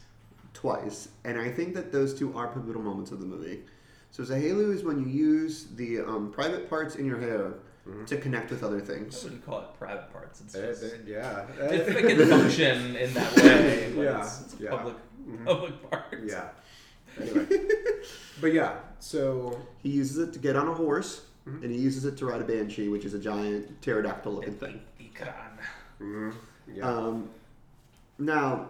twice. 0.53 1.09
And 1.25 1.37
I 1.39 1.49
think 1.51 1.73
that 1.73 1.91
those 1.91 2.13
two 2.17 2.33
are 2.37 2.47
pivotal 2.47 2.81
moments 2.81 3.11
of 3.11 3.19
the 3.19 3.25
movie. 3.25 3.63
So 4.11 4.23
Tsaheylu 4.23 4.73
is 4.73 4.83
when 4.83 4.99
you 4.99 5.07
use 5.07 5.65
the 5.75 5.99
um, 6.01 6.31
private 6.31 6.69
parts 6.69 6.95
in 6.95 7.05
your 7.05 7.19
hair 7.19 7.55
to 8.05 8.17
connect 8.17 8.51
with 8.51 8.63
other 8.63 8.77
I 8.77 8.81
things. 8.81 9.23
wouldn't 9.23 9.45
call 9.45 9.61
it 9.61 9.67
private 9.79 10.11
parts. 10.13 10.41
It's 10.41 10.55
Uh, 10.55 10.67
just, 10.67 10.83
uh, 10.83 10.97
yeah. 11.05 11.45
if 11.71 11.87
it 11.87 12.07
can 12.17 12.27
function 12.27 12.95
in 12.95 13.13
that 13.13 13.35
way, 13.35 13.91
but 13.95 14.01
Yeah, 14.03 14.21
it's, 14.21 14.41
it's 14.41 14.55
yeah. 14.59 14.69
public 14.69 14.95
Mhm. 15.27 15.45
public 15.45 15.89
parts. 15.89 16.15
Yeah. 16.23 16.49
Anyway. 17.19 17.47
but 18.41 18.53
yeah, 18.53 18.79
so 18.99 19.59
He 19.79 19.89
uses 19.89 20.17
it 20.19 20.33
to 20.33 20.39
get 20.39 20.55
on 20.55 20.67
a 20.67 20.73
horse, 20.73 21.25
Mhm. 21.47 21.63
and 21.63 21.71
he 21.71 21.77
uses 21.79 22.05
it 22.05 22.17
to 22.17 22.25
ride 22.27 22.41
a 22.41 22.45
banshee, 22.45 22.87
which 22.89 23.03
is 23.05 23.13
a 23.13 23.19
giant 23.19 23.81
pterodactyl 23.81 24.31
looking 24.33 24.53
thing. 24.55 24.81
Ikran. 24.99 25.57
mhm, 25.99 26.33
yeah. 26.73 26.87
Um, 26.87 27.29
now, 28.19 28.69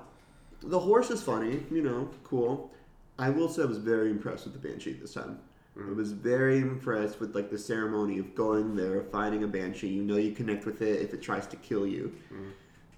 the 0.62 0.80
horse 0.80 1.12
is 1.12 1.22
funny, 1.22 1.66
you 1.72 1.82
know, 1.82 2.10
cool. 2.24 2.72
I 3.20 3.30
will 3.30 3.50
say 3.50 3.62
I 3.64 3.66
was 3.66 3.78
very 3.78 4.10
impressed 4.10 4.46
with 4.46 4.54
the 4.60 4.68
banshee 4.68 4.94
this 4.94 5.14
time. 5.14 5.40
I 5.80 5.94
was 5.94 6.12
very 6.12 6.60
impressed 6.60 7.20
with 7.20 7.34
like 7.34 7.50
the 7.50 7.58
ceremony 7.58 8.20
of 8.20 8.36
going 8.36 8.76
there, 8.76 9.04
finding 9.04 9.44
a 9.44 9.48
banshee. 9.48 9.88
You 9.88 10.04
know 10.04 10.18
you 10.18 10.32
connect 10.34 10.66
with 10.66 10.82
it 10.82 11.02
if 11.02 11.14
it 11.14 11.22
tries 11.22 11.48
to 11.48 11.56
kill 11.58 11.88
you. 11.88 12.14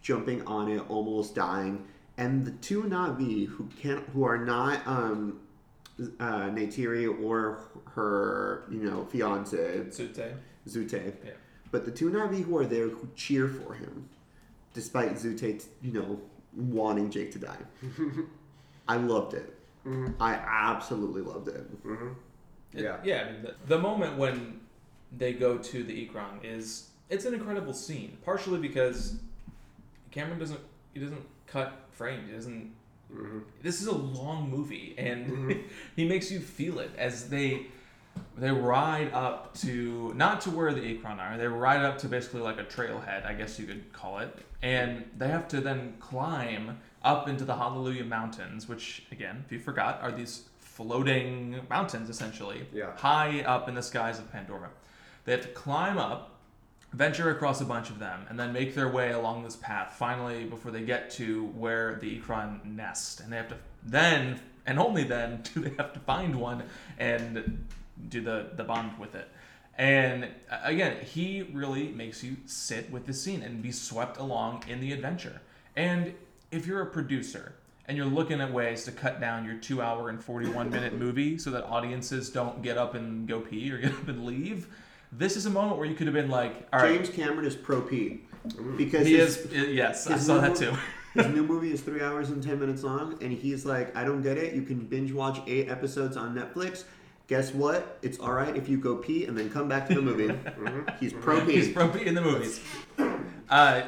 Jumping 0.01 0.45
on 0.47 0.69
it, 0.69 0.81
almost 0.89 1.33
dying, 1.33 1.85
and 2.17 2.43
the 2.45 2.51
two 2.51 2.83
Na'vi 2.83 3.47
who 3.47 3.69
can't, 3.79 4.03
who 4.09 4.25
are 4.25 4.37
not 4.43 4.85
um, 4.85 5.39
uh, 6.19 6.49
Neytiri 6.49 7.23
or 7.23 7.59
her, 7.93 8.65
you 8.69 8.79
know, 8.83 9.05
fiance 9.05 9.55
Tsu'tey. 9.57 10.33
Tsu'tey. 10.67 11.13
Yeah. 11.23 11.31
But 11.71 11.85
the 11.85 11.91
two 11.91 12.09
Na'vi 12.09 12.43
who 12.43 12.57
are 12.57 12.65
there 12.65 12.89
who 12.89 13.07
cheer 13.15 13.47
for 13.47 13.75
him, 13.75 14.09
despite 14.73 15.13
Tsu'tey, 15.13 15.63
you 15.81 15.93
know, 15.93 16.19
wanting 16.53 17.09
Jake 17.09 17.31
to 17.33 17.39
die. 17.39 17.57
I 18.89 18.97
loved 18.97 19.35
it. 19.35 19.57
Mhm, 19.85 20.15
I 20.19 20.33
absolutely 20.33 21.21
loved 21.21 21.47
it. 21.47 21.83
mhm. 21.85 22.15
It- 22.73 22.83
Yeah. 22.83 22.97
yeah. 23.03 23.21
I 23.27 23.31
mean, 23.31 23.41
the, 23.43 23.55
the 23.67 23.79
moment 23.79 24.17
when 24.17 24.59
they 25.15 25.33
go 25.33 25.57
to 25.57 25.83
the 25.83 26.07
Ikran 26.07 26.43
is 26.43 26.89
it's 27.09 27.25
an 27.25 27.33
incredible 27.33 27.73
scene. 27.73 28.17
Partially 28.25 28.59
because 28.59 29.17
Cameron 30.11 30.39
doesn't 30.39 30.59
he 30.93 30.99
doesn't 30.99 31.25
cut 31.47 31.73
frames. 31.91 32.27
He 32.29 32.33
doesn't. 32.35 32.71
Mhm. 33.13 33.43
This 33.61 33.81
is 33.81 33.87
a 33.87 33.95
long 33.95 34.49
movie, 34.49 34.95
and 34.97 35.27
Mhm. 35.31 35.63
he 35.95 36.05
makes 36.05 36.31
you 36.31 36.39
feel 36.39 36.79
it 36.79 36.91
as 36.97 37.29
they 37.29 37.67
they 38.37 38.51
ride 38.51 39.11
up 39.13 39.53
to 39.55 40.13
not 40.15 40.39
to 40.41 40.51
where 40.51 40.71
the 40.73 40.81
Ikran 40.81 41.17
are. 41.19 41.37
They 41.37 41.47
ride 41.47 41.83
up 41.83 41.97
to 41.99 42.07
basically 42.07 42.41
like 42.41 42.59
a 42.59 42.63
trailhead, 42.63 43.25
I 43.25 43.33
guess 43.33 43.59
you 43.59 43.65
could 43.65 43.91
call 43.91 44.19
it, 44.19 44.35
and 44.61 45.05
they 45.17 45.27
have 45.29 45.47
to 45.49 45.61
then 45.61 45.95
climb 45.99 46.79
up 47.03 47.27
into 47.27 47.43
the 47.43 47.55
Hallelujah 47.55 48.03
Mountains, 48.05 48.67
which 48.69 49.03
again, 49.11 49.43
if 49.45 49.51
you 49.51 49.59
forgot, 49.59 49.99
are 50.01 50.11
these 50.11 50.43
floating 50.75 51.59
mountains 51.69 52.09
essentially, 52.09 52.65
Yeah. 52.73 52.95
high 52.97 53.41
up 53.41 53.69
in 53.69 53.75
the 53.75 53.83
skies 53.83 54.19
of 54.19 54.31
Pandora. 54.31 54.69
They 55.25 55.31
have 55.33 55.41
to 55.41 55.47
climb 55.49 55.97
up, 55.97 56.31
venture 56.91 57.29
across 57.29 57.61
a 57.61 57.65
bunch 57.65 57.89
of 57.89 57.99
them, 57.99 58.25
and 58.29 58.39
then 58.39 58.51
make 58.53 58.75
their 58.75 58.89
way 58.89 59.11
along 59.11 59.43
this 59.43 59.55
path. 59.55 59.93
Finally, 59.97 60.45
before 60.45 60.71
they 60.71 60.81
get 60.83 61.09
to 61.11 61.45
where 61.47 61.95
the 61.95 62.19
Ikran 62.19 62.65
nest, 62.65 63.19
and 63.19 63.31
they 63.31 63.37
have 63.37 63.49
to 63.49 63.57
then 63.83 64.39
and 64.65 64.79
only 64.79 65.03
then 65.03 65.43
do 65.53 65.61
they 65.61 65.75
have 65.77 65.93
to 65.93 65.99
find 65.99 66.35
one 66.35 66.63
and 66.97 67.67
do 68.09 68.21
the 68.21 68.49
the 68.55 68.63
bond 68.63 68.97
with 68.97 69.13
it. 69.15 69.29
And 69.77 70.27
again, 70.63 71.03
he 71.03 71.41
really 71.41 71.89
makes 71.89 72.23
you 72.23 72.37
sit 72.45 72.91
with 72.91 73.05
the 73.05 73.13
scene 73.13 73.41
and 73.41 73.61
be 73.61 73.71
swept 73.71 74.17
along 74.17 74.63
in 74.67 74.79
the 74.81 74.91
adventure. 74.91 75.41
And 75.75 76.13
if 76.51 76.67
you're 76.67 76.81
a 76.81 76.85
producer 76.85 77.53
and 77.87 77.97
you're 77.97 78.05
looking 78.05 78.41
at 78.41 78.51
ways 78.51 78.85
to 78.85 78.91
cut 78.91 79.19
down 79.19 79.45
your 79.45 79.55
two 79.55 79.81
hour 79.81 80.09
and 80.09 80.23
41 80.23 80.69
minute 80.69 80.93
movie 80.93 81.37
so 81.37 81.51
that 81.51 81.65
audiences 81.65 82.29
don't 82.29 82.61
get 82.61 82.77
up 82.77 82.95
and 82.95 83.27
go 83.27 83.41
pee 83.41 83.71
or 83.71 83.77
get 83.77 83.91
up 84.01 84.07
and 84.07 84.25
leave, 84.25 84.67
this 85.11 85.37
is 85.37 85.45
a 85.45 85.49
moment 85.49 85.77
where 85.77 85.85
you 85.85 85.95
could 85.95 86.07
have 86.07 86.13
been 86.13 86.29
like, 86.29 86.67
all 86.73 86.81
right, 86.81 86.95
James 86.95 87.09
Cameron 87.09 87.45
is 87.45 87.55
pro 87.55 87.81
pee 87.81 88.21
because 88.77 89.05
he 89.05 89.17
his, 89.17 89.37
is, 89.37 89.73
yes, 89.73 90.07
I 90.07 90.17
saw 90.17 90.39
that 90.39 90.55
too. 90.55 90.73
his 91.13 91.27
new 91.27 91.43
movie 91.43 91.71
is 91.71 91.81
three 91.81 92.01
hours 92.01 92.29
and 92.29 92.41
ten 92.41 92.59
minutes 92.59 92.83
long, 92.83 93.21
and 93.21 93.31
he's 93.31 93.65
like, 93.65 93.95
I 93.95 94.03
don't 94.03 94.21
get 94.21 94.37
it. 94.37 94.53
You 94.53 94.63
can 94.63 94.79
binge 94.79 95.11
watch 95.11 95.39
eight 95.47 95.69
episodes 95.69 96.17
on 96.17 96.35
Netflix. 96.35 96.85
Guess 97.27 97.53
what? 97.53 97.99
It's 98.01 98.19
all 98.19 98.33
right 98.33 98.55
if 98.55 98.67
you 98.67 98.77
go 98.77 98.97
pee 98.97 99.25
and 99.25 99.37
then 99.37 99.49
come 99.49 99.67
back 99.69 99.87
to 99.87 99.95
the 99.95 100.01
movie. 100.01 100.33
He's 100.99 101.13
pro 101.13 101.43
pee. 101.45 101.53
He's 101.53 101.71
pro 101.71 101.87
P 101.87 102.05
in 102.05 102.15
the 102.15 102.21
movies. 102.21 102.59
Uh, 103.49 103.83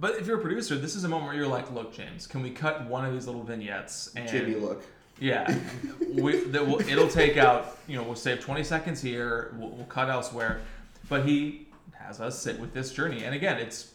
but 0.00 0.16
if 0.16 0.26
you're 0.26 0.38
a 0.38 0.42
producer, 0.42 0.76
this 0.76 0.94
is 0.94 1.04
a 1.04 1.08
moment 1.08 1.28
where 1.28 1.36
you're 1.36 1.48
like, 1.48 1.70
look, 1.72 1.92
James, 1.92 2.26
can 2.26 2.42
we 2.42 2.50
cut 2.50 2.84
one 2.86 3.04
of 3.04 3.12
these 3.12 3.26
little 3.26 3.42
vignettes? 3.42 4.12
And 4.14 4.28
Jimmy 4.28 4.54
look. 4.54 4.84
Yeah, 5.20 5.52
we, 6.14 6.44
that 6.44 6.64
will, 6.64 6.80
it'll 6.80 7.08
take 7.08 7.36
out. 7.36 7.78
You 7.88 7.96
know, 7.96 8.04
we'll 8.04 8.14
save 8.14 8.40
20 8.40 8.62
seconds 8.62 9.00
here. 9.00 9.54
We'll, 9.58 9.70
we'll 9.70 9.86
cut 9.86 10.08
elsewhere, 10.08 10.60
but 11.08 11.26
he 11.26 11.66
has 11.92 12.20
us 12.20 12.38
sit 12.38 12.58
with 12.60 12.72
this 12.72 12.92
journey. 12.92 13.24
And 13.24 13.34
again, 13.34 13.58
it's 13.58 13.92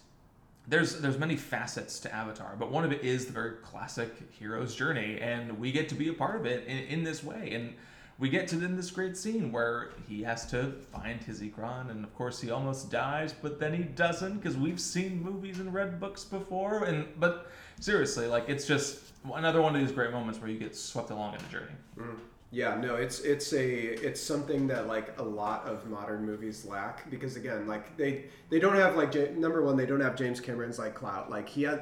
there's 0.67 0.99
there's 0.99 1.17
many 1.17 1.35
facets 1.35 1.99
to 2.01 2.13
Avatar, 2.13 2.55
but 2.57 2.71
one 2.71 2.83
of 2.83 2.91
it 2.91 3.01
is 3.03 3.25
the 3.25 3.33
very 3.33 3.51
classic 3.63 4.13
hero's 4.37 4.75
journey, 4.75 5.19
and 5.21 5.57
we 5.59 5.71
get 5.71 5.89
to 5.89 5.95
be 5.95 6.09
a 6.09 6.13
part 6.13 6.35
of 6.35 6.45
it 6.45 6.67
in, 6.67 6.77
in 6.77 7.03
this 7.03 7.23
way. 7.23 7.51
And 7.53 7.73
we 8.19 8.29
get 8.29 8.47
to 8.49 8.55
then 8.55 8.75
this 8.75 8.91
great 8.91 9.17
scene 9.17 9.51
where 9.51 9.91
he 10.07 10.23
has 10.23 10.45
to 10.47 10.73
find 10.91 11.21
his 11.21 11.41
Ikran, 11.41 11.89
and 11.89 12.03
of 12.03 12.15
course 12.15 12.39
he 12.39 12.51
almost 12.51 12.91
dies, 12.91 13.33
but 13.33 13.59
then 13.59 13.73
he 13.73 13.83
doesn't 13.83 14.37
because 14.37 14.55
we've 14.55 14.79
seen 14.79 15.21
movies 15.21 15.59
and 15.59 15.73
read 15.73 15.99
books 15.99 16.23
before. 16.23 16.83
And 16.83 17.07
but 17.19 17.51
seriously, 17.79 18.27
like 18.27 18.45
it's 18.47 18.65
just 18.65 18.99
another 19.33 19.61
one 19.61 19.75
of 19.75 19.81
these 19.81 19.91
great 19.91 20.11
moments 20.11 20.39
where 20.39 20.49
you 20.49 20.59
get 20.59 20.75
swept 20.75 21.09
along 21.09 21.33
in 21.35 21.39
the 21.43 21.49
journey. 21.49 21.73
Mm. 21.97 22.19
Yeah, 22.51 22.75
no, 22.75 22.95
it's 22.97 23.21
it's 23.21 23.51
a 23.53 23.65
it's 24.05 24.21
something 24.21 24.67
that 24.67 24.85
like 24.87 25.19
a 25.19 25.23
lot 25.23 25.65
of 25.65 25.89
modern 25.89 26.23
movies 26.23 26.65
lack 26.65 27.09
because 27.09 27.35
again, 27.35 27.65
like 27.65 27.97
they 27.97 28.25
they 28.51 28.59
don't 28.59 28.75
have 28.75 28.95
like 28.95 29.15
number 29.35 29.63
one, 29.63 29.75
they 29.75 29.87
don't 29.87 30.01
have 30.01 30.15
James 30.15 30.39
Cameron's 30.39 30.77
like 30.77 30.93
clout. 30.93 31.31
Like 31.31 31.49
he 31.49 31.63
had 31.63 31.81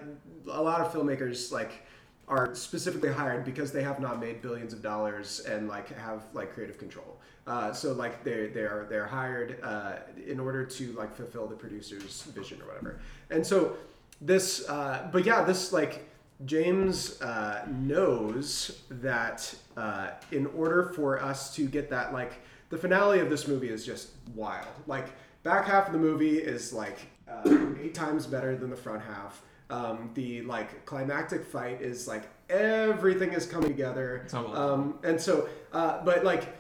a 0.49 0.61
lot 0.61 0.79
of 0.79 0.93
filmmakers 0.93 1.51
like 1.51 1.85
are 2.27 2.55
specifically 2.55 3.11
hired 3.11 3.43
because 3.43 3.71
they 3.71 3.83
have 3.83 3.99
not 3.99 4.19
made 4.19 4.41
billions 4.41 4.73
of 4.73 4.81
dollars 4.81 5.41
and 5.41 5.67
like 5.67 5.95
have 5.97 6.23
like 6.33 6.53
creative 6.53 6.77
control. 6.77 7.17
Uh, 7.47 7.73
so 7.73 7.91
like 7.93 8.23
they 8.23 8.47
they 8.47 8.61
are 8.61 8.87
they're 8.89 9.07
hired 9.07 9.59
uh, 9.63 9.95
in 10.27 10.39
order 10.39 10.65
to 10.65 10.91
like 10.93 11.15
fulfill 11.15 11.47
the 11.47 11.55
producer's 11.55 12.23
vision 12.23 12.61
or 12.61 12.67
whatever. 12.67 12.99
And 13.29 13.45
so 13.45 13.75
this, 14.21 14.69
uh, 14.69 15.09
but 15.11 15.25
yeah, 15.25 15.43
this 15.43 15.73
like 15.73 16.07
James 16.45 17.21
uh, 17.21 17.65
knows 17.67 18.81
that 18.89 19.53
uh, 19.77 20.11
in 20.31 20.47
order 20.47 20.91
for 20.95 21.21
us 21.21 21.53
to 21.55 21.67
get 21.67 21.89
that, 21.89 22.13
like, 22.13 22.33
the 22.69 22.77
finale 22.77 23.19
of 23.19 23.29
this 23.29 23.47
movie 23.47 23.69
is 23.69 23.85
just 23.85 24.09
wild. 24.33 24.67
Like, 24.87 25.09
back 25.43 25.65
half 25.65 25.87
of 25.87 25.93
the 25.93 25.99
movie 25.99 26.37
is 26.37 26.73
like 26.73 26.97
uh, 27.29 27.43
eight 27.79 27.93
times 27.93 28.25
better 28.25 28.55
than 28.55 28.69
the 28.69 28.75
front 28.75 29.03
half. 29.03 29.43
Um, 29.71 30.11
the 30.13 30.41
like 30.41 30.85
climactic 30.85 31.45
fight 31.45 31.81
is 31.81 32.07
like 32.07 32.23
everything 32.49 33.31
is 33.33 33.45
coming 33.45 33.69
together. 33.69 34.27
Um, 34.33 34.99
and 35.03 35.19
so, 35.19 35.47
uh, 35.71 36.03
but 36.03 36.23
like 36.23 36.55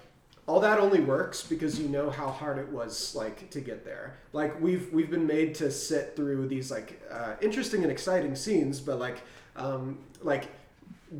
all 0.47 0.59
that 0.59 0.79
only 0.79 1.01
works 1.01 1.43
because 1.43 1.79
you 1.79 1.87
know 1.87 2.09
how 2.09 2.29
hard 2.29 2.57
it 2.57 2.67
was 2.69 3.13
like 3.15 3.49
to 3.51 3.61
get 3.61 3.85
there. 3.85 4.17
Like 4.33 4.59
we've 4.61 4.91
we've 4.91 5.09
been 5.09 5.27
made 5.27 5.55
to 5.55 5.69
sit 5.71 6.15
through 6.15 6.47
these 6.47 6.71
like 6.71 7.01
uh, 7.11 7.35
interesting 7.41 7.83
and 7.83 7.91
exciting 7.91 8.35
scenes 8.35 8.79
but 8.79 8.99
like 8.99 9.21
um, 9.55 9.99
like 10.21 10.47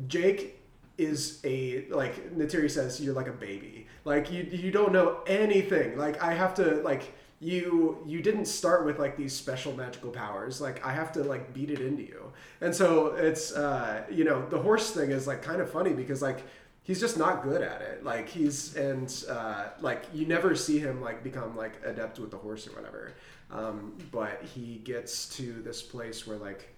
jake 0.06 0.60
is 0.98 1.40
a 1.44 1.86
like 1.90 2.34
Neytiri 2.36 2.70
says 2.70 3.00
you're 3.00 3.14
like 3.14 3.28
a 3.28 3.32
baby. 3.32 3.86
Like 4.04 4.30
you 4.32 4.42
you 4.44 4.70
don't 4.70 4.92
know 4.92 5.20
anything. 5.26 5.98
Like 5.98 6.22
i 6.22 6.34
have 6.34 6.54
to 6.54 6.76
like 6.82 7.14
you 7.42 7.98
you 8.06 8.22
didn't 8.22 8.44
start 8.44 8.86
with 8.86 9.00
like 9.00 9.16
these 9.16 9.32
special 9.32 9.72
magical 9.76 10.10
powers. 10.10 10.60
Like 10.60 10.86
i 10.86 10.92
have 10.92 11.10
to 11.12 11.24
like 11.24 11.52
beat 11.52 11.70
it 11.70 11.80
into 11.80 12.04
you. 12.04 12.32
And 12.60 12.72
so 12.72 13.08
it's 13.16 13.52
uh 13.52 14.04
you 14.08 14.22
know 14.22 14.46
the 14.48 14.60
horse 14.60 14.92
thing 14.92 15.10
is 15.10 15.26
like 15.26 15.42
kind 15.42 15.60
of 15.60 15.68
funny 15.68 15.92
because 15.92 16.22
like 16.22 16.44
he's 16.84 17.00
just 17.00 17.18
not 17.18 17.42
good 17.42 17.60
at 17.60 17.82
it. 17.82 18.04
Like 18.04 18.28
he's 18.28 18.76
and 18.76 19.12
uh 19.28 19.70
like 19.80 20.04
you 20.14 20.24
never 20.24 20.54
see 20.54 20.78
him 20.78 21.02
like 21.02 21.24
become 21.24 21.56
like 21.56 21.72
adept 21.84 22.20
with 22.20 22.30
the 22.30 22.36
horse 22.36 22.68
or 22.68 22.76
whatever. 22.76 23.12
Um 23.50 23.98
but 24.12 24.40
he 24.54 24.76
gets 24.84 25.28
to 25.36 25.62
this 25.62 25.82
place 25.82 26.24
where 26.24 26.36
like 26.38 26.68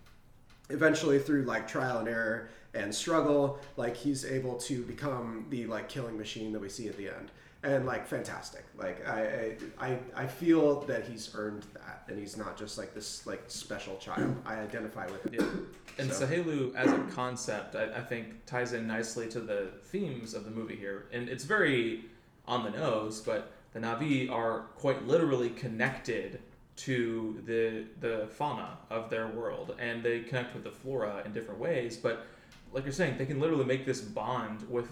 eventually 0.70 1.18
through 1.18 1.42
like 1.42 1.68
trial 1.68 1.98
and 1.98 2.08
error 2.08 2.48
and 2.72 2.92
struggle 2.94 3.58
like 3.76 3.94
he's 3.98 4.24
able 4.24 4.56
to 4.56 4.82
become 4.84 5.44
the 5.50 5.66
like 5.66 5.90
killing 5.90 6.16
machine 6.16 6.52
that 6.52 6.60
we 6.60 6.70
see 6.70 6.88
at 6.88 6.96
the 6.96 7.08
end 7.08 7.30
and 7.64 7.86
like 7.86 8.06
fantastic. 8.06 8.64
Like 8.76 9.06
I, 9.08 9.56
I 9.80 9.98
I 10.14 10.26
feel 10.26 10.82
that 10.82 11.06
he's 11.06 11.34
earned 11.34 11.64
that, 11.74 12.04
and 12.08 12.18
he's 12.18 12.36
not 12.36 12.56
just 12.56 12.78
like 12.78 12.94
this 12.94 13.26
like 13.26 13.42
special 13.48 13.96
child. 13.96 14.36
I 14.46 14.54
identify 14.56 15.06
with 15.06 15.24
him. 15.24 15.34
Yeah. 15.34 16.02
And 16.02 16.12
So- 16.12 16.26
Tsaheylu 16.26 16.74
as 16.74 16.92
a 16.92 16.98
concept, 17.14 17.74
I, 17.76 17.84
I 17.96 18.00
think 18.00 18.44
ties 18.46 18.72
in 18.72 18.86
nicely 18.86 19.28
to 19.30 19.40
the 19.40 19.70
themes 19.84 20.34
of 20.34 20.44
the 20.44 20.50
movie 20.50 20.76
here. 20.76 21.06
And 21.12 21.28
it's 21.28 21.44
very 21.44 22.04
on 22.46 22.64
the 22.64 22.70
nose, 22.70 23.20
but 23.20 23.52
the 23.72 23.80
Na'vi 23.80 24.30
are 24.30 24.60
quite 24.76 25.06
literally 25.06 25.50
connected 25.50 26.40
to 26.76 27.40
the 27.46 27.84
the 28.00 28.26
fauna 28.32 28.78
of 28.90 29.08
their 29.10 29.28
world, 29.28 29.74
and 29.78 30.02
they 30.02 30.20
connect 30.20 30.54
with 30.54 30.64
the 30.64 30.70
flora 30.70 31.22
in 31.24 31.32
different 31.32 31.60
ways. 31.60 31.96
But 31.96 32.26
like 32.72 32.84
you're 32.84 32.92
saying, 32.92 33.16
they 33.18 33.26
can 33.26 33.40
literally 33.40 33.64
make 33.64 33.86
this 33.86 34.00
bond 34.00 34.68
with 34.68 34.88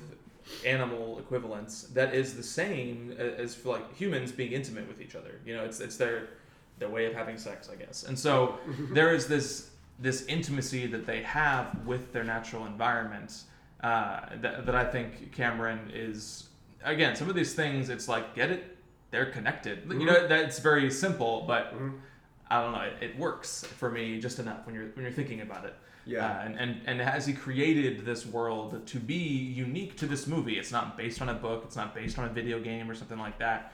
animal 0.66 1.18
equivalents 1.18 1.84
that 1.95 2.14
is 2.14 2.34
the 2.34 2.43
same 2.43 3.12
as 3.12 3.55
for 3.55 3.74
like 3.74 3.97
humans 3.97 4.32
being 4.32 4.53
intimate 4.53 4.86
with 4.88 5.01
each 5.01 5.14
other. 5.14 5.40
You 5.47 5.57
know, 5.57 5.64
it's 5.64 5.80
it's 5.80 5.97
their 5.97 6.30
their 6.78 6.88
way 6.88 7.07
of 7.07 7.14
having 7.14 7.38
sex, 7.38 7.68
I 7.70 7.76
guess. 7.76 8.05
And 8.05 8.18
so 8.18 8.59
there 8.90 9.14
is 9.14 9.26
this 9.26 9.70
this 9.99 10.24
intimacy 10.26 10.86
that 10.88 11.07
they 11.07 11.22
have 11.22 11.86
with 11.86 12.12
their 12.12 12.24
natural 12.24 12.66
environment 12.66 13.43
uh, 13.82 14.20
that, 14.40 14.66
that 14.66 14.74
I 14.74 14.84
think 14.84 15.32
Cameron 15.32 15.90
is 15.93 16.49
again 16.84 17.16
some 17.16 17.28
of 17.28 17.34
these 17.34 17.55
things. 17.55 17.88
It's 17.88 18.09
like 18.09 18.34
get 18.34 18.51
it, 18.51 18.76
they're 19.11 19.30
connected. 19.30 19.84
You 19.88 20.07
know, 20.07 20.26
that's 20.26 20.59
very 20.59 20.90
simple, 20.90 21.45
but 21.47 21.74
I 22.51 22.62
don't 22.62 22.72
know. 22.72 22.80
It, 22.82 22.95
it 23.01 23.18
works 23.18 23.64
for 23.64 23.90
me 23.90 24.20
just 24.20 24.38
enough 24.38 24.66
when 24.66 24.74
you're 24.74 24.88
when 24.95 25.05
you're 25.05 25.12
thinking 25.12 25.40
about 25.40 25.64
it. 25.64 25.74
Yeah. 26.05 26.27
Uh, 26.27 26.45
and, 26.45 26.59
and 26.59 26.81
and 26.87 27.01
has 27.01 27.27
he 27.27 27.33
created 27.33 28.05
this 28.05 28.27
world 28.27 28.87
to 28.87 28.99
be 28.99 29.15
unique 29.15 29.97
to 29.99 30.07
this 30.07 30.27
movie? 30.27 30.59
It's 30.59 30.73
not 30.73 30.97
based 30.97 31.23
on 31.23 31.29
a 31.29 31.35
book. 31.35 31.63
It's 31.67 31.77
not 31.77 31.95
based 31.95 32.19
on 32.19 32.25
a 32.25 32.29
video 32.29 32.61
game 32.61 32.91
or 32.91 32.95
something 32.95 33.19
like 33.19 33.39
that. 33.39 33.73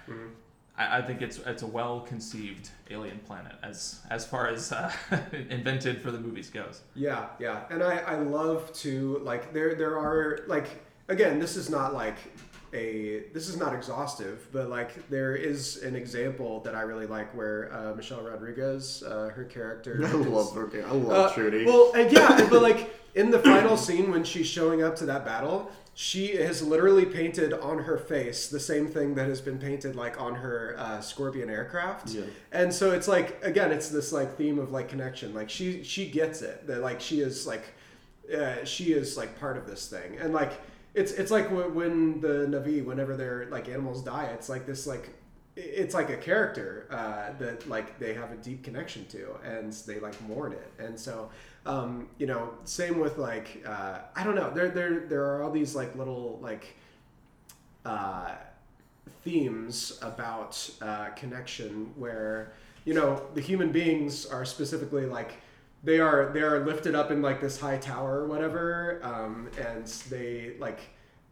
I, 0.77 0.99
I 0.99 1.03
think 1.03 1.21
it's 1.21 1.39
it's 1.39 1.63
a 1.63 1.67
well 1.67 2.01
conceived 2.01 2.71
alien 2.91 3.19
planet 3.21 3.57
as 3.63 4.01
as 4.11 4.27
far 4.27 4.49
as 4.49 4.73
uh, 4.73 4.93
invented 5.51 6.01
for 6.01 6.11
the 6.11 6.19
movies 6.19 6.49
goes. 6.51 6.83
Yeah, 6.95 7.27
yeah, 7.39 7.65
and 7.71 7.83
I, 7.83 7.99
I 7.99 8.17
love 8.17 8.73
to 8.75 9.19
like 9.25 9.53
there 9.53 9.75
there 9.75 9.99
are 9.99 10.41
like 10.47 10.69
again 11.09 11.39
this 11.39 11.57
is 11.57 11.69
not 11.69 11.95
like 11.95 12.17
a 12.75 13.25
this 13.33 13.49
is 13.49 13.57
not 13.57 13.75
exhaustive 13.75 14.49
but 14.53 14.69
like 14.69 15.09
there 15.09 15.35
is 15.35 15.83
an 15.83 15.97
example 15.97 16.61
that 16.61 16.75
I 16.75 16.83
really 16.83 17.07
like 17.07 17.35
where 17.35 17.73
uh, 17.73 17.95
Michelle 17.95 18.23
Rodriguez 18.23 19.03
uh, 19.03 19.31
her 19.31 19.45
character 19.45 20.01
I 20.05 20.09
is- 20.09 20.27
love 20.27 20.55
her. 20.55 20.71
I 20.87 20.91
love 20.93 21.31
uh, 21.31 21.35
Trudy. 21.35 21.65
Well, 21.65 21.93
uh, 21.95 22.01
yeah, 22.01 22.47
but 22.51 22.63
like 22.63 22.95
in 23.15 23.31
the 23.31 23.39
final 23.39 23.77
scene 23.77 24.11
when 24.11 24.23
she's 24.25 24.47
showing 24.47 24.83
up 24.83 24.95
to 24.97 25.07
that 25.07 25.25
battle, 25.25 25.73
she 25.95 26.37
has 26.37 26.63
literally 26.63 27.05
painted 27.07 27.53
on 27.53 27.81
her 27.81 27.97
face 27.99 28.49
the 28.49 28.61
same 28.61 28.87
thing 28.87 29.15
that 29.17 29.29
has 29.29 29.41
been 29.41 29.59
painted 29.59 29.97
like 29.97 30.21
on 30.21 30.35
her 30.37 30.77
uh, 30.79 31.01
Scorpion 31.01 31.51
aircraft. 31.51 32.11
Yeah. 32.11 32.23
And 32.53 32.73
so 32.73 32.93
it's 32.93 33.09
like 33.09 33.43
again, 33.43 33.73
it's 33.73 33.89
this 33.89 34.13
like 34.13 34.37
theme 34.37 34.59
of 34.59 34.71
like 34.71 34.89
connection. 34.89 35.35
Like 35.35 35.51
she 35.51 35.83
she 35.83 36.09
gets 36.09 36.43
it 36.43 36.67
that 36.67 36.81
like 36.83 37.01
she 37.01 37.21
is 37.21 37.47
like 37.47 37.65
uh, 38.37 38.63
she 38.65 38.93
is 38.93 39.17
like 39.17 39.41
part 39.41 39.57
of 39.57 39.67
this 39.67 39.89
thing, 39.89 40.19
and 40.21 40.33
like 40.33 40.53
it's 40.95 41.13
it's 41.13 41.31
like 41.31 41.49
when 41.51 42.21
the 42.21 42.47
Na'vi, 42.49 42.85
whenever 42.85 43.17
their 43.17 43.47
like 43.51 43.69
animals 43.69 44.03
die, 44.03 44.31
it's 44.35 44.49
like 44.49 44.67
this 44.67 44.87
like 44.87 45.11
it's 45.57 45.95
like 45.95 46.11
a 46.11 46.17
character 46.17 46.87
uh, 46.91 47.37
that 47.39 47.69
like 47.69 47.99
they 47.99 48.15
have 48.15 48.31
a 48.33 48.37
deep 48.37 48.63
connection 48.63 49.07
to, 49.07 49.37
and 49.45 49.73
they 49.73 49.99
like 50.01 50.21
mourn 50.23 50.53
it, 50.53 50.73
and 50.79 50.99
so 50.99 51.31
um, 51.67 52.09
you 52.19 52.27
know, 52.27 52.55
same 52.65 52.99
with 52.99 53.19
like 53.19 53.63
uh, 53.67 53.99
I 54.17 54.25
don't 54.25 54.35
know, 54.35 54.51
there 54.51 54.69
there 54.69 55.01
there 55.01 55.25
are 55.25 55.43
all 55.43 55.51
these 55.51 55.75
like 55.75 55.95
little 55.97 56.39
like 56.43 56.77
uh, 57.85 58.35
themes 59.23 59.99
about 60.03 60.71
uh, 60.81 61.11
connection 61.11 61.93
where 61.97 62.53
you 62.85 62.95
know 62.95 63.23
the 63.35 63.41
human 63.41 63.71
beings 63.71 64.27
are 64.27 64.45
specifically 64.45 65.07
like 65.07 65.35
they 65.85 66.01
are 66.01 66.31
they 66.33 66.41
are 66.41 66.65
lifted 66.65 66.95
up 66.95 67.11
in 67.11 67.23
like 67.23 67.41
this 67.41 67.59
high 67.61 67.79
tower 67.79 68.21
or 68.21 68.27
whatever 68.27 69.01
um, 69.03 69.49
and 69.59 69.87
they 70.11 70.55
like 70.59 70.81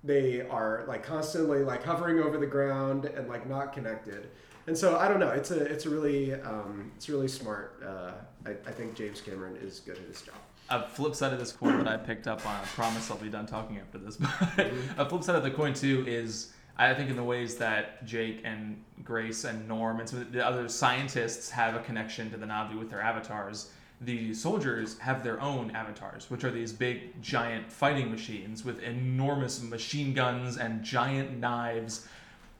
they 0.04 0.42
are 0.42 0.84
like 0.86 1.02
constantly 1.02 1.64
like 1.64 1.82
hovering 1.82 2.20
over 2.20 2.38
the 2.38 2.46
ground 2.46 3.06
and 3.06 3.28
like 3.28 3.48
not 3.48 3.72
connected. 3.72 4.28
And 4.68 4.76
so 4.76 4.96
i 4.96 5.06
don't 5.06 5.20
know 5.20 5.30
it's 5.30 5.50
a 5.50 5.64
it's 5.64 5.86
a 5.86 5.90
really 5.90 6.34
um, 6.34 6.90
it's 6.96 7.08
really 7.08 7.28
smart 7.28 7.80
uh, 7.86 8.12
I, 8.44 8.50
I 8.50 8.72
think 8.72 8.94
james 8.94 9.20
cameron 9.20 9.56
is 9.56 9.80
good 9.80 9.96
at 9.96 10.04
his 10.04 10.22
job. 10.22 10.34
A 10.68 10.88
flip 10.88 11.14
side 11.14 11.32
of 11.32 11.38
this 11.38 11.52
coin 11.52 11.78
that 11.78 11.86
I 11.86 11.96
picked 11.96 12.26
up 12.26 12.44
on, 12.44 12.56
I 12.56 12.64
promise 12.64 13.08
I'll 13.08 13.16
be 13.18 13.28
done 13.28 13.46
talking 13.46 13.78
after 13.78 13.98
this, 13.98 14.16
but 14.56 14.72
a 14.98 15.08
flip 15.08 15.22
side 15.22 15.36
of 15.36 15.44
the 15.44 15.52
coin 15.52 15.74
too 15.74 16.04
is 16.08 16.52
I 16.78 16.92
think 16.92 17.08
in 17.08 17.16
the 17.16 17.24
ways 17.24 17.56
that 17.56 18.04
Jake 18.04 18.42
and 18.44 18.82
Grace 19.02 19.44
and 19.44 19.66
Norm 19.66 20.00
and 20.00 20.08
some 20.08 20.20
of 20.20 20.32
the 20.32 20.46
other 20.46 20.68
scientists 20.68 21.48
have 21.50 21.74
a 21.74 21.80
connection 21.80 22.30
to 22.30 22.36
the 22.36 22.46
Na'vi 22.46 22.78
with 22.78 22.90
their 22.90 23.00
avatars, 23.00 23.70
the 24.00 24.34
soldiers 24.34 24.98
have 24.98 25.24
their 25.24 25.40
own 25.40 25.70
avatars, 25.70 26.30
which 26.30 26.44
are 26.44 26.50
these 26.50 26.72
big, 26.72 27.20
giant 27.22 27.72
fighting 27.72 28.10
machines 28.10 28.64
with 28.64 28.82
enormous 28.82 29.62
machine 29.62 30.12
guns 30.12 30.58
and 30.58 30.82
giant 30.82 31.38
knives. 31.38 32.06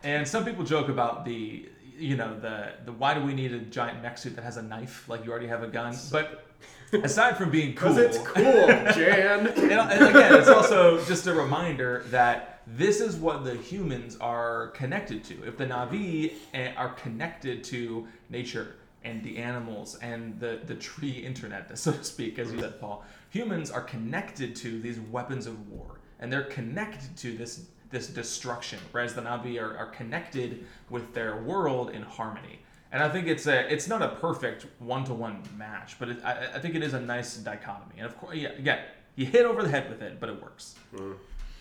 And 0.03 0.26
some 0.26 0.45
people 0.45 0.64
joke 0.64 0.89
about 0.89 1.24
the, 1.24 1.68
you 1.99 2.16
know, 2.16 2.39
the 2.39 2.72
the 2.84 2.93
why 2.93 3.14
do 3.14 3.22
we 3.22 3.34
need 3.34 3.53
a 3.53 3.59
giant 3.59 4.03
mech 4.03 4.18
suit 4.18 4.34
that 4.37 4.43
has 4.43 4.57
a 4.57 4.62
knife? 4.62 5.07
Like 5.09 5.24
you 5.24 5.30
already 5.30 5.49
have 5.49 5.62
a 5.62 5.68
gun. 5.68 5.95
But 6.11 6.47
aside 6.93 7.37
from 7.37 7.51
being 7.51 7.74
cool, 7.76 7.95
because 7.95 8.16
it's 8.16 8.26
cool 8.26 8.43
jan 8.95 9.47
and, 9.47 9.59
and 9.59 10.07
again, 10.09 10.34
it's 10.34 10.49
also 10.49 11.05
just 11.05 11.26
a 11.26 11.34
reminder 11.34 12.05
that 12.09 12.62
this 12.66 13.01
is 13.01 13.16
what 13.16 13.45
the 13.45 13.55
humans 13.55 14.16
are 14.20 14.68
connected 14.68 15.22
to. 15.24 15.47
If 15.47 15.57
the 15.57 15.66
Na'vi 15.66 16.32
eh, 16.55 16.72
are 16.76 16.91
connected 16.91 17.62
to 17.64 18.07
nature 18.30 18.76
and 19.07 19.22
the 19.22 19.38
animals 19.38 19.96
and 20.02 20.38
the, 20.40 20.61
the 20.66 20.74
tree 20.74 21.11
internet, 21.11 21.78
so 21.78 21.92
to 21.92 22.04
speak, 22.04 22.38
as 22.38 22.52
you 22.52 22.61
said, 22.61 22.80
Paul, 22.80 23.04
humans 23.30 23.70
are 23.70 23.82
connected 23.82 24.57
to 24.57 24.80
these 24.80 24.98
weapons 25.00 25.46
of 25.46 25.68
war. 25.70 26.00
And 26.18 26.32
they're 26.32 26.44
connected 26.44 27.16
to 27.18 27.36
this 27.36 27.66
this 27.88 28.09
destruction, 28.09 28.80
whereas 28.90 29.14
the 29.14 29.22
Na'vi 29.22 29.62
are, 29.62 29.76
are 29.76 29.86
connected 29.86 30.66
with 30.90 31.14
their 31.14 31.36
world 31.42 31.90
in 31.90 32.02
harmony. 32.02 32.59
And 32.90 33.00
I 33.00 33.09
think 33.09 33.28
it's 33.28 33.46
a 33.46 33.72
it's 33.72 33.86
not 33.86 34.02
a 34.02 34.09
perfect 34.16 34.66
one 34.80 35.04
to 35.04 35.14
one 35.14 35.42
match, 35.57 35.96
but 35.98 36.09
it, 36.09 36.24
I, 36.24 36.48
I 36.54 36.59
think 36.59 36.74
it 36.74 36.82
is 36.82 36.94
a 36.94 37.00
nice 37.00 37.36
dichotomy. 37.36 37.94
And 37.98 38.07
of 38.07 38.18
course, 38.18 38.36
yeah, 38.36 38.48
again, 38.59 38.80
you 39.14 39.26
hit 39.26 39.44
over 39.44 39.62
the 39.62 39.68
head 39.68 39.88
with 39.88 40.02
it, 40.02 40.18
but 40.18 40.28
it 40.28 40.42
works. 40.42 40.74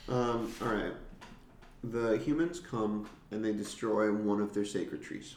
Um, 0.09 0.51
all 0.61 0.69
right. 0.69 0.93
The 1.83 2.17
humans 2.17 2.59
come 2.59 3.07
and 3.29 3.45
they 3.45 3.53
destroy 3.53 4.11
one 4.11 4.41
of 4.41 4.53
their 4.53 4.65
sacred 4.65 5.03
trees. 5.03 5.35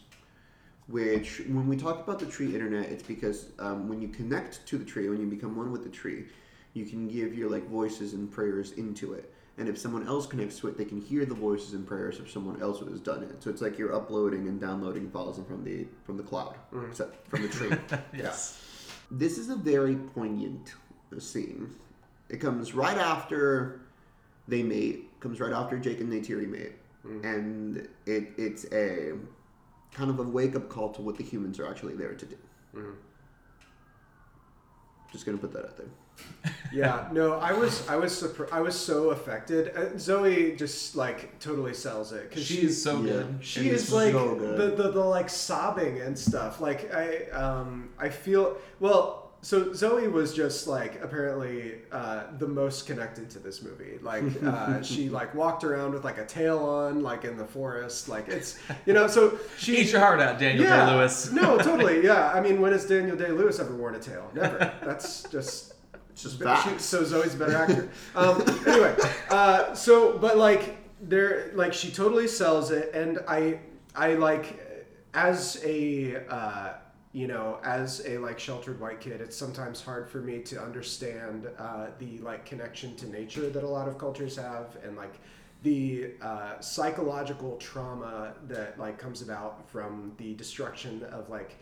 Which, 0.89 1.43
when 1.49 1.68
we 1.68 1.76
talk 1.76 2.03
about 2.03 2.18
the 2.18 2.26
tree 2.26 2.55
internet, 2.55 2.89
it's 2.89 3.03
because 3.03 3.49
um, 3.59 3.89
when 3.89 4.01
you 4.01 4.09
connect 4.09 4.66
to 4.68 4.78
the 4.78 4.84
tree, 4.84 5.09
when 5.11 5.20
you 5.20 5.26
become 5.26 5.55
one 5.55 5.70
with 5.70 5.84
the 5.84 5.91
tree, 5.91 6.24
you 6.72 6.86
can 6.86 7.09
give 7.09 7.34
your 7.34 7.51
like 7.51 7.68
voices 7.68 8.14
and 8.14 8.30
prayers 8.30 8.72
into 8.72 9.12
it. 9.12 9.32
And 9.59 9.68
if 9.68 9.76
someone 9.76 10.07
else 10.07 10.24
connects 10.26 10.59
to 10.61 10.68
it, 10.68 10.78
they 10.78 10.84
can 10.84 11.01
hear 11.01 11.26
the 11.26 11.34
voices 11.34 11.74
and 11.74 11.86
prayers 11.86 12.20
of 12.20 12.30
someone 12.30 12.62
else 12.62 12.78
who 12.78 12.86
has 12.91 13.01
done 13.01 13.24
it. 13.24 13.43
So 13.43 13.51
it's 13.51 13.61
like 13.61 13.76
you're 13.76 13.95
uploading 13.95 14.47
and 14.47 14.61
downloading 14.61 15.11
files 15.11 15.39
from 15.47 15.64
the 15.64 15.86
from 16.05 16.16
the 16.16 16.22
cloud, 16.22 16.55
except 16.89 17.28
from 17.28 17.43
the 17.43 17.49
tree. 17.49 17.70
Yes. 18.16 18.64
This 19.11 19.36
is 19.39 19.49
a 19.49 19.57
very 19.57 19.97
poignant 19.97 20.74
scene. 21.18 21.74
It 22.28 22.36
comes 22.41 22.74
right 22.74 22.97
after 22.99 23.80
they 24.47 24.62
mate. 24.62 25.11
Comes 25.20 25.41
right 25.41 25.53
after 25.53 25.78
Jake 25.78 26.01
and 26.01 26.12
Neytiri 26.12 26.49
mate, 26.49 26.74
and 27.24 27.89
it 28.07 28.32
it's 28.36 28.64
a 28.72 29.14
kind 29.93 30.11
of 30.11 30.18
a 30.18 30.22
wake 30.22 30.55
up 30.57 30.68
call 30.68 30.93
to 30.95 31.03
what 31.03 31.16
the 31.16 31.24
humans 31.24 31.59
are 31.59 31.68
actually 31.68 31.95
there 31.95 32.14
to 32.14 32.26
do. 32.26 32.36
Just 35.12 35.24
gonna 35.24 35.39
put 35.39 35.53
that 35.53 35.64
out 35.64 35.76
there. 35.76 35.86
yeah 36.72 37.09
no 37.12 37.34
i 37.34 37.53
was 37.53 37.89
i 37.89 37.95
was 37.95 38.12
surpri- 38.12 38.51
i 38.53 38.61
was 38.61 38.74
so 38.76 39.11
affected 39.11 39.70
uh, 39.76 39.97
zoe 39.97 40.57
just 40.57 40.97
like 40.97 41.39
totally 41.39 41.72
sells 41.72 42.12
it 42.12 42.28
because 42.28 42.45
She's 42.45 42.82
so 42.82 42.97
Yeah. 43.01 43.12
good. 43.12 43.39
she 43.41 43.61
It 43.68 43.74
is 43.74 43.82
is 43.84 43.93
like 43.93 44.12
so 44.12 44.34
the, 44.34 44.70
the 44.74 44.91
the 44.91 45.01
like 45.05 45.30
sobbing 45.30 46.01
and 46.01 46.18
stuff 46.18 46.61
like 46.61 46.93
i 46.93 47.26
um 47.30 47.91
i 48.01 48.09
feel 48.09 48.57
well 48.80 49.27
so 49.41 49.72
zoe 49.72 50.09
was 50.09 50.34
just 50.34 50.66
like 50.66 51.03
apparently 51.03 51.76
uh 51.93 52.24
the 52.39 52.47
most 52.49 52.86
connected 52.86 53.30
to 53.30 53.39
this 53.39 53.62
movie. 53.62 53.99
Like 54.03 54.24
uh 54.45 54.82
she 54.82 55.09
like 55.09 55.34
walked 55.34 55.64
around 55.64 55.93
with 55.93 56.05
like 56.05 56.18
a 56.18 56.26
tail 56.26 56.59
on 56.59 57.03
like 57.03 57.24
in 57.24 57.36
the 57.36 57.45
forest. 57.45 58.09
Like 58.09 58.28
it's 58.28 58.59
you 58.86 58.93
know 58.93 59.07
so 59.07 59.39
she 59.57 59.78
Eat 59.78 59.93
your 59.93 60.01
heart 60.01 60.20
out, 60.20 60.39
Daniel 60.39 60.64
yeah, 60.64 60.86
Day 60.86 60.97
Lewis. 60.97 61.30
no 61.41 61.59
totally 61.59 62.05
yeah. 62.05 62.32
I 62.32 62.41
mean 62.41 62.61
when 62.61 62.72
has 62.72 62.86
daniel 62.86 63.16
day 63.16 63.30
lewis 63.30 63.59
ever 63.61 63.74
worn 63.74 63.95
a 63.95 63.99
tail? 64.01 64.30
Never. 64.34 64.59
That's 64.82 65.22
just 65.24 65.74
It's 66.11 66.22
just 66.22 66.39
she- 66.64 66.78
so 66.78 67.05
Zoe's 67.05 67.34
a 67.34 67.39
better 67.39 67.57
actor. 67.57 67.89
Um, 68.16 68.43
anyway, 68.66 68.97
uh, 69.30 69.72
so 69.74 70.18
but 70.18 70.36
like 70.36 70.76
there, 71.01 71.51
like 71.55 71.72
she 71.72 71.91
totally 71.91 72.26
sells 72.26 72.70
it, 72.70 72.93
and 72.93 73.20
I, 73.28 73.61
I 73.95 74.14
like 74.14 74.59
as 75.14 75.61
a, 75.64 76.16
uh, 76.28 76.72
you 77.12 77.26
know, 77.26 77.59
as 77.64 78.02
a 78.06 78.18
like 78.18 78.38
sheltered 78.38 78.80
white 78.80 79.00
kid, 79.00 79.20
it's 79.20 79.36
sometimes 79.36 79.80
hard 79.82 80.11
for 80.11 80.18
me 80.18 80.40
to 80.42 80.61
understand 80.61 81.48
uh, 81.59 81.86
the 81.98 82.18
like 82.18 82.44
connection 82.44 82.94
to 82.96 83.09
nature 83.09 83.48
that 83.48 83.64
a 83.64 83.68
lot 83.68 83.88
of 83.88 83.98
cultures 83.98 84.36
have, 84.36 84.76
and 84.84 84.96
like 84.96 85.14
the 85.62 86.12
uh, 86.22 86.61
psychological 86.61 87.56
trauma 87.56 88.34
that 88.46 88.78
like 88.78 88.98
comes 88.98 89.22
about 89.22 89.68
from 89.68 90.12
the 90.18 90.34
destruction 90.34 91.02
of 91.11 91.28
like 91.30 91.56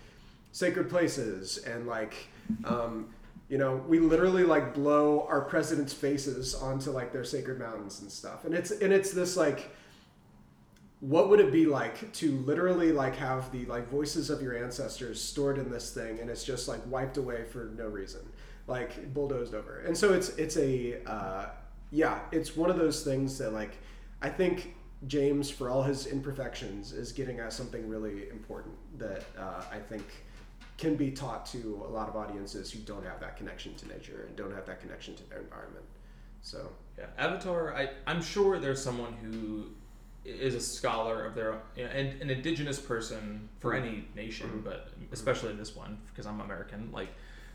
sacred 0.52 0.90
places 0.90 1.58
and 1.58 1.86
like 1.86 2.28
um, 2.64 3.08
you 3.48 3.56
know 3.58 3.76
we 3.86 4.00
literally 4.00 4.42
like 4.42 4.74
blow 4.74 5.26
our 5.28 5.42
presidents 5.42 5.92
faces 5.92 6.54
onto 6.54 6.90
like 6.90 7.12
their 7.12 7.24
sacred 7.24 7.58
mountains 7.58 8.00
and 8.00 8.10
stuff. 8.10 8.44
And 8.44 8.52
it's 8.52 8.72
and 8.72 8.92
it's 8.92 9.12
this 9.12 9.36
like 9.36 9.70
what 11.00 11.28
would 11.28 11.40
it 11.40 11.52
be 11.52 11.66
like 11.66 12.10
to 12.14 12.32
literally 12.38 12.92
like 12.92 13.16
have 13.16 13.52
the 13.52 13.66
like 13.66 13.88
voices 13.88 14.30
of 14.30 14.40
your 14.40 14.56
ancestors 14.56 15.22
stored 15.22 15.58
in 15.58 15.70
this 15.70 15.92
thing 15.92 16.20
and 16.20 16.30
it's 16.30 16.44
just 16.44 16.68
like 16.68 16.80
wiped 16.86 17.16
away 17.16 17.44
for 17.44 17.72
no 17.76 17.86
reason? 17.86 18.20
Like 18.66 19.12
bulldozed 19.14 19.54
over. 19.54 19.80
And 19.80 19.96
so 19.96 20.12
it's 20.12 20.30
it's 20.30 20.56
a 20.56 21.02
uh, 21.06 21.46
yeah 21.90 22.20
it's 22.32 22.56
one 22.56 22.70
of 22.70 22.76
those 22.76 23.04
things 23.04 23.38
that 23.38 23.52
like 23.52 23.76
i 24.22 24.28
think 24.28 24.74
james 25.06 25.50
for 25.50 25.70
all 25.70 25.82
his 25.82 26.06
imperfections 26.06 26.92
is 26.92 27.12
getting 27.12 27.38
at 27.38 27.52
something 27.52 27.88
really 27.88 28.28
important 28.30 28.74
that 28.98 29.24
uh, 29.38 29.62
i 29.70 29.78
think 29.78 30.04
can 30.78 30.94
be 30.94 31.10
taught 31.10 31.46
to 31.46 31.82
a 31.88 31.90
lot 31.90 32.08
of 32.08 32.16
audiences 32.16 32.70
who 32.70 32.78
don't 32.80 33.04
have 33.04 33.20
that 33.20 33.36
connection 33.36 33.74
to 33.74 33.88
nature 33.88 34.24
and 34.26 34.36
don't 34.36 34.54
have 34.54 34.66
that 34.66 34.80
connection 34.80 35.14
to 35.16 35.28
their 35.28 35.40
environment. 35.40 35.84
So. 36.42 36.70
Yeah, 36.98 37.06
Avatar. 37.18 37.74
I 37.74 37.90
I'm 38.06 38.22
sure 38.22 38.58
there's 38.58 38.82
someone 38.82 39.14
who 39.14 39.70
is 40.26 40.54
a 40.54 40.60
scholar 40.60 41.24
of 41.24 41.34
their 41.34 41.54
you 41.76 41.84
know, 41.84 41.90
and 41.90 42.20
an 42.20 42.30
indigenous 42.30 42.78
person 42.78 43.48
for 43.58 43.72
Mhm. 43.72 43.80
any 43.80 44.08
nation, 44.14 44.48
Mhm. 44.50 44.64
but 44.64 44.90
especially 45.12 45.52
this 45.54 45.74
one 45.76 45.98
because 46.08 46.26
I'm 46.26 46.40
American. 46.40 46.90
Like 46.92 47.08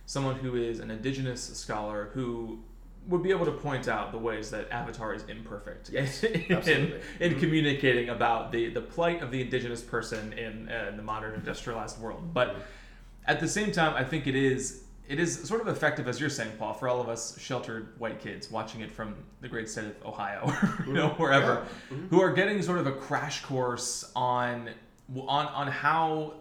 someone 0.06 0.36
who 0.36 0.56
is 0.56 0.80
an 0.80 0.90
indigenous 0.92 1.42
scholar 1.58 2.10
who 2.14 2.60
would 3.08 3.24
be 3.24 3.32
able 3.32 3.46
to 3.46 3.52
point 3.52 3.88
out 3.88 4.12
the 4.12 4.18
ways 4.18 4.52
that 4.52 4.70
Avatar 4.72 5.14
is 5.16 5.24
imperfect 5.28 5.90
Yes, 5.90 6.24
in, 6.68 7.00
in 7.20 7.40
communicating 7.40 8.10
about 8.10 8.52
the, 8.52 8.70
the 8.70 8.82
plight 8.82 9.24
of 9.24 9.32
the 9.32 9.42
indigenous 9.42 9.82
person 9.82 10.34
in, 10.34 10.70
uh, 10.70 10.88
in 10.90 10.98
the 10.98 11.04
modern 11.04 11.34
industrialized 11.34 12.00
world. 12.00 12.32
But 12.34 12.58
at 13.26 13.40
the 13.40 13.48
same 13.48 13.72
time, 13.72 13.96
I 13.96 14.04
think 14.04 14.28
it 14.28 14.36
is 14.36 14.84
it 15.12 15.20
is 15.20 15.46
sort 15.48 15.60
of 15.60 15.68
effective, 15.68 16.08
as 16.08 16.22
you're 16.22 16.30
saying, 16.30 16.54
Paul, 16.58 16.74
for 16.74 16.88
all 16.88 17.02
of 17.02 17.10
us 17.10 17.38
sheltered 17.38 17.90
white 18.00 18.20
kids 18.22 18.50
watching 18.50 18.80
it 18.80 18.90
from 18.90 19.14
the 19.42 19.50
great 19.50 19.68
state 19.68 19.86
of 19.86 20.06
Ohio, 20.06 20.42
or, 20.64 20.86
you 20.88 20.94
know, 20.94 21.10
wherever, 21.18 21.66
Yeah. 21.92 21.98
Mhm. 21.98 22.10
who 22.10 22.22
are 22.22 22.32
getting 22.32 22.62
sort 22.62 22.80
of 22.80 22.88
a 22.88 22.94
crash 22.94 23.42
course 23.44 24.10
on 24.16 24.70
on 25.28 25.46
on 25.48 25.68
how 25.68 26.36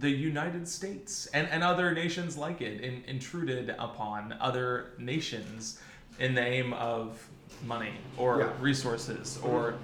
the 0.00 0.10
United 0.10 0.68
States 0.68 1.24
and, 1.32 1.48
and 1.48 1.64
other 1.64 1.92
nations 1.94 2.36
like 2.36 2.60
it 2.60 2.82
in, 2.82 3.02
intruded 3.06 3.74
upon 3.78 4.34
other 4.40 4.90
nations 4.98 5.80
in 6.18 6.34
the 6.34 6.42
aim 6.42 6.74
of 6.74 7.26
money 7.64 7.94
or 8.18 8.40
Yeah. 8.40 8.50
resources 8.60 9.38
or 9.42 9.74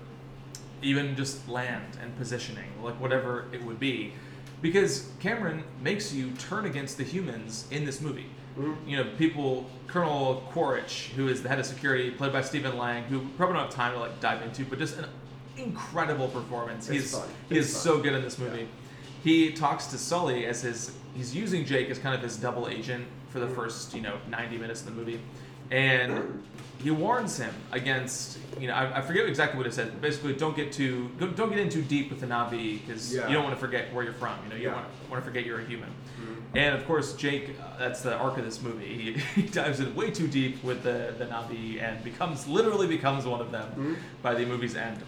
even 0.82 1.16
just 1.16 1.48
land 1.48 1.96
and 2.02 2.14
positioning, 2.18 2.70
like 2.82 3.00
whatever 3.00 3.46
it 3.52 3.62
would 3.64 3.80
be. 3.80 4.12
Because 4.61 5.09
Cameron 5.20 5.62
makes 5.82 6.12
you 6.12 6.30
turn 6.32 6.64
against 6.64 6.96
the 6.98 7.04
humans 7.04 7.66
in 7.70 7.84
this 7.84 8.00
movie. 8.00 8.26
Mhm. 8.59 8.76
You 8.86 8.96
know, 8.96 9.04
people, 9.16 9.70
Colonel 9.86 10.42
Quaritch, 10.52 11.11
who 11.14 11.28
is 11.28 11.42
the 11.42 11.48
head 11.48 11.61
of 11.61 11.66
security, 11.66 12.11
played 12.11 12.32
by 12.32 12.42
Stephen 12.42 12.76
Lang, 12.76 13.04
who 13.04 13.20
probably 13.36 13.54
don't 13.54 13.64
have 13.66 13.74
time 13.74 13.92
to 13.94 14.00
like 14.00 14.18
dive 14.20 14.42
into, 14.42 14.64
but 14.64 14.78
just 14.80 14.96
an 14.98 15.06
incredible 15.56 16.28
performance. 16.28 16.88
He's 16.88 17.16
he 17.48 17.59
is 17.59 17.72
fun. 17.72 17.82
so 17.82 17.98
good 18.00 18.14
in 18.14 18.22
this 18.22 18.38
movie. 18.38 18.68
He 19.22 19.52
talks 19.52 19.86
to 19.88 19.98
Sully 19.98 20.44
as 20.46 20.62
his 20.62 20.92
he's 21.14 21.34
using 21.34 21.64
Jake 21.64 21.88
as 21.90 21.98
kind 21.98 22.14
of 22.14 22.22
his 22.22 22.36
double 22.36 22.68
agent 22.68 23.06
for 23.30 23.38
the 23.40 23.46
Mhm. 23.46 23.54
first 23.54 23.94
you 23.94 24.00
know 24.00 24.18
90 24.28 24.59
minutes 24.59 24.80
of 24.80 24.86
the 24.86 24.92
movie, 24.92 25.20
and 25.70 26.42
he 26.78 26.90
warns 26.90 27.36
him 27.38 27.52
against 27.72 28.38
you 28.60 28.66
know 28.68 28.74
I, 28.74 28.98
I 28.98 29.00
forget 29.02 29.26
exactly 29.26 29.58
what 29.58 29.66
it 29.66 29.74
said. 29.74 29.90
But 29.92 30.00
basically, 30.00 30.34
don't 30.34 30.56
get 30.56 30.72
too 30.72 31.10
don't, 31.18 31.36
don't 31.36 31.50
get 31.50 31.58
in 31.58 31.68
too 31.68 31.82
deep 31.82 32.10
with 32.10 32.20
the 32.20 32.26
Na'vi 32.26 32.80
because 32.86 33.14
Yeah. 33.14 33.26
you 33.28 33.34
don't 33.34 33.44
want 33.44 33.54
to 33.56 33.60
forget 33.60 33.92
where 33.92 34.04
you're 34.04 34.12
from. 34.14 34.34
You 34.44 34.50
know 34.50 34.56
you 34.56 34.68
Yeah. 34.68 34.74
want 34.74 34.86
want 35.10 35.22
to 35.22 35.26
forget 35.28 35.44
you're 35.44 35.60
a 35.60 35.64
human. 35.64 35.88
Mhm. 36.20 36.36
And 36.56 36.74
of 36.74 36.86
course, 36.86 37.14
Jake, 37.14 37.50
uh, 37.60 37.78
that's 37.78 38.00
the 38.02 38.14
arc 38.16 38.38
of 38.38 38.44
this 38.44 38.60
movie. 38.62 38.86
He, 38.86 39.12
he 39.42 39.48
dives 39.48 39.80
in 39.80 39.94
way 39.94 40.10
too 40.10 40.26
deep 40.28 40.62
with 40.64 40.82
the, 40.82 41.14
the 41.18 41.26
Na'vi 41.26 41.82
and 41.82 42.02
becomes, 42.02 42.46
literally 42.48 42.86
becomes 42.86 43.24
one 43.26 43.40
of 43.40 43.50
them 43.50 43.68
Mhm. 43.76 43.96
by 44.22 44.34
the 44.34 44.44
movie's 44.46 44.74
end. 44.74 44.98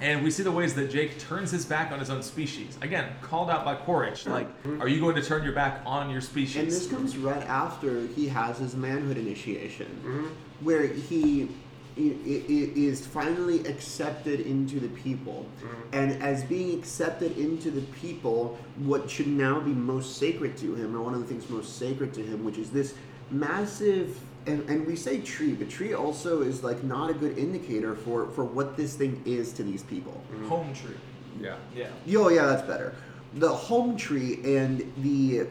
And 0.00 0.22
we 0.22 0.30
see 0.30 0.44
the 0.44 0.52
ways 0.52 0.74
that 0.74 0.90
Jake 0.92 1.18
turns 1.18 1.50
his 1.50 1.64
back 1.64 1.90
on 1.90 1.98
his 1.98 2.08
own 2.10 2.22
species. 2.22 2.78
Again, 2.82 3.06
called 3.20 3.50
out 3.50 3.64
by 3.64 3.74
Quaritch. 3.74 4.26
Like, 4.38 4.46
Mhm. 4.62 4.80
are 4.80 4.86
you 4.88 5.00
going 5.00 5.16
to 5.16 5.22
turn 5.22 5.42
your 5.42 5.54
back 5.54 5.80
on 5.84 6.08
your 6.10 6.20
species? 6.20 6.56
And 6.56 6.68
this 6.70 6.86
comes 6.86 7.16
right 7.16 7.42
after 7.48 8.06
he 8.14 8.28
has 8.28 8.58
his 8.58 8.76
manhood 8.76 9.16
initiation, 9.18 9.88
Mhm. 10.04 10.28
Where 10.60 10.86
he 10.86 11.48
i- 11.96 12.00
i- 12.00 12.44
is 12.76 13.04
finally 13.04 13.58
accepted 13.66 14.38
into 14.40 14.78
the 14.78 14.88
people. 14.88 15.46
Mhm. 15.60 15.68
And 15.92 16.22
as 16.22 16.44
being 16.44 16.78
accepted 16.78 17.36
into 17.36 17.70
the 17.72 17.80
people, 18.00 18.56
what 18.76 19.10
should 19.10 19.26
now 19.26 19.58
be 19.58 19.72
most 19.72 20.16
sacred 20.16 20.56
to 20.58 20.74
him, 20.76 20.94
or 20.94 21.00
one 21.02 21.14
of 21.14 21.20
the 21.20 21.26
things 21.26 21.50
most 21.50 21.76
sacred 21.76 22.14
to 22.14 22.22
him, 22.22 22.44
which 22.44 22.56
is 22.56 22.70
this 22.70 22.94
massive, 23.32 24.16
and, 24.46 24.62
and 24.70 24.86
we 24.86 24.94
say 24.94 25.20
tree, 25.20 25.52
but 25.54 25.68
tree 25.68 25.92
also 25.92 26.42
is 26.42 26.62
like 26.62 26.84
not 26.84 27.10
a 27.10 27.14
good 27.14 27.36
indicator 27.36 27.96
for, 27.96 28.28
for 28.30 28.44
what 28.44 28.76
this 28.76 28.94
thing 28.94 29.20
is 29.24 29.52
to 29.54 29.62
these 29.64 29.82
people. 29.82 30.22
home 30.48 30.72
tree. 30.74 30.94
yeah 31.40 31.56
Yeah. 31.74 31.88
Oh 32.16 32.28
yeah, 32.30 32.46
that's 32.46 32.62
better. 32.66 32.94
The 33.34 33.48
home 33.50 33.96
tree 33.96 34.38
and 34.56 34.82
the 35.02 35.46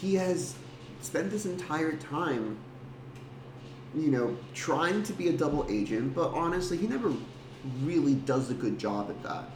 he 0.00 0.14
has 0.14 0.54
spent 1.02 1.30
this 1.30 1.46
entire 1.46 1.92
time, 1.96 2.56
you 3.96 4.10
know, 4.10 4.36
trying 4.54 5.02
to 5.04 5.12
be 5.14 5.28
a 5.28 5.32
double 5.32 5.66
agent, 5.70 6.14
but 6.14 6.30
honestly, 6.32 6.76
he 6.76 6.86
never 6.86 7.12
really 7.82 8.14
does 8.14 8.50
a 8.50 8.54
good 8.54 8.78
job 8.78 9.08
at 9.08 9.22
that. 9.22 9.50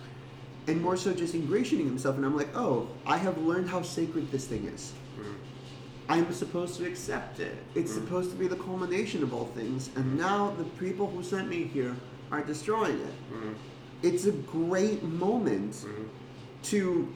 And 0.66 0.80
more 0.80 0.96
so 0.96 1.12
just 1.12 1.34
ingratiating 1.34 1.86
himself, 1.86 2.16
and 2.16 2.24
I'm 2.24 2.36
like, 2.36 2.56
oh, 2.56 2.88
I 3.06 3.18
have 3.18 3.36
learned 3.38 3.68
how 3.68 3.82
sacred 3.82 4.30
this 4.30 4.46
thing 4.46 4.64
is. 4.66 4.92
Mhm. 5.18 5.34
I'm 6.08 6.32
supposed 6.32 6.76
to 6.78 6.86
accept 6.86 7.38
it. 7.38 7.54
It's 7.74 7.92
Mhm. 7.92 7.96
supposed 7.96 8.30
to 8.30 8.36
be 8.36 8.48
the 8.48 8.56
culmination 8.56 9.22
of 9.22 9.32
all 9.34 9.46
things, 9.54 9.90
and 9.94 10.16
now 10.18 10.52
the 10.56 10.64
people 10.64 11.06
who 11.08 11.22
sent 11.22 11.48
me 11.48 11.64
here 11.64 11.94
are 12.32 12.42
destroying 12.42 12.96
it. 12.98 13.14
Mhm. 13.32 13.54
It's 14.02 14.24
a 14.24 14.32
great 14.32 15.02
moment 15.04 15.72
Mhm. 15.74 16.06
to 16.64 17.08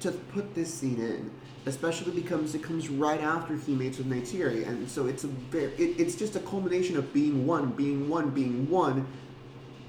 to 0.00 0.12
put 0.12 0.54
this 0.54 0.72
scene 0.72 1.00
in, 1.00 1.28
especially 1.66 2.12
because 2.12 2.54
it 2.54 2.62
comes 2.62 2.88
right 2.88 3.20
after 3.20 3.56
he 3.56 3.74
mates 3.74 3.98
with 3.98 4.08
Neytiri, 4.08 4.66
and 4.66 4.88
so 4.88 5.06
it's 5.06 5.24
a 5.24 5.28
very 5.28 5.72
it, 5.74 6.00
it's 6.00 6.14
just 6.14 6.36
a 6.36 6.40
culmination 6.40 6.96
of 6.96 7.12
being 7.12 7.46
one, 7.46 7.70
being 7.70 8.08
one, 8.08 8.30
being 8.30 8.68
one, 8.70 9.06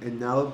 and 0.01 0.19
now 0.19 0.53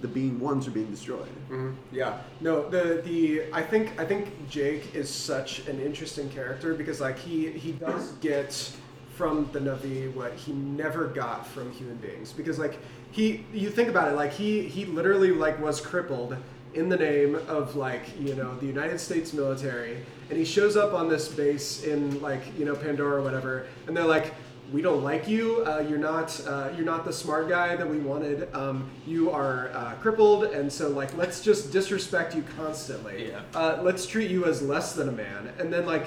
the 0.00 0.08
being 0.08 0.38
ones 0.38 0.66
are 0.68 0.70
being 0.70 0.90
destroyed. 0.90 1.28
Mhm. 1.50 1.74
Yeah. 1.90 2.18
No, 2.40 2.68
the 2.68 3.00
the 3.04 3.44
I 3.52 3.62
think 3.62 3.98
I 3.98 4.04
think 4.04 4.48
Jake 4.48 4.94
is 4.94 5.08
such 5.08 5.66
an 5.66 5.80
interesting 5.80 6.28
character 6.28 6.74
because 6.74 7.00
like 7.00 7.18
he 7.18 7.50
he 7.50 7.72
does 7.72 8.12
get 8.20 8.70
from 9.14 9.48
the 9.52 9.60
Na'vi 9.60 10.12
what 10.14 10.34
he 10.34 10.52
never 10.52 11.06
got 11.06 11.46
from 11.46 11.70
human 11.72 11.96
beings 11.96 12.32
because 12.32 12.58
like 12.58 12.78
he 13.12 13.46
you 13.52 13.70
think 13.70 13.88
about 13.88 14.10
it 14.12 14.16
like 14.16 14.32
he 14.32 14.62
he 14.62 14.84
literally 14.86 15.30
like 15.30 15.60
was 15.60 15.80
crippled 15.80 16.36
in 16.74 16.88
the 16.88 16.96
name 16.96 17.36
of 17.48 17.76
like 17.76 18.02
you 18.20 18.34
know 18.34 18.56
the 18.56 18.66
United 18.66 18.98
States 18.98 19.32
military 19.32 19.98
and 20.28 20.38
he 20.38 20.44
shows 20.44 20.76
up 20.76 20.92
on 20.92 21.08
this 21.08 21.28
base 21.28 21.84
in 21.84 22.20
like 22.20 22.42
you 22.58 22.64
know 22.64 22.74
Pandora 22.74 23.20
or 23.20 23.22
whatever 23.22 23.66
and 23.86 23.96
they're 23.96 24.04
like 24.04 24.34
we 24.72 24.82
don't 24.82 25.04
like 25.04 25.28
you. 25.28 25.64
Uh, 25.66 25.84
you're 25.88 25.98
not. 25.98 26.40
Uh, 26.46 26.70
you're 26.74 26.86
not 26.86 27.04
the 27.04 27.12
smart 27.12 27.48
guy 27.48 27.76
that 27.76 27.88
we 27.88 27.98
wanted. 27.98 28.52
Um, 28.54 28.90
you 29.06 29.30
are 29.30 29.70
uh, 29.74 29.94
crippled, 30.00 30.44
and 30.44 30.72
so 30.72 30.88
like 30.88 31.14
let's 31.16 31.40
just 31.40 31.70
disrespect 31.70 32.34
you 32.34 32.42
constantly. 32.56 33.28
Yeah. 33.28 33.42
Uh, 33.54 33.80
let's 33.82 34.06
treat 34.06 34.30
you 34.30 34.46
as 34.46 34.62
less 34.62 34.94
than 34.94 35.08
a 35.08 35.12
man, 35.12 35.52
and 35.58 35.72
then 35.72 35.86
like 35.86 36.06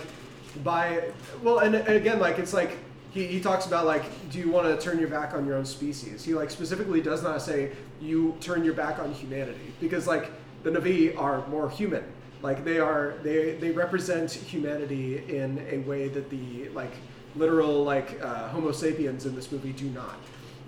by 0.63 1.11
well, 1.43 1.59
and, 1.59 1.75
and 1.75 1.95
again 1.95 2.19
like 2.19 2.39
it's 2.39 2.53
like 2.53 2.77
he, 3.11 3.27
he 3.27 3.39
talks 3.39 3.65
about 3.65 3.85
like 3.85 4.03
do 4.31 4.39
you 4.39 4.49
want 4.49 4.67
to 4.67 4.83
turn 4.83 4.99
your 4.99 5.09
back 5.09 5.33
on 5.33 5.45
your 5.45 5.55
own 5.55 5.65
species? 5.65 6.25
He 6.25 6.33
like 6.33 6.49
specifically 6.49 7.01
does 7.01 7.23
not 7.23 7.41
say 7.41 7.71
you 8.01 8.35
turn 8.41 8.63
your 8.63 8.73
back 8.73 8.99
on 8.99 9.11
humanity 9.11 9.73
because 9.79 10.07
like 10.07 10.31
the 10.67 10.79
Na'vi 10.79 11.17
are 11.17 11.47
more 11.47 11.69
human. 11.69 12.03
Like 12.41 12.63
they 12.63 12.79
are 12.79 13.15
they 13.23 13.55
they 13.55 13.71
represent 13.71 14.31
humanity 14.31 15.23
in 15.33 15.65
a 15.71 15.79
way 15.79 16.09
that 16.09 16.29
the 16.29 16.69
like 16.69 16.93
literal 17.35 17.83
like 17.83 18.21
uh, 18.21 18.49
Homo 18.49 18.71
sapiens 18.71 19.25
in 19.25 19.33
this 19.35 19.51
movie 19.51 19.71
do 19.73 19.89
not. 19.89 20.17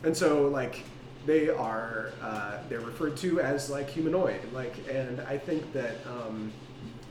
And 0.04 0.16
so 0.16 0.47
like 0.47 0.84
they 1.26 1.50
are 1.50 2.12
uh, 2.22 2.60
they're 2.70 2.80
referred 2.80 3.18
to 3.18 3.41
as 3.41 3.70
like 3.70 3.89
humanoid. 3.89 4.41
Like 4.54 4.76
and 4.89 5.20
I 5.22 5.38
think 5.38 5.72
that 5.74 5.97
um, 6.08 6.52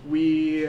we 0.09 0.69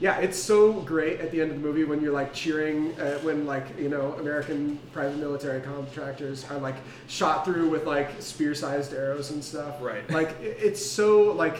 yeah 0.00 0.18
it's 0.18 0.38
so 0.38 0.72
great 0.82 1.20
at 1.20 1.30
the 1.30 1.40
end 1.40 1.50
of 1.50 1.56
the 1.60 1.66
movie 1.66 1.84
when 1.84 2.00
you're 2.02 2.12
like 2.12 2.32
cheering 2.34 2.92
uh, 3.00 3.18
when 3.20 3.46
like 3.46 3.64
you 3.78 3.88
know 3.88 4.12
american 4.14 4.78
private 4.92 5.16
military 5.18 5.60
contractors 5.60 6.44
are 6.50 6.58
like 6.58 6.76
shot 7.08 7.44
through 7.44 7.68
with 7.70 7.86
like 7.86 8.10
spear-sized 8.20 8.92
arrows 8.92 9.30
and 9.30 9.42
stuff 9.42 9.76
Right. 9.80 10.08
like 10.10 10.36
it's 10.40 10.84
so 10.84 11.32
like 11.32 11.58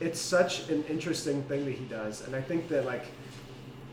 it's 0.00 0.18
such 0.20 0.68
an 0.68 0.82
interesting 0.88 1.42
thing 1.44 1.64
that 1.64 1.72
he 1.74 1.84
does 1.84 2.26
and 2.26 2.34
i 2.34 2.40
think 2.40 2.68
that 2.68 2.84
like 2.84 3.04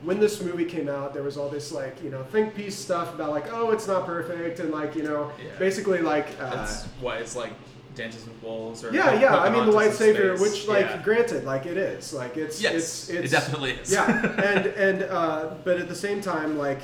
when 0.03 0.19
this 0.19 0.41
movie 0.43 0.63
came 0.65 0.89
out, 0.89 1.15
there 1.15 1.23
was 1.23 1.37
all 1.37 1.49
this 1.49 1.71
like 1.71 2.01
you 2.03 2.11
know 2.11 2.23
think 2.25 2.53
piece 2.53 2.75
stuff 2.77 3.15
about 3.15 3.31
like 3.31 3.51
oh 3.51 3.71
it's 3.71 3.87
not 3.87 4.05
perfect 4.05 4.59
and 4.59 4.69
like 4.71 4.95
you 4.95 5.01
know 5.01 5.31
Yeah. 5.43 5.49
basically 5.57 6.01
like 6.01 6.27
uh, 6.39 6.51
That's 6.55 6.83
why 7.01 7.17
it's 7.17 7.35
like 7.35 7.51
Dances 7.97 8.25
with 8.25 8.41
Wolves 8.43 8.83
or 8.83 8.93
yeah 8.93 9.19
yeah 9.19 9.35
I 9.37 9.49
mean 9.49 9.65
the 9.65 9.71
White 9.75 9.93
Savior, 9.93 10.37
space. 10.37 10.51
which 10.51 10.67
like 10.67 10.85
Yeah. 10.85 11.01
granted 11.03 11.43
like 11.43 11.65
it 11.65 11.77
is 11.77 12.13
like 12.13 12.37
it's 12.37 12.61
yes, 12.61 12.73
it's 12.75 13.09
it's 13.09 13.33
it 13.33 13.35
definitely 13.35 13.71
is. 13.71 13.91
yeah 13.91 14.07
and 14.51 14.67
and 14.67 15.03
uh, 15.03 15.55
but 15.65 15.77
at 15.79 15.87
the 15.89 15.95
same 15.95 16.21
time 16.21 16.57
like 16.57 16.81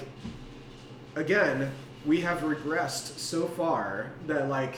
again 1.15 1.71
we 2.05 2.19
have 2.21 2.39
regressed 2.39 3.17
so 3.19 3.47
far 3.47 4.11
that 4.27 4.49
like 4.49 4.75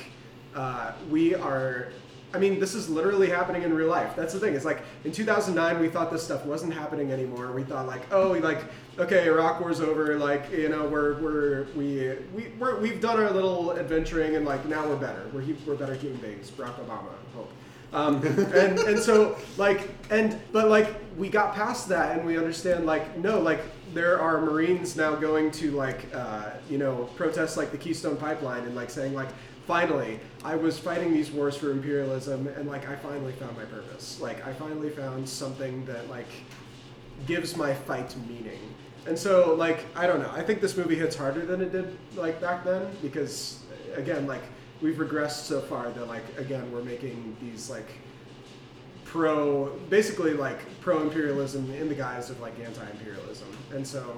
uh, 0.55 0.91
we 1.09 1.33
are 1.35 1.87
i 2.35 2.39
mean 2.39 2.59
this 2.59 2.75
is 2.75 2.89
literally 2.89 3.29
happening 3.29 3.63
in 3.63 3.73
real 3.73 3.87
life. 3.87 4.15
That's 4.15 4.33
the 4.33 4.39
thing. 4.39 4.53
It's 4.53 4.65
like 4.65 4.83
in 5.03 5.11
2009 5.11 5.79
we 5.79 5.89
thought 5.89 6.11
this 6.11 6.23
stuff 6.23 6.45
wasn't 6.45 6.73
happening 6.73 7.11
anymore. 7.11 7.51
We 7.51 7.63
thought 7.63 7.87
like 7.87 8.01
oh 8.11 8.31
like 8.33 8.63
okay 8.99 9.25
iraq 9.25 9.61
war's 9.61 9.81
over. 9.81 10.17
Like 10.17 10.51
you 10.51 10.69
know 10.69 10.85
we're 10.85 11.19
we're 11.19 11.67
we, 11.75 12.15
we 12.35 12.51
we're, 12.59 12.79
we've 12.79 13.01
done 13.01 13.19
our 13.19 13.31
little 13.31 13.77
adventuring 13.77 14.35
and 14.35 14.45
like 14.45 14.65
now 14.65 14.87
we're 14.87 14.97
better. 14.97 15.29
We're, 15.33 15.45
we're 15.65 15.75
better 15.75 15.95
human 15.95 16.19
beings. 16.19 16.51
Barack 16.51 16.75
obama 16.85 17.09
hope 17.33 17.51
um, 17.95 18.21
and 18.53 18.77
and 18.79 18.99
so 18.99 19.37
like 19.57 19.89
and 20.11 20.39
but 20.51 20.67
like 20.67 20.95
we 21.17 21.29
got 21.29 21.55
past 21.55 21.87
that 21.89 22.17
and 22.17 22.27
we 22.27 22.37
understand 22.37 22.85
like 22.85 23.17
no 23.17 23.39
like 23.39 23.61
there 23.93 24.19
are 24.19 24.41
Marines 24.41 24.97
now 24.97 25.15
going 25.15 25.49
to 25.51 25.71
like 25.71 26.13
uh, 26.13 26.49
you 26.69 26.77
know 26.77 27.09
protest 27.15 27.57
like 27.57 27.71
the 27.71 27.77
Keystone 27.77 28.17
Pipeline 28.17 28.65
and 28.65 28.75
like 28.75 28.89
saying 28.89 29.13
like 29.13 29.29
finally 29.65 30.19
I 30.43 30.55
was 30.55 30.77
fighting 30.77 31.13
these 31.13 31.31
wars 31.31 31.57
for 31.57 31.71
imperialism 31.71 32.47
and 32.47 32.67
like 32.67 32.87
I 32.87 32.95
finally 32.95 33.33
found 33.33 33.57
my 33.57 33.65
purpose. 33.65 34.19
Like 34.21 34.45
I 34.45 34.53
finally 34.53 34.89
found 34.89 35.27
something 35.27 35.85
that 35.85 36.09
like 36.09 36.27
gives 37.25 37.55
my 37.55 37.73
fight 37.73 38.15
meaning. 38.27 38.59
And 39.07 39.17
so 39.17 39.55
like 39.55 39.85
I 39.95 40.07
don't 40.07 40.21
know. 40.21 40.31
I 40.31 40.41
think 40.41 40.61
this 40.61 40.77
movie 40.77 40.95
hits 40.95 41.15
harder 41.15 41.45
than 41.45 41.61
it 41.61 41.71
did 41.71 41.97
like 42.15 42.39
back 42.39 42.63
then 42.63 42.87
because 43.01 43.63
again 43.95 44.27
like 44.27 44.43
we've 44.81 44.97
regressed 44.97 45.43
so 45.43 45.61
far 45.61 45.89
that 45.91 46.07
like 46.07 46.23
again 46.37 46.71
we're 46.71 46.83
making 46.83 47.35
these 47.41 47.69
like 47.69 47.89
pro 49.03 49.69
basically 49.89 50.33
like 50.33 50.59
pro 50.81 51.01
imperialism 51.01 51.71
in 51.73 51.87
the 51.87 51.95
guise 51.95 52.29
of 52.29 52.39
like 52.39 52.53
anti-imperialism. 52.59 53.47
And 53.73 53.87
so 53.87 54.17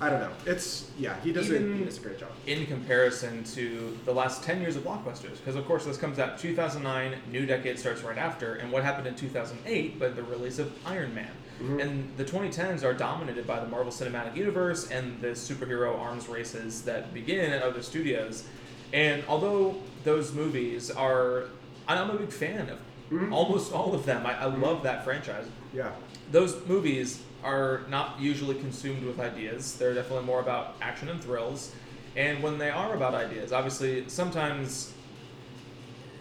i 0.00 0.10
don't 0.10 0.20
know. 0.20 0.32
It's 0.44 0.90
yeah 0.98 1.18
he 1.22 1.32
does, 1.32 1.50
a, 1.50 1.58
he 1.58 1.84
does 1.84 1.98
a 1.98 2.00
great 2.00 2.18
job. 2.18 2.30
In 2.46 2.66
comparison 2.66 3.44
to 3.44 3.96
the 4.04 4.12
last 4.12 4.42
10 4.42 4.60
years 4.60 4.76
of 4.76 4.84
blockbusters 4.84 5.38
because 5.38 5.56
of 5.56 5.66
course 5.66 5.84
this 5.84 5.96
comes 5.96 6.18
out 6.18 6.38
2009 6.38 7.14
new 7.30 7.46
decade 7.46 7.78
starts 7.78 8.02
right 8.02 8.18
after 8.18 8.54
and 8.56 8.70
what 8.70 8.84
happened 8.84 9.06
in 9.06 9.14
2008 9.14 9.98
but 9.98 10.16
the 10.16 10.22
release 10.22 10.58
of 10.58 10.72
iron 10.86 11.14
man. 11.14 11.30
Mm-hmm. 11.56 11.80
And 11.80 12.16
the 12.18 12.24
2010s 12.24 12.84
are 12.84 12.92
dominated 12.92 13.46
by 13.46 13.60
the 13.60 13.66
marvel 13.66 13.90
cinematic 13.90 14.36
universe 14.36 14.90
and 14.90 15.18
the 15.22 15.28
superhero 15.28 15.98
arms 15.98 16.28
races 16.28 16.82
that 16.82 17.14
begin 17.14 17.50
at 17.50 17.62
other 17.62 17.82
studios. 17.82 18.46
And 18.92 19.24
although 19.26 19.76
those 20.04 20.32
movies 20.32 20.90
are 20.90 21.44
i'm 21.88 22.10
a 22.10 22.14
big 22.14 22.32
fan 22.32 22.68
of 22.68 22.78
mm-hmm. 23.10 23.32
almost 23.32 23.72
all 23.72 23.94
of 23.94 24.04
them 24.04 24.26
i, 24.26 24.32
I 24.32 24.46
mm-hmm. 24.46 24.62
love 24.62 24.82
that 24.82 25.04
franchise. 25.04 25.46
Yeah. 25.72 25.92
Those 26.30 26.64
movies 26.66 27.22
are 27.46 27.82
not 27.88 28.20
usually 28.20 28.56
consumed 28.56 29.04
with 29.04 29.20
ideas. 29.20 29.76
They're 29.76 29.94
definitely 29.94 30.26
more 30.26 30.40
about 30.40 30.74
action 30.82 31.08
and 31.08 31.22
thrills. 31.22 31.72
And 32.16 32.42
when 32.42 32.58
they 32.58 32.70
are 32.70 32.94
about 32.94 33.14
ideas, 33.14 33.52
obviously, 33.52 34.08
sometimes, 34.08 34.92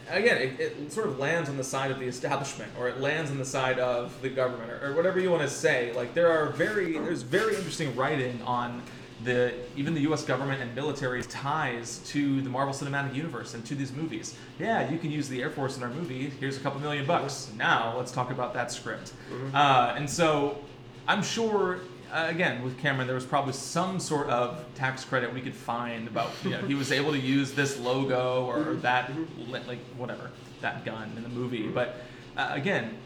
again, 0.09 0.37
it, 0.37 0.59
it 0.59 0.93
sort 0.93 1.07
of 1.07 1.17
lands 1.17 1.49
on 1.49 1.57
the 1.57 1.63
side 1.63 1.89
of 1.89 1.99
the 1.99 2.05
establishment, 2.05 2.71
or 2.77 2.87
it 2.87 3.01
lands 3.01 3.31
on 3.31 3.37
the 3.37 3.45
side 3.45 3.79
of 3.79 4.21
the 4.21 4.29
government, 4.29 4.71
or, 4.71 4.89
or 4.89 4.93
whatever 4.93 5.19
you 5.19 5.31
want 5.31 5.41
to 5.41 5.49
say. 5.49 5.93
Like 5.93 6.13
there 6.13 6.29
are 6.29 6.49
very, 6.51 6.93
there's 6.93 7.23
very 7.23 7.55
interesting 7.55 7.95
writing 7.95 8.39
on 8.45 8.83
the 9.23 9.53
even 9.75 9.93
the 9.93 10.01
U.S. 10.01 10.23
government 10.23 10.61
and 10.61 10.75
military's 10.75 11.27
ties 11.27 11.99
to 12.07 12.41
the 12.41 12.49
Marvel 12.49 12.73
Cinematic 12.73 13.15
Universe 13.15 13.53
and 13.53 13.65
to 13.65 13.73
these 13.73 13.93
movies. 13.93 14.35
Yeah, 14.59 14.89
you 14.89 14.99
can 14.99 15.11
use 15.11 15.29
the 15.29 15.41
Air 15.41 15.49
Force 15.49 15.77
in 15.77 15.83
our 15.83 15.89
movie. 15.89 16.29
Here's 16.39 16.57
a 16.57 16.59
couple 16.59 16.81
million 16.81 17.05
bucks. 17.05 17.51
Now 17.57 17.95
let's 17.97 18.11
talk 18.11 18.31
about 18.31 18.53
that 18.53 18.71
script. 18.71 19.13
Uh, 19.53 19.95
and 19.97 20.09
so, 20.09 20.59
I'm 21.07 21.23
sure. 21.23 21.79
Uh, 22.11 22.27
again, 22.29 22.63
with 22.63 22.77
Cameron, 22.77 23.07
there 23.07 23.15
was 23.15 23.25
probably 23.25 23.51
some 23.51 23.99
sort 23.99 24.27
of 24.27 24.63
tax 24.75 25.03
credit 25.03 25.33
we 25.33 25.41
could 25.41 25.55
find 25.55 26.07
about 26.07 26.31
you 26.43 26.51
know 26.51 26.59
he 26.59 26.75
was 26.75 26.91
able 26.91 27.11
to 27.11 27.19
use 27.19 27.53
this 27.53 27.77
logo 27.79 28.45
or 28.45 28.75
that 28.75 29.11
like 29.49 29.79
whatever 29.97 30.29
that 30.61 30.85
gun 30.85 31.11
in 31.17 31.23
the 31.23 31.29
movie. 31.29 31.67
But 31.67 31.97
uh, 32.37 32.49
again, 32.51 32.97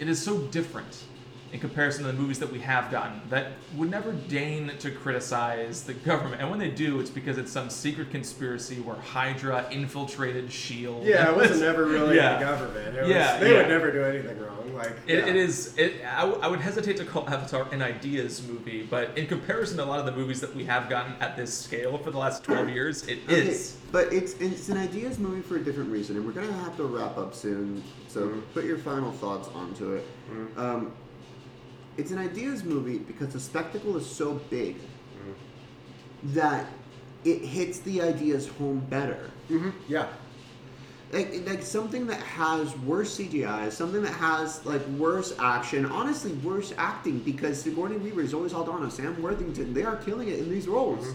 it 0.00 0.08
is 0.08 0.20
so 0.20 0.38
different 0.38 1.04
in 1.52 1.60
comparison 1.60 2.04
to 2.04 2.12
the 2.12 2.18
movies 2.18 2.38
that 2.40 2.50
we 2.50 2.58
have 2.60 2.90
gotten 2.90 3.20
that 3.30 3.52
would 3.76 3.90
never 3.90 4.12
deign 4.12 4.72
to 4.78 4.90
criticize 4.90 5.82
the 5.84 5.94
government. 5.94 6.40
And 6.40 6.50
when 6.50 6.58
they 6.58 6.70
do, 6.70 6.98
it's 7.00 7.10
because 7.10 7.38
it's 7.38 7.52
some 7.52 7.70
secret 7.70 8.10
conspiracy 8.10 8.80
where 8.80 8.96
Hydra 8.96 9.66
infiltrated 9.70 10.50
Shield. 10.52 11.04
yeah 11.04 11.30
it 11.30 11.36
wasn't 11.36 11.56
it's- 11.56 11.68
ever 11.74 11.84
really 11.86 12.16
yeah. 12.16 12.38
the 12.38 12.44
government 12.44 12.96
it 12.96 13.08
Yeah, 13.08 13.32
was, 13.34 13.40
they 13.40 13.52
yeah. 13.52 13.58
would 13.58 13.68
never 13.68 13.90
do 13.92 14.02
anything 14.04 14.38
wrong 14.40 14.74
like 14.74 14.90
It, 15.06 15.18
yeah. 15.20 15.26
it 15.26 15.36
is. 15.36 15.74
It, 15.78 15.94
I, 16.04 16.20
w- 16.22 16.38
I 16.42 16.48
would 16.48 16.60
hesitate 16.60 16.96
to 16.98 17.04
call 17.04 17.28
Avatar 17.28 17.66
an 17.72 17.80
ideas 17.80 18.46
movie, 18.46 18.82
but 18.82 19.16
in 19.16 19.26
comparison 19.26 19.78
to 19.78 19.84
a 19.84 19.86
lot 19.86 20.00
of 20.00 20.06
the 20.06 20.12
movies 20.12 20.40
that 20.40 20.54
we 20.54 20.64
have 20.64 20.90
gotten 20.90 21.14
at 21.20 21.36
this 21.36 21.56
scale 21.56 21.96
for 21.98 22.10
the 22.10 22.18
last 22.18 22.44
twelve 22.44 22.68
years, 22.68 23.06
it 23.08 23.20
Okay, 23.26 23.48
is. 23.48 23.76
but 23.92 24.12
it's 24.12 24.34
it's 24.34 24.68
an 24.68 24.76
ideas 24.76 25.18
movie 25.18 25.40
for 25.40 25.56
a 25.56 25.60
different 25.64 25.90
reason, 25.90 26.16
and 26.16 26.26
we're 26.26 26.32
gonna 26.32 26.52
have 26.64 26.76
to 26.76 26.84
wrap 26.84 27.16
up 27.16 27.34
soon. 27.34 27.82
So 28.08 28.28
Mhm. 28.28 28.42
put 28.54 28.64
your 28.64 28.78
final 28.78 29.12
thoughts 29.12 29.48
onto 29.54 29.92
it. 29.92 30.04
Mhm. 30.30 30.58
Um, 30.58 30.92
it's 31.96 32.10
an 32.10 32.18
ideas 32.18 32.64
movie 32.64 32.98
because 32.98 33.32
the 33.32 33.40
spectacle 33.40 33.96
is 33.96 34.06
so 34.08 34.34
big 34.50 34.76
that 36.24 36.66
it 37.24 37.42
hits 37.42 37.80
the 37.80 38.00
ideas 38.02 38.48
home 38.48 38.80
better. 38.90 39.30
Mhm. 39.50 39.72
yeah 39.88 40.06
Like, 41.12 41.46
like 41.46 41.62
something 41.62 42.06
that 42.08 42.20
has 42.20 42.76
worse 42.78 43.16
CGI, 43.16 43.70
something 43.70 44.02
that 44.02 44.12
has 44.14 44.64
like 44.66 44.84
worse 44.98 45.34
action, 45.38 45.86
honestly 45.86 46.32
worse 46.32 46.72
acting 46.76 47.20
because 47.20 47.62
Sigourney 47.62 47.96
Weaver 47.96 48.22
is 48.22 48.34
always 48.34 48.50
held 48.52 48.68
on 48.68 48.82
to 48.82 48.90
Sam 48.90 49.20
Worthington. 49.22 49.72
They 49.72 49.84
are 49.84 49.96
killing 49.96 50.28
it 50.28 50.40
in 50.40 50.50
these 50.50 50.66
roles. 50.66 51.14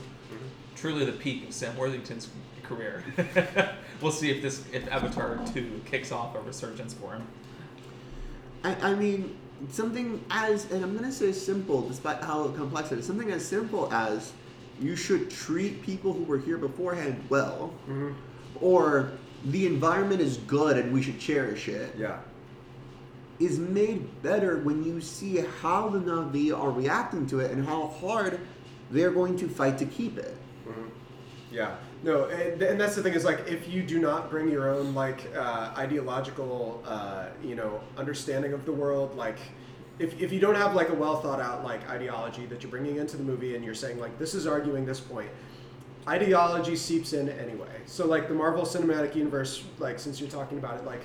Truly, 0.77 1.03
the 1.05 1.11
peak 1.11 1.47
of 1.47 1.53
Sam 1.53 1.75
Worthington's 1.77 2.29
career. 2.63 3.03
we'll 4.01 4.13
see 4.13 4.31
if 4.31 4.41
this 4.41 4.63
if 4.71 4.87
Avatar 4.89 5.39
two 5.53 5.81
kicks 5.85 6.11
off 6.11 6.35
a 6.35 6.39
resurgence 6.39 6.93
for 6.93 7.11
him. 7.13 7.23
I, 8.63 8.75
I 8.91 8.95
mean, 8.95 9.35
something 9.69 10.23
as, 10.29 10.69
and 10.71 10.83
I'm 10.83 10.91
going 10.97 11.09
to 11.09 11.15
say 11.15 11.31
simple, 11.31 11.81
despite 11.87 12.21
how 12.23 12.47
complex 12.49 12.91
it 12.91 12.99
is, 12.99 13.05
something 13.07 13.31
as 13.31 13.45
simple 13.45 13.91
as 13.93 14.33
you 14.79 14.95
should 14.95 15.29
treat 15.29 15.81
people 15.83 16.13
who 16.13 16.23
were 16.23 16.39
here 16.39 16.57
beforehand 16.57 17.23
well, 17.29 17.73
Mhm. 17.87 18.13
or 18.59 19.11
the 19.45 19.65
environment 19.67 20.21
is 20.21 20.37
good 20.37 20.77
and 20.77 20.91
we 20.93 21.01
should 21.01 21.19
cherish 21.19 21.67
it, 21.67 21.95
yeah 21.97 22.19
is 23.39 23.57
made 23.57 24.07
better 24.21 24.59
when 24.59 24.83
you 24.83 25.01
see 25.01 25.37
how 25.63 25.89
the 25.89 25.97
Na'vi 25.97 26.55
are 26.55 26.69
reacting 26.69 27.25
to 27.25 27.39
it 27.39 27.49
and 27.49 27.65
how 27.65 27.87
hard 27.87 28.39
they're 28.91 29.09
going 29.09 29.35
to 29.37 29.47
fight 29.47 29.79
to 29.79 29.85
keep 29.85 30.19
it. 30.19 30.37
Yeah. 31.51 31.71
No, 32.03 32.25
and, 32.25 32.61
and 32.61 32.81
that's 32.81 32.95
the 32.95 33.03
thing 33.03 33.13
is 33.13 33.23
like 33.23 33.47
if 33.47 33.67
you 33.67 33.83
do 33.83 33.99
not 33.99 34.29
bring 34.31 34.49
your 34.49 34.69
own 34.69 34.95
like 34.95 35.21
uh, 35.35 35.71
ideological, 35.77 36.83
uh, 36.85 37.27
you 37.43 37.55
know, 37.55 37.79
understanding 37.97 38.53
of 38.53 38.65
the 38.65 38.71
world, 38.71 39.15
like 39.15 39.37
if, 39.99 40.19
if 40.19 40.31
you 40.31 40.39
don't 40.39 40.55
have 40.55 40.73
like 40.73 40.89
a 40.89 40.95
well 40.95 41.21
thought 41.21 41.39
out 41.39 41.63
like 41.63 41.87
ideology 41.89 42.47
that 42.47 42.63
you're 42.63 42.71
bringing 42.71 42.97
into 42.97 43.17
the 43.17 43.23
movie 43.23 43.55
and 43.55 43.63
you're 43.63 43.75
saying 43.75 43.99
like 43.99 44.17
this 44.17 44.33
is 44.33 44.47
arguing 44.47 44.83
this 44.83 44.99
point, 44.99 45.29
ideology 46.07 46.75
seeps 46.75 47.13
in 47.13 47.29
anyway. 47.29 47.67
So 47.85 48.07
like 48.07 48.27
the 48.27 48.33
Marvel 48.33 48.63
Cinematic 48.63 49.15
Universe, 49.15 49.63
like 49.77 49.99
since 49.99 50.19
you're 50.19 50.29
talking 50.29 50.57
about 50.57 50.77
it, 50.77 50.85
like 50.85 51.01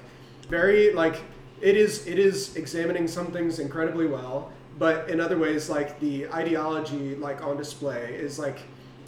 very 0.49 0.95
like 0.95 1.21
it 1.61 1.77
is 1.77 2.07
it 2.07 2.19
is 2.19 2.57
examining 2.57 3.07
some 3.07 3.27
things 3.27 3.59
incredibly 3.59 4.07
well, 4.07 4.51
but 4.79 5.11
in 5.11 5.21
other 5.21 5.37
ways 5.37 5.69
like 5.69 6.01
the 6.01 6.27
ideology 6.29 7.17
like 7.17 7.43
on 7.43 7.59
display 7.59 8.15
is 8.15 8.39
like 8.39 8.61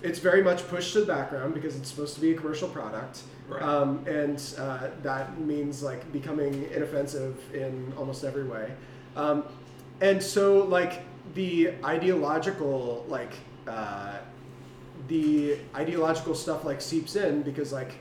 it's 0.03 0.19
very 0.19 0.43
much 0.43 0.67
pushed 0.69 0.93
to 0.93 1.01
the 1.01 1.07
background 1.07 1.55
because 1.55 1.77
it's 1.77 1.91
supposed 1.91 2.15
to 2.15 2.21
be 2.21 2.33
a 2.33 2.35
commercial 2.35 2.69
product. 2.69 3.23
Right. 3.49 3.63
Um, 3.63 4.05
and 4.07 4.43
uh, 4.59 4.89
that 5.03 5.41
means 5.41 5.83
like 5.83 6.11
becoming 6.13 6.69
inoffensive 6.73 7.37
in 7.55 7.93
almost 7.97 8.25
every 8.25 8.45
way. 8.45 8.73
Um, 9.17 9.45
and 10.01 10.23
so 10.23 10.65
like 10.65 11.03
the 11.35 11.73
ideological 11.85 13.05
like 13.09 13.33
uh, 13.67 14.19
the 15.09 15.59
ideological 15.75 16.35
stuff 16.35 16.65
like 16.65 16.81
seeps 16.81 17.17
in 17.17 17.43
because 17.43 17.73
like 17.73 17.95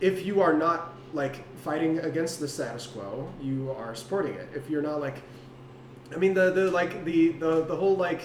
if 0.00 0.24
you 0.24 0.40
are 0.40 0.52
not 0.52 0.94
like 1.12 1.44
fighting 1.58 1.98
against 2.00 2.40
the 2.40 2.48
status 2.48 2.86
quo 2.86 3.28
you 3.40 3.74
are 3.78 3.94
supporting 3.94 4.34
it 4.34 4.48
if 4.54 4.68
you're 4.68 4.82
not 4.82 5.00
like 5.00 5.16
i 6.12 6.16
mean 6.16 6.34
the 6.34 6.50
the 6.50 6.70
like 6.70 7.04
the 7.04 7.30
the, 7.32 7.64
the 7.64 7.74
whole 7.74 7.96
like 7.96 8.20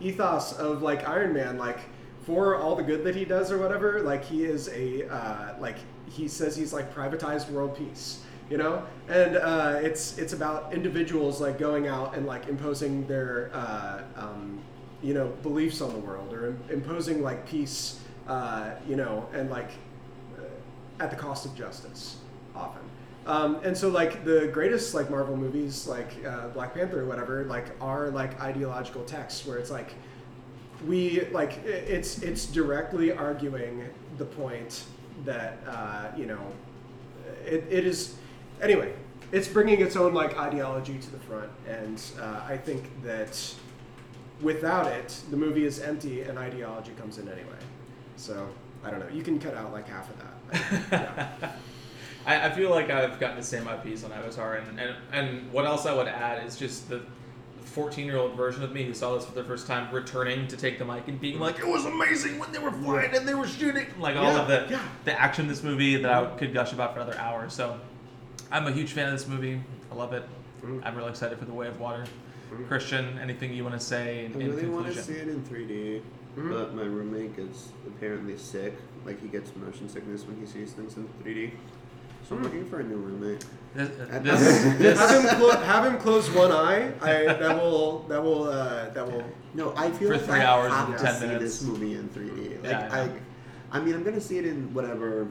ethos 0.00 0.52
of 0.52 0.82
like 0.82 1.08
iron 1.08 1.32
man 1.32 1.58
like 1.58 1.80
for 2.26 2.56
all 2.56 2.76
the 2.76 2.82
good 2.82 3.04
that 3.04 3.16
he 3.16 3.24
does 3.24 3.50
or 3.50 3.58
whatever 3.58 4.02
like 4.02 4.22
he 4.24 4.44
is 4.44 4.68
a 4.68 5.08
uh, 5.08 5.54
like 5.58 5.76
he 6.10 6.28
says 6.28 6.54
he's 6.54 6.72
like 6.72 6.92
privatized 6.94 7.48
world 7.50 7.74
peace 7.76 8.20
you 8.50 8.58
know 8.58 8.84
and 9.08 9.36
uh, 9.36 9.78
it's 9.82 10.18
it's 10.18 10.32
about 10.34 10.74
individuals 10.74 11.40
like 11.40 11.58
going 11.58 11.86
out 11.86 12.14
and 12.14 12.26
like 12.26 12.48
imposing 12.48 13.06
their 13.06 13.50
uh, 13.54 14.02
um, 14.16 14.60
you 15.02 15.14
know 15.14 15.28
beliefs 15.42 15.80
on 15.80 15.92
the 15.92 15.98
world 15.98 16.32
or 16.32 16.48
im- 16.48 16.64
imposing 16.70 17.22
like 17.22 17.46
peace, 17.46 18.00
uh, 18.28 18.70
you 18.88 18.96
know, 18.96 19.28
and 19.32 19.50
like 19.50 19.70
uh, 20.38 21.02
at 21.02 21.10
the 21.10 21.16
cost 21.16 21.46
of 21.46 21.54
justice 21.54 22.18
often. 22.54 22.82
Um, 23.26 23.60
and 23.64 23.76
so 23.76 23.88
like 23.88 24.24
the 24.24 24.48
greatest 24.52 24.94
like 24.94 25.10
Marvel 25.10 25.36
movies 25.36 25.86
like 25.86 26.24
uh, 26.24 26.48
Black 26.48 26.74
Panther 26.74 27.02
or 27.02 27.06
whatever 27.06 27.44
like 27.44 27.66
are 27.80 28.10
like 28.10 28.40
ideological 28.40 29.04
texts 29.04 29.46
where 29.46 29.58
it's 29.58 29.70
like 29.70 29.94
we 30.86 31.26
like 31.32 31.58
it's 31.64 32.22
it's 32.22 32.46
directly 32.46 33.12
arguing 33.12 33.84
the 34.18 34.24
point 34.24 34.84
that 35.24 35.58
uh, 35.66 36.08
you 36.16 36.26
know 36.26 36.40
it, 37.44 37.64
it 37.70 37.86
is 37.86 38.16
anyway 38.60 38.92
it's 39.32 39.48
bringing 39.48 39.80
its 39.80 39.96
own 39.96 40.14
like 40.14 40.38
ideology 40.38 40.98
to 40.98 41.10
the 41.10 41.18
front. 41.18 41.50
And 41.68 42.00
uh, 42.20 42.42
i 42.46 42.56
think 42.56 42.84
that 43.02 43.54
without 44.40 44.86
it 44.86 45.20
the 45.30 45.36
movie 45.36 45.64
is 45.64 45.80
empty 45.80 46.22
and 46.22 46.38
ideology 46.38 46.92
comes 46.92 47.18
in 47.18 47.28
anyway. 47.28 47.58
So 48.16 48.48
i 48.84 48.90
don't 48.90 49.00
know. 49.00 49.08
You 49.08 49.22
can 49.22 49.38
cut 49.38 49.54
out 49.54 49.72
like 49.72 49.88
half 49.88 50.10
of 50.10 50.16
that. 50.18 50.32
Yeah. 50.92 51.52
I, 52.26 52.46
I 52.46 52.50
feel 52.50 52.70
like 52.70 52.90
I've 52.90 53.20
gotten 53.20 53.36
the 53.36 53.42
same 53.42 53.68
IPs 53.68 54.02
on 54.02 54.12
Avatar, 54.12 54.56
and, 54.56 54.80
and, 54.80 54.96
and 55.12 55.52
what 55.52 55.64
else 55.64 55.86
I 55.86 55.94
would 55.94 56.08
add 56.08 56.44
is 56.44 56.56
just 56.56 56.88
the 56.88 57.02
14 57.76 58.06
year 58.06 58.16
old 58.16 58.34
version 58.38 58.62
of 58.62 58.72
me 58.72 58.84
who 58.84 58.94
saw 58.94 59.14
this 59.14 59.26
for 59.26 59.32
the 59.34 59.44
first 59.44 59.66
time 59.66 59.94
returning 59.94 60.48
to 60.48 60.56
take 60.56 60.78
the 60.78 60.84
mic 60.86 61.06
and 61.08 61.20
being 61.20 61.38
like, 61.38 61.58
it 61.58 61.68
was 61.68 61.84
amazing 61.84 62.38
when 62.38 62.50
they 62.50 62.58
were 62.58 62.72
flying 62.72 63.14
and 63.14 63.28
they 63.28 63.34
were 63.34 63.46
shooting. 63.46 63.86
Like 64.00 64.16
all 64.16 64.32
Yeah, 64.32 64.40
of 64.40 64.48
the, 64.48 64.66
yeah. 64.70 64.82
the 65.04 65.20
action 65.20 65.44
in 65.44 65.48
this 65.50 65.62
movie 65.62 65.96
that 65.96 66.10
I 66.10 66.24
could 66.38 66.54
gush 66.54 66.72
about 66.72 66.94
for 66.94 67.00
another 67.00 67.18
hour. 67.18 67.50
So 67.50 67.78
I'm 68.50 68.66
a 68.66 68.72
huge 68.72 68.92
fan 68.94 69.08
of 69.08 69.12
this 69.12 69.28
movie. 69.28 69.60
I 69.92 69.94
love 69.94 70.14
it. 70.14 70.22
Mhm. 70.64 70.80
I'm 70.86 70.96
really 70.96 71.10
excited 71.10 71.38
for 71.38 71.44
The 71.44 71.52
Way 71.52 71.68
of 71.68 71.78
Water. 71.78 72.06
Mhm. 72.50 72.66
Christian, 72.66 73.18
anything 73.18 73.52
you 73.52 73.62
want 73.62 73.78
to 73.78 73.86
say 73.86 74.24
in, 74.24 74.32
I 74.32 74.44
in 74.46 74.56
really 74.56 74.68
want 74.70 74.86
to 74.86 75.02
see 75.02 75.12
it 75.12 75.28
in 75.28 75.42
3D, 75.44 76.00
Mhm. 76.38 76.50
but 76.50 76.74
my 76.74 76.82
roommate 76.84 77.36
gets 77.36 77.68
apparently 77.86 78.38
sick. 78.38 78.72
Like 79.04 79.20
he 79.20 79.28
gets 79.28 79.54
motion 79.54 79.86
sickness 79.90 80.24
when 80.24 80.38
he 80.40 80.46
sees 80.46 80.72
things 80.72 80.96
in 80.96 81.06
3D. 81.22 81.52
So 82.28 82.34
I'm 82.36 82.42
looking 82.42 82.64
for 82.68 82.80
a 82.80 82.84
new 82.84 82.96
roommate. 82.96 83.44
This, 83.74 83.88
At- 84.10 84.24
this, 84.78 84.98
have 84.98 85.24
him 85.24 85.36
clo- 85.38 85.60
have 85.60 85.84
him 85.86 85.98
close 86.00 86.28
one 86.30 86.50
eye 86.50 86.92
I, 87.00 87.24
that 87.32 87.56
will 87.62 88.00
that 88.08 88.22
will 88.22 88.44
uh, 88.48 88.90
that 88.90 89.06
will 89.06 89.22
No, 89.54 89.72
I 89.76 89.90
feel 89.90 90.08
For 90.08 90.16
like 90.16 90.24
three 90.24 90.40
I 90.40 90.44
hours 90.44 90.72
have 90.72 90.88
and 90.88 90.98
to 90.98 91.04
10 91.04 91.14
see 91.14 91.26
minutes. 91.26 91.44
this 91.44 91.62
movie 91.62 91.94
in 91.94 92.08
3D. 92.08 92.62
Like 92.62 92.70
Yeah, 92.70 92.88
I 92.90 93.00
I, 93.02 93.06
know. 93.06 93.12
I 93.72 93.80
mean, 93.80 93.94
I'm 93.94 94.02
gonna 94.04 94.20
see 94.20 94.38
it 94.38 94.46
in 94.46 94.72
whatever 94.72 95.26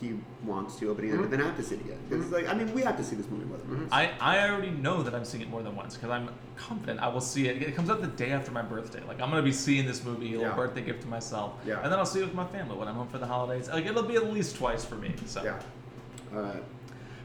he 0.00 0.18
wants 0.44 0.76
to 0.76 0.88
opening, 0.90 1.12
it, 1.12 1.18
but 1.18 1.30
then 1.30 1.42
I 1.42 1.46
have 1.46 1.56
to 1.56 1.62
see 1.62 1.74
it 1.74 1.80
again. 1.82 1.98
Because 2.08 2.26
Mhm. 2.26 2.32
like, 2.32 2.48
I 2.48 2.54
mean, 2.54 2.72
we 2.72 2.82
have 2.82 2.96
to 2.96 3.04
see 3.04 3.16
this 3.16 3.28
movie 3.28 3.44
more 3.44 3.58
than 3.58 3.78
once. 3.80 3.92
I, 3.92 4.12
I 4.20 4.48
already 4.48 4.70
know 4.70 5.02
that 5.02 5.14
I'm 5.14 5.24
seeing 5.24 5.42
it 5.42 5.50
more 5.50 5.62
than 5.62 5.76
once 5.76 5.94
because 5.94 6.10
I'm 6.10 6.30
confident 6.56 7.00
I 7.00 7.08
will 7.08 7.20
see 7.20 7.48
it. 7.48 7.62
It 7.62 7.76
comes 7.76 7.90
out 7.90 8.00
the 8.00 8.06
day 8.06 8.30
after 8.30 8.50
my 8.50 8.62
birthday. 8.62 9.02
Like 9.06 9.20
I'm 9.20 9.28
gonna 9.30 9.42
be 9.42 9.52
seeing 9.52 9.86
this 9.86 10.02
movie, 10.04 10.28
a 10.34 10.38
little 10.38 10.46
Yeah. 10.48 10.56
birthday 10.56 10.82
gift 10.82 11.02
to 11.02 11.08
myself, 11.08 11.52
Yeah. 11.66 11.80
and 11.82 11.92
then 11.92 11.98
I'll 11.98 12.06
see 12.06 12.20
it 12.20 12.24
with 12.26 12.34
my 12.34 12.46
family 12.46 12.76
when 12.76 12.88
I'm 12.88 12.94
home 12.94 13.08
for 13.08 13.18
the 13.18 13.26
holidays. 13.26 13.68
Like 13.68 13.86
it'll 13.86 14.02
be 14.04 14.16
at 14.16 14.32
least 14.32 14.56
twice 14.56 14.84
for 14.84 14.96
me. 14.96 15.14
So, 15.26 15.42
yeah 15.44 15.60
All 16.34 16.40
right, 16.42 16.62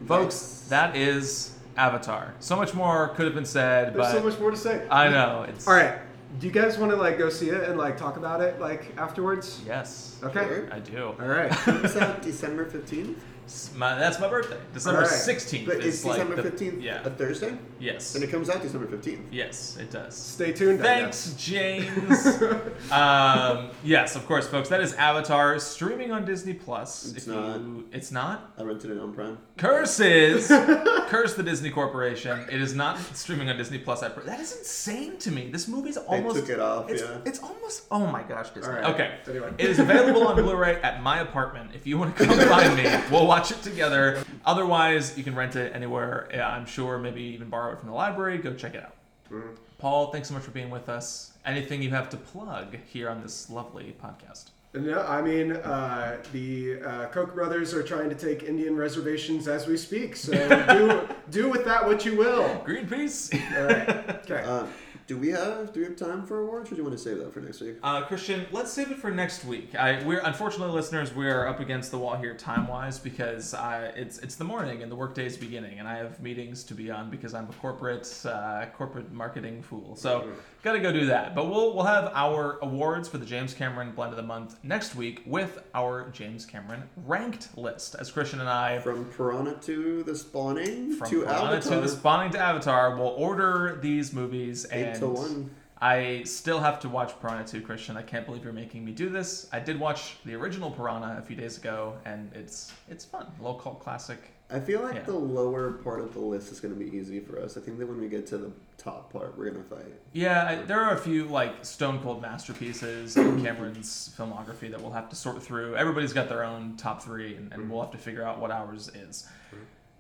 folks, 0.08 0.66
that 0.70 0.96
is 0.96 1.56
Avatar. 1.78 2.34
So 2.40 2.56
much 2.56 2.74
more 2.74 3.10
could 3.10 3.26
have 3.26 3.36
been 3.36 3.46
said, 3.46 3.94
there's 3.94 3.98
but 3.98 4.12
so 4.12 4.24
much 4.24 4.40
more 4.40 4.52
to 4.52 4.58
say 4.58 4.86
I 4.90 5.10
know 5.10 5.46
it's 5.48 5.68
all 5.68 5.74
right 5.74 6.00
do 6.40 6.46
you 6.46 6.54
guys 6.54 6.78
want 6.78 6.92
to 6.92 6.96
like 6.96 7.18
go 7.18 7.28
see 7.28 7.50
it 7.50 7.64
and 7.68 7.76
like 7.78 7.98
talk 7.98 8.16
about 8.18 8.40
it 8.40 8.60
like 8.60 8.96
afterwards 8.98 9.62
Yes, 9.66 10.20
okay 10.24 10.46
Sure. 10.46 10.70
I 10.72 10.80
do. 10.80 11.16
all 11.20 11.28
right 11.28 11.50
comes 11.66 11.96
out 11.96 12.22
December 12.22 12.70
15th. 12.70 13.16
It's 13.50 13.74
my, 13.74 13.96
that's 13.96 14.20
my 14.20 14.28
birthday, 14.30 14.60
December 14.76 15.00
Alright. 15.02 15.12
sixteenth. 15.12 15.66
But 15.66 15.78
is 15.84 16.06
like 16.06 16.18
December 16.22 16.40
the- 16.40 16.52
15th 16.52 16.84
Yeah. 16.84 17.02
a 17.04 17.10
Thursday? 17.10 17.58
Yes. 17.80 18.14
And 18.14 18.24
it 18.24 18.30
comes 18.30 18.48
out 18.48 18.62
December 18.62 18.86
15th. 18.86 19.22
Yes, 19.32 19.76
it 19.80 19.90
does. 19.90 20.16
stay 20.16 20.52
tuned 20.54 20.82
I 20.82 20.84
Thanks, 20.84 21.34
James. 21.36 22.28
um, 22.92 23.72
yes, 23.84 24.16
of 24.16 24.28
course, 24.28 24.48
folks. 24.48 24.70
That 24.70 24.82
is 24.82 24.94
Avatar 24.94 25.58
streaming 25.58 26.12
on 26.12 26.26
Disney 26.26 26.54
Plus. 26.54 27.08
It's 27.16 27.26
if 27.26 27.34
not. 27.34 27.60
You, 27.60 27.88
it's 27.92 28.12
not. 28.12 28.54
I 28.60 28.62
rented 28.62 28.92
it 28.92 29.00
on 29.00 29.14
Prime. 29.14 29.40
Curses. 29.60 30.48
Curse 31.10 31.34
the 31.36 31.44
Disney 31.44 31.70
Corporation. 31.70 32.40
It 32.50 32.62
is 32.62 32.74
not 32.74 32.98
streaming 33.16 33.50
on 33.50 33.58
Disney 33.58 33.78
Plus. 33.78 34.02
I 34.02 34.08
pr- 34.10 34.22
that 34.22 34.40
is 34.40 34.56
insane 34.58 35.18
to 35.18 35.32
me. 35.32 35.50
This 35.52 35.68
movie's 35.68 35.98
almost. 35.98 36.38
took 36.38 36.50
it 36.50 36.60
off, 36.62 36.90
It's, 36.90 37.02
yeah. 37.02 37.18
it's 37.26 37.40
almost. 37.40 37.84
Oh 37.92 38.08
my 38.08 38.24
gosh, 38.24 38.52
Disney. 38.52 38.70
All 38.74 38.80
right. 38.80 38.94
Okay. 38.94 39.18
Anyway. 39.30 39.52
It 39.58 39.70
is 39.70 39.80
available 39.80 40.26
on 40.28 40.36
Blu-ray 40.42 40.82
at 40.82 41.04
my 41.04 41.20
apartment. 41.20 41.72
If 41.76 41.86
you 41.86 41.98
want 41.98 42.16
to 42.18 42.26
come 42.26 42.40
find 42.40 42.76
me, 42.78 42.86
we'll 43.12 43.28
watch 43.28 43.52
it 43.52 43.62
together. 43.62 44.24
Otherwise, 44.46 45.18
you 45.18 45.26
can 45.26 45.36
rent 45.36 45.58
it 45.58 45.76
anywhere. 45.76 46.30
Yeah, 46.34 46.48
I'm 46.48 46.66
sure. 46.66 46.98
Maybe 46.98 47.22
even 47.24 47.50
borrow 47.50 47.74
it 47.74 47.80
from 47.80 47.90
the 47.90 47.96
library. 47.96 48.38
Go 48.38 48.54
check 48.54 48.76
it 48.76 48.84
out. 48.84 48.96
Mhm. 49.30 49.58
Paul, 49.78 50.12
thanks 50.12 50.28
so 50.30 50.34
much 50.34 50.44
for 50.44 50.52
being 50.52 50.70
with 50.70 50.88
us. 50.90 51.34
Anything 51.46 51.82
you 51.82 51.90
have 51.90 52.10
to 52.10 52.18
plug 52.18 52.78
here 52.88 53.10
on 53.10 53.22
this 53.22 53.50
lovely 53.50 53.96
podcast? 54.02 54.49
No, 54.74 55.02
I 55.02 55.22
mean 55.24 55.54
uh, 55.54 56.18
the 56.32 56.80
uh, 56.84 57.06
Koch 57.08 57.34
brothers 57.34 57.74
are 57.74 57.82
trying 57.82 58.08
to 58.10 58.16
take 58.16 58.44
Indian 58.44 58.76
reservations 58.76 59.48
as 59.48 59.66
we 59.66 59.76
speak. 59.76 60.16
So 60.16 60.32
do 60.70 61.08
do 61.32 61.50
with 61.50 61.66
that 61.66 61.84
what 61.84 62.06
you 62.06 62.16
will. 62.16 62.44
Greenpeace. 62.66 63.34
All 63.58 63.66
right. 63.66 64.10
Okay. 64.30 64.44
Uh, 64.46 64.68
do 65.10 65.18
we 65.18 65.30
have 65.30 65.74
do 65.74 65.80
we 65.80 65.88
have 65.88 65.96
time 65.96 66.24
for 66.24 66.42
awards, 66.42 66.72
or 66.72 66.76
do 66.76 66.82
you 66.82 66.84
want 66.84 66.96
to 66.96 67.04
save 67.04 67.18
that 67.18 67.34
for 67.34 67.42
next 67.42 67.62
week? 67.62 67.78
Uh, 67.82 68.04
Christian, 68.04 68.46
let's 68.52 68.72
save 68.72 68.92
it 68.92 69.00
for 69.00 69.10
next 69.10 69.44
week. 69.44 69.74
I, 69.74 70.04
we're 70.04 70.20
unfortunately, 70.20 70.72
listeners, 70.72 71.16
we're 71.16 71.48
up 71.48 71.60
against 71.60 71.90
the 71.90 71.98
wall 71.98 72.16
here 72.16 72.36
time-wise 72.36 73.00
because 73.00 73.56
I, 73.56 73.86
it's 73.96 74.20
it's 74.20 74.36
the 74.36 74.44
morning 74.44 74.84
and 74.84 74.92
the 74.92 74.96
workday 74.96 75.26
is 75.26 75.36
beginning, 75.36 75.80
and 75.80 75.88
I 75.88 75.98
have 75.98 76.20
meetings 76.22 76.64
to 76.66 76.76
be 76.76 76.92
on 76.92 77.10
because 77.10 77.34
I'm 77.34 77.50
a 77.50 77.54
corporate 77.54 78.08
uh, 78.24 78.68
corporate 78.78 79.12
marketing 79.12 79.64
fool. 79.64 79.96
So 79.96 80.32
got 80.62 80.74
to 80.74 80.80
go 80.80 80.92
do 80.92 81.08
that. 81.08 81.34
But 81.34 81.50
we'll 81.50 81.74
we'll 81.74 81.86
have 81.86 82.12
our 82.14 82.60
awards 82.62 83.10
for 83.10 83.18
the 83.18 83.26
James 83.26 83.56
Cameron 83.56 83.94
Blend 83.94 84.12
of 84.12 84.18
the 84.18 84.22
Month 84.22 84.58
next 84.62 84.94
week 84.94 85.24
with 85.26 85.58
our 85.74 86.10
James 86.12 86.46
Cameron 86.46 86.84
ranked 87.08 87.58
list, 87.58 87.96
as 88.00 88.12
Christian 88.12 88.42
and 88.42 88.50
I 88.50 88.78
From 88.78 89.06
Piranha 89.06 89.56
to 89.62 90.04
the 90.04 90.16
Spawning 90.16 90.94
from 90.94 91.10
to 91.10 91.22
Piranha 91.22 91.56
Avatar. 91.56 91.76
to 91.76 91.82
the 91.82 91.90
Spawning 91.90 92.32
to 92.34 92.40
Avatar. 92.40 92.96
We'll 92.96 93.08
order 93.08 93.80
these 93.82 94.14
movies 94.14 94.68
Eight 94.72 94.99
and 95.08 95.14
one. 95.14 95.50
I 95.82 96.24
still 96.26 96.60
have 96.60 96.82
to 96.82 96.90
watch 96.90 97.14
Piranha 97.22 97.46
2, 97.48 97.62
Christian. 97.62 97.96
I 97.96 98.02
can't 98.02 98.26
believe 98.26 98.44
you're 98.44 98.52
making 98.52 98.84
me 98.84 98.92
do 98.92 99.08
this. 99.10 99.48
I 99.54 99.60
did 99.62 99.80
watch 99.80 100.18
the 100.26 100.36
original 100.36 100.70
Piranha 100.72 101.18
a 101.18 101.22
few 101.22 101.38
days 101.38 101.58
ago, 101.58 101.96
and 102.06 102.30
it's 102.36 102.74
it's 102.90 103.06
fun. 103.06 103.28
Low 103.40 103.54
cult 103.54 103.80
classic. 103.80 104.20
I 104.52 104.60
feel 104.60 104.82
like 104.82 104.96
Yeah. 104.96 105.02
the 105.04 105.14
lower 105.14 105.74
part 105.74 106.02
of 106.02 106.14
the 106.14 106.20
list 106.20 106.52
is 106.52 106.60
going 106.60 106.74
to 106.74 106.80
be 106.80 106.98
easy 106.98 107.20
for 107.20 107.40
us. 107.40 107.56
I 107.56 107.62
think 107.62 107.78
that 107.78 107.88
when 107.88 108.02
we 108.02 108.10
get 108.10 108.26
to 108.28 108.38
the 108.38 108.52
top 108.78 109.14
part, 109.14 109.38
we're 109.38 109.52
going 109.52 109.64
to 109.64 109.70
fight. 109.70 109.94
Yeah, 110.12 110.48
I, 110.48 110.56
there 110.66 110.82
are 110.82 110.96
a 110.96 110.98
few 110.98 111.26
like 111.26 111.64
stone 111.64 112.00
cold 112.02 112.20
masterpieces 112.22 113.16
in 113.16 113.42
Cameron's 113.46 114.14
filmography 114.18 114.70
that 114.72 114.82
we'll 114.82 114.92
have 114.92 115.08
to 115.10 115.16
sort 115.16 115.42
through. 115.42 115.76
Everybody's 115.76 116.14
got 116.14 116.28
their 116.30 116.44
own 116.44 116.76
top 116.78 117.02
three, 117.02 117.36
and, 117.36 117.54
and 117.54 117.70
we'll 117.72 117.82
have 117.82 117.92
to 117.92 117.98
figure 117.98 118.24
out 118.24 118.40
what 118.40 118.52
ours 118.52 118.90
is. 118.96 119.30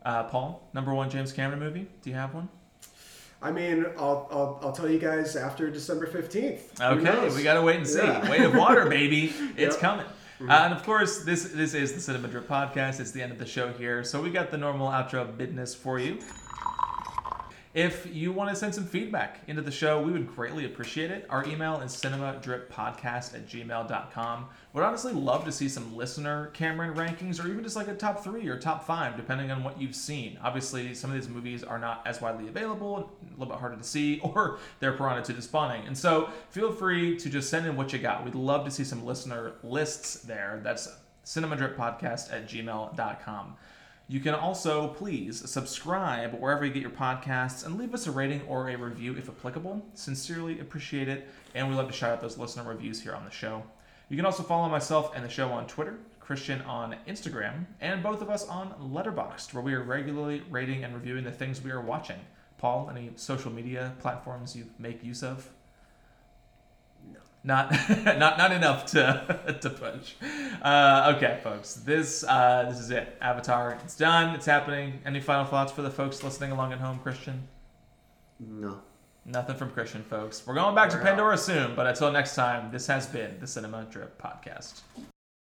Uh, 0.04 0.24
Paul, 0.24 0.68
number 0.74 0.94
one 0.94 1.10
James 1.10 1.32
Cameron 1.32 1.60
movie. 1.60 1.88
Do 2.02 2.10
you 2.10 2.16
have 2.16 2.34
one? 2.34 2.50
I 3.42 3.52
mean, 3.52 3.86
I'll, 3.98 4.28
I'll, 4.32 4.60
I'll 4.64 4.72
tell 4.74 4.90
you 4.90 5.00
guys 5.00 5.36
after 5.36 5.70
December 5.72 6.08
15th. 6.08 6.82
Okay, 6.82 7.36
we 7.36 7.42
gotta 7.44 7.62
wait 7.62 7.78
and 7.78 7.88
see. 7.88 8.00
Yeah. 8.00 8.30
Way 8.30 8.44
of 8.44 8.54
Water, 8.56 8.88
baby, 8.90 9.34
it's 9.58 9.76
Yep. 9.76 9.80
coming. 9.80 10.06
Uh, 10.42 10.52
and 10.64 10.74
of 10.74 10.84
course, 10.84 11.24
this 11.26 11.46
this 11.50 11.74
is 11.74 11.94
the 11.94 12.00
Cinema 12.00 12.28
Drip 12.30 12.48
podcast. 12.48 13.00
It's 13.02 13.12
the 13.12 13.22
end 13.22 13.32
of 13.34 13.40
the 13.40 13.46
show 13.46 13.74
here, 13.74 14.04
so 14.06 14.22
we 14.22 14.30
got 14.30 14.52
the 14.52 14.58
normal 14.58 14.88
outro 14.90 15.36
business 15.38 15.76
for 15.76 16.00
you. 16.00 16.20
If 17.76 18.12
you 18.12 18.32
want 18.32 18.50
to 18.50 18.56
send 18.56 18.74
some 18.74 18.88
feedback 18.88 19.42
into 19.46 19.62
the 19.62 19.70
show, 19.70 20.02
we 20.02 20.12
would 20.12 20.28
greatly 20.28 20.66
appreciate 20.66 21.12
it. 21.12 21.28
Our 21.30 21.46
email 21.46 21.80
is 21.82 21.92
cinemadrippodcast 21.92 23.36
at 23.36 23.48
gmail.com. 23.48 24.46
Would 24.74 24.84
honestly 24.84 25.14
love 25.14 25.46
to 25.46 25.52
see 25.52 25.70
some 25.70 25.96
listener 25.96 26.48
Cameron 26.48 26.96
rankings 26.96 27.44
or 27.44 27.48
even 27.48 27.64
just 27.64 27.76
like 27.76 27.88
a 27.88 27.94
top 27.94 28.24
three 28.24 28.48
or 28.48 28.58
top 28.58 28.88
five, 28.88 29.16
depending 29.16 29.52
on 29.52 29.64
what 29.64 29.80
you've 29.80 29.96
seen. 29.96 30.40
Obviously, 30.44 30.96
some 30.96 31.12
of 31.12 31.16
these 31.16 31.30
movies 31.30 31.64
are 31.64 31.78
not 31.78 32.02
as 32.08 32.20
widely 32.20 32.48
available, 32.48 32.98
a 32.98 33.32
little 33.34 33.54
bit 33.54 33.60
harder 33.60 33.78
to 33.78 33.84
see, 33.84 34.20
or 34.24 34.58
they're 34.80 34.94
piranha 34.94 35.22
to 35.26 35.34
the 35.34 35.42
Spawning. 35.42 35.86
And 35.86 35.96
so 35.96 36.30
feel 36.50 36.72
free 36.72 37.18
to 37.18 37.30
just 37.30 37.52
send 37.52 37.68
in 37.68 37.76
what 37.76 37.94
you 37.94 38.00
got. 38.00 38.26
We'd 38.26 38.34
love 38.34 38.66
to 38.66 38.72
see 38.72 38.84
some 38.84 39.06
listener 39.06 39.54
lists 39.62 40.16
there. 40.16 40.60
That's 40.64 40.90
cinemadrippodcast 41.24 42.34
at 42.34 42.50
gmail.com. 42.50 43.58
You 44.12 44.20
can 44.20 44.34
also 44.34 44.88
please 44.88 45.48
subscribe 45.48 46.34
wherever 46.34 46.66
you 46.66 46.74
get 46.74 46.82
your 46.82 46.90
podcasts 46.90 47.64
and 47.64 47.78
leave 47.78 47.94
us 47.94 48.08
a 48.08 48.12
rating 48.12 48.42
or 48.48 48.68
a 48.68 48.76
review 48.76 49.16
if 49.16 49.30
applicable. 49.30 49.86
Sincerely 49.94 50.60
appreciate 50.60 51.08
it, 51.08 51.30
and 51.54 51.70
we 51.70 51.76
love 51.76 51.86
to 51.86 51.94
shout 51.94 52.14
out 52.14 52.20
those 52.20 52.36
listener 52.36 52.64
reviews 52.64 53.00
here 53.00 53.14
on 53.14 53.24
the 53.24 53.30
show. 53.30 53.62
You 54.10 54.18
can 54.18 54.26
also 54.26 54.42
follow 54.42 54.68
myself 54.68 55.12
and 55.14 55.24
the 55.24 55.30
show 55.30 55.50
on 55.50 55.68
Twitter, 55.68 56.00
Christian 56.20 56.60
on 56.64 56.96
Instagram, 57.08 57.68
and 57.82 58.02
both 58.02 58.24
of 58.24 58.32
us 58.32 58.48
on 58.48 58.74
Letterboxd, 58.82 59.54
where 59.54 59.62
we 59.62 59.76
are 59.76 59.84
regularly 59.84 60.42
rating 60.50 60.84
and 60.84 60.96
reviewing 60.96 61.24
the 61.24 61.32
things 61.32 61.64
we 61.64 61.70
are 61.70 61.80
watching. 61.80 62.18
Paul, 62.58 62.90
any 62.90 63.12
social 63.16 63.52
media 63.52 63.94
platforms 64.00 64.56
you 64.56 64.66
make 64.80 65.04
use 65.04 65.22
of? 65.22 65.52
No. 67.44 67.56
Not, 67.70 67.72
not, 68.18 68.38
not 68.38 68.52
enough 68.52 68.86
to 68.88 69.58
to 69.62 69.70
push. 69.70 70.14
Uh, 70.62 71.14
okay, 71.16 71.40
folks, 71.44 71.76
this 71.76 72.24
uh, 72.28 72.66
this 72.70 72.80
is 72.80 72.92
it. 72.92 73.18
Avatar, 73.22 73.78
it's 73.84 73.96
done. 73.96 74.36
It's 74.36 74.46
happening. 74.46 75.00
Any 75.06 75.22
final 75.22 75.46
thoughts 75.46 75.72
for 75.72 75.82
the 75.82 75.92
folks 75.92 76.24
listening 76.24 76.52
along 76.52 76.74
at 76.74 76.80
home, 76.80 77.00
Christian? 77.00 77.48
No. 78.40 78.82
Nothing 79.26 79.56
from 79.58 79.70
Christian, 79.72 80.04
folks. 80.04 80.46
We're 80.48 80.56
going 80.56 80.76
back 80.76 80.90
to 80.90 80.96
We're 80.96 81.02
out. 81.02 81.08
Pandora 81.08 81.38
soon, 81.38 81.76
but 81.76 81.86
until 81.86 82.12
next 82.12 82.36
time, 82.36 82.72
this 82.72 82.88
has 82.88 83.06
been 83.06 83.38
the 83.40 83.48
Cinema 83.48 83.86
Drip 83.90 84.22
Podcast. 84.22 84.82